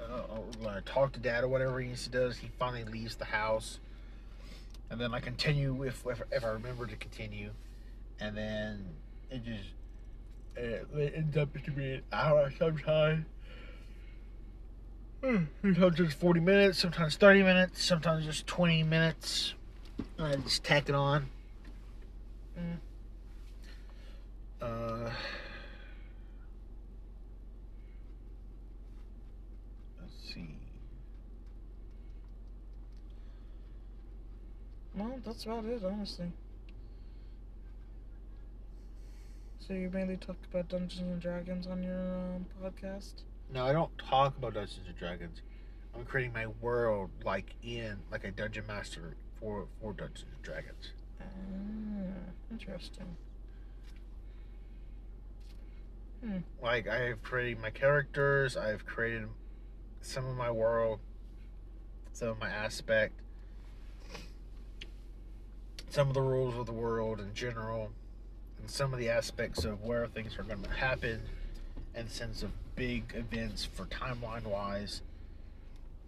Uh, 0.00 0.22
or 0.64 0.70
I 0.70 0.80
talk 0.84 1.12
to 1.12 1.20
Dad 1.20 1.44
or 1.44 1.48
whatever 1.48 1.80
he 1.80 1.92
does. 2.10 2.38
He 2.38 2.50
finally 2.58 2.84
leaves 2.84 3.16
the 3.16 3.26
house, 3.26 3.78
and 4.90 5.00
then 5.00 5.14
I 5.14 5.20
continue 5.20 5.82
if 5.84 6.04
if, 6.06 6.22
if 6.32 6.44
I 6.44 6.48
remember 6.48 6.86
to 6.86 6.96
continue 6.96 7.50
and 8.20 8.36
then 8.36 8.84
it 9.30 9.44
just 9.44 9.70
it, 10.56 10.86
ends 11.14 11.36
up 11.36 11.52
to 11.64 11.70
be 11.70 11.94
an 11.94 12.02
hour 12.12 12.52
sometimes. 12.58 13.24
Hmm, 15.22 15.44
Sometimes 15.62 15.96
just 15.96 16.18
40 16.18 16.40
minutes, 16.40 16.78
sometimes 16.78 17.16
30 17.16 17.42
minutes, 17.42 17.84
sometimes 17.84 18.24
just 18.24 18.46
20 18.46 18.82
minutes. 18.84 19.54
And 20.16 20.26
I 20.26 20.36
just 20.36 20.64
tack 20.64 20.88
it 20.88 20.94
on. 20.94 21.28
Mm. 22.58 22.76
Uh, 24.62 25.10
let's 30.00 30.34
see. 30.34 30.56
Well, 34.94 35.20
that's 35.24 35.44
about 35.44 35.64
it, 35.64 35.82
honestly. 35.84 36.32
So 39.60 39.74
you 39.74 39.90
mainly 39.90 40.16
talk 40.16 40.36
about 40.50 40.68
Dungeons 40.68 41.00
and 41.00 41.20
Dragons 41.20 41.66
on 41.66 41.82
your 41.82 41.94
um, 41.96 42.46
podcast? 42.62 43.22
No, 43.52 43.66
I 43.66 43.72
don't 43.72 43.96
talk 43.98 44.36
about 44.36 44.54
Dungeons 44.54 44.86
and 44.86 44.96
Dragons. 44.96 45.42
I'm 45.94 46.04
creating 46.04 46.32
my 46.32 46.46
world 46.46 47.10
like 47.24 47.54
in 47.62 47.98
like 48.10 48.24
a 48.24 48.30
dungeon 48.30 48.66
master 48.66 49.16
for 49.38 49.66
for 49.80 49.92
Dungeons 49.92 50.24
and 50.34 50.42
Dragons. 50.42 50.92
Ah, 51.20 51.24
interesting. 52.50 53.16
like 56.62 56.86
I 56.86 57.08
have 57.08 57.22
created 57.22 57.60
my 57.60 57.70
characters, 57.70 58.56
I've 58.56 58.84
created 58.84 59.28
some 60.00 60.26
of 60.26 60.36
my 60.36 60.50
world, 60.50 61.00
some 62.12 62.28
of 62.28 62.38
my 62.38 62.50
aspect, 62.50 63.20
some 65.90 66.08
of 66.08 66.14
the 66.14 66.22
rules 66.22 66.56
of 66.56 66.66
the 66.66 66.72
world 66.72 67.20
in 67.20 67.34
general, 67.34 67.90
and 68.58 68.70
some 68.70 68.92
of 68.92 68.98
the 68.98 69.08
aspects 69.08 69.64
of 69.64 69.82
where 69.82 70.06
things 70.06 70.38
are 70.38 70.44
going 70.44 70.62
to 70.62 70.70
happen, 70.70 71.20
and 71.94 72.08
sense 72.08 72.42
of 72.42 72.50
big 72.76 73.12
events 73.14 73.64
for 73.64 73.84
timeline 73.86 74.46
wise. 74.46 75.02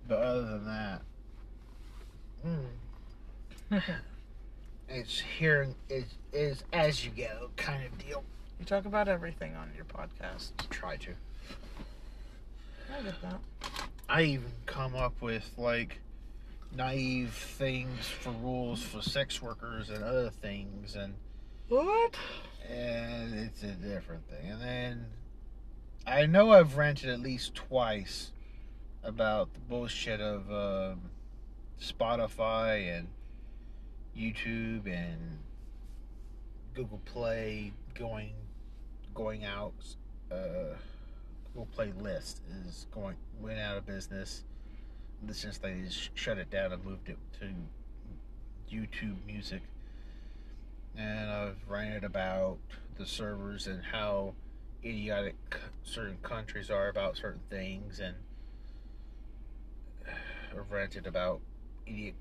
But 0.06 0.18
other 0.18 0.42
than 0.42 0.64
that, 0.66 1.02
hmm, 2.42 3.76
it's 4.88 5.20
hearing 5.20 5.74
is 5.88 6.04
is 6.32 6.62
as 6.72 7.04
you 7.04 7.10
go 7.10 7.50
kind 7.56 7.84
of 7.84 7.98
deal. 8.06 8.24
You 8.58 8.64
talk 8.64 8.84
about 8.84 9.08
everything 9.08 9.56
on 9.56 9.70
your 9.74 9.84
podcast. 9.84 10.50
Try 10.70 10.96
to. 10.98 11.10
I 12.96 13.02
get 13.02 13.20
that. 13.22 13.40
I 14.08 14.22
even 14.22 14.52
come 14.66 14.94
up 14.94 15.20
with 15.20 15.50
like 15.56 15.98
naive 16.74 17.32
things 17.34 18.06
for 18.06 18.30
rules 18.30 18.82
for 18.82 19.02
sex 19.02 19.42
workers 19.42 19.90
and 19.90 20.02
other 20.02 20.30
things 20.30 20.96
and 20.96 21.14
What? 21.68 22.16
and 22.68 23.34
it's 23.34 23.62
a 23.62 23.72
different 23.72 24.26
thing. 24.28 24.50
And 24.50 24.60
then 24.62 25.06
I 26.06 26.26
know 26.26 26.52
I've 26.52 26.76
ranted 26.76 27.10
at 27.10 27.20
least 27.20 27.54
twice 27.54 28.30
about 29.02 29.52
the 29.54 29.60
bullshit 29.60 30.20
of 30.20 30.50
um, 30.50 31.10
Spotify 31.80 32.96
and 32.98 33.08
YouTube 34.16 34.86
and 34.86 35.38
Google 36.74 37.00
Play 37.04 37.72
going 37.94 38.32
going 39.14 39.44
out. 39.44 39.74
Uh, 40.30 40.76
Google 41.52 41.68
Play 41.72 41.92
List 42.00 42.40
is 42.66 42.86
going 42.90 43.16
went 43.40 43.58
out 43.58 43.76
of 43.76 43.84
business. 43.86 44.44
Sense 45.30 45.56
they 45.58 45.84
shut 46.14 46.36
it 46.36 46.50
down 46.50 46.72
and 46.72 46.84
moved 46.84 47.08
it 47.08 47.16
to 47.40 47.46
YouTube 48.70 49.16
Music 49.26 49.62
and 50.96 51.30
I've 51.30 51.56
ranted 51.68 52.04
about 52.04 52.58
the 52.98 53.06
servers 53.06 53.66
and 53.66 53.82
how 53.82 54.34
idiotic 54.84 55.36
certain 55.84 56.18
countries 56.22 56.70
are 56.70 56.88
about 56.88 57.16
certain 57.16 57.40
things, 57.48 58.00
and 58.00 58.14
I've 60.52 60.70
ranted 60.70 61.06
about 61.06 61.40
idiot 61.86 62.14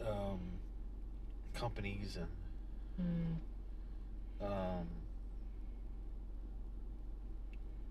um, 0.00 0.40
companies 1.54 2.16
and 2.16 2.28
Hmm. 2.96 3.34
um, 4.40 4.86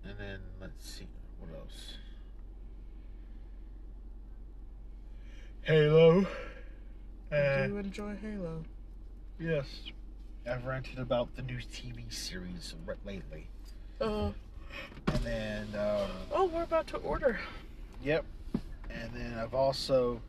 and 0.02 0.18
then 0.18 0.38
let's 0.58 0.88
see 0.88 1.06
what 1.38 1.54
else. 1.54 1.98
Halo. 5.64 6.26
Uh, 7.32 7.66
Do 7.66 7.72
you 7.72 7.78
enjoy 7.78 8.16
Halo? 8.20 8.62
Yes. 9.40 9.66
I've 10.48 10.64
ranted 10.66 10.98
about 10.98 11.34
the 11.36 11.42
new 11.42 11.56
TV 11.56 12.12
series 12.12 12.74
lately. 13.04 13.46
Uh, 14.00 14.30
And 15.06 15.22
then, 15.22 15.66
um, 15.74 16.10
oh, 16.32 16.46
we're 16.52 16.64
about 16.64 16.86
to 16.88 16.96
order. 16.98 17.38
yep. 18.02 18.24
And 18.90 19.10
then 19.14 19.38
I've 19.38 19.54
also, 19.54 20.20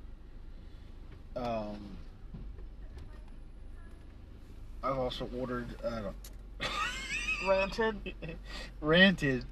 um, 1.36 1.78
I've 4.84 4.98
also 4.98 5.30
ordered, 5.38 5.68
uh, 5.84 6.12
Ranted. 7.48 8.16
ranted, 8.82 9.46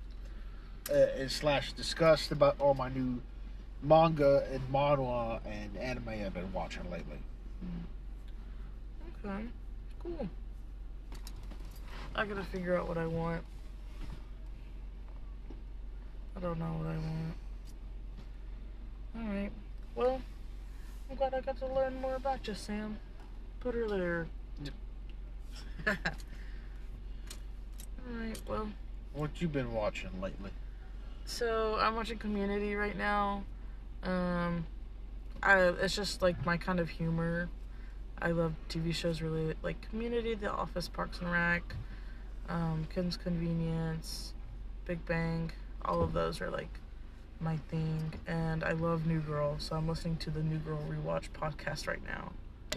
uh, 0.90 0.94
and 1.18 1.30
slash 1.32 1.74
discussed 1.74 2.32
about 2.32 2.56
all 2.60 2.74
my 2.74 2.90
new 2.90 3.22
manga 3.84 4.46
and 4.52 4.62
manhwa 4.72 5.40
and 5.46 5.78
anime 5.78 6.10
I've 6.10 6.34
been 6.34 6.52
watching 6.54 6.90
lately. 6.90 7.18
Okay. 9.26 9.44
Cool. 10.02 10.28
I 12.16 12.26
gotta 12.26 12.44
figure 12.44 12.78
out 12.78 12.88
what 12.88 12.98
I 12.98 13.06
want. 13.06 13.44
I 16.36 16.40
don't 16.40 16.58
know 16.60 16.66
what 16.66 16.88
I 16.88 16.98
want. 16.98 17.36
Alright. 19.30 19.52
Well, 19.96 20.22
I'm 21.10 21.16
glad 21.16 21.34
I 21.34 21.42
got 21.42 21.58
to 21.60 21.68
learn 21.68 22.00
more 22.02 22.16
about 22.16 22.48
you, 22.48 22.56
Sam. 22.56 22.98
Put 23.60 23.76
her 23.76 23.88
there. 23.88 24.28
Alright, 28.10 28.40
well. 28.48 28.70
What 29.14 29.42
you 29.42 29.48
been 29.48 29.74
watching 29.74 30.10
lately? 30.20 30.50
So 31.26 31.78
I'm 31.80 31.96
watching 31.96 32.18
Community 32.18 32.76
right 32.76 32.98
now. 32.98 33.44
Um, 34.04 34.66
I, 35.42 35.60
it's 35.82 35.96
just 35.96 36.22
like 36.22 36.46
my 36.46 36.58
kind 36.58 36.80
of 36.80 36.90
humor. 36.90 37.50
I 38.22 38.32
love 38.32 38.54
TV 38.70 38.94
shows 38.94 39.22
related 39.22 39.58
like 39.64 39.90
Community, 39.90 40.36
The 40.36 40.52
Office, 40.52 40.88
Parks 40.88 41.20
and 41.20 41.32
Rec, 41.32 41.64
um, 42.50 42.88
Kim's 42.94 43.18
Convenience, 43.18 44.34
Big 44.86 45.06
Bang. 45.06 45.52
All 45.84 46.02
of 46.02 46.14
those 46.14 46.40
are 46.40 46.50
like 46.50 46.80
my 47.40 47.58
thing, 47.58 48.14
and 48.26 48.64
I 48.64 48.72
love 48.72 49.06
New 49.06 49.20
Girl, 49.20 49.56
so 49.60 49.76
I'm 49.76 49.88
listening 49.88 50.18
to 50.18 50.30
the 50.30 50.42
New 50.42 50.60
Girl 50.60 50.80
rewatch 50.90 51.30
podcast 51.32 51.88
right 51.88 52.04
now. 52.06 52.32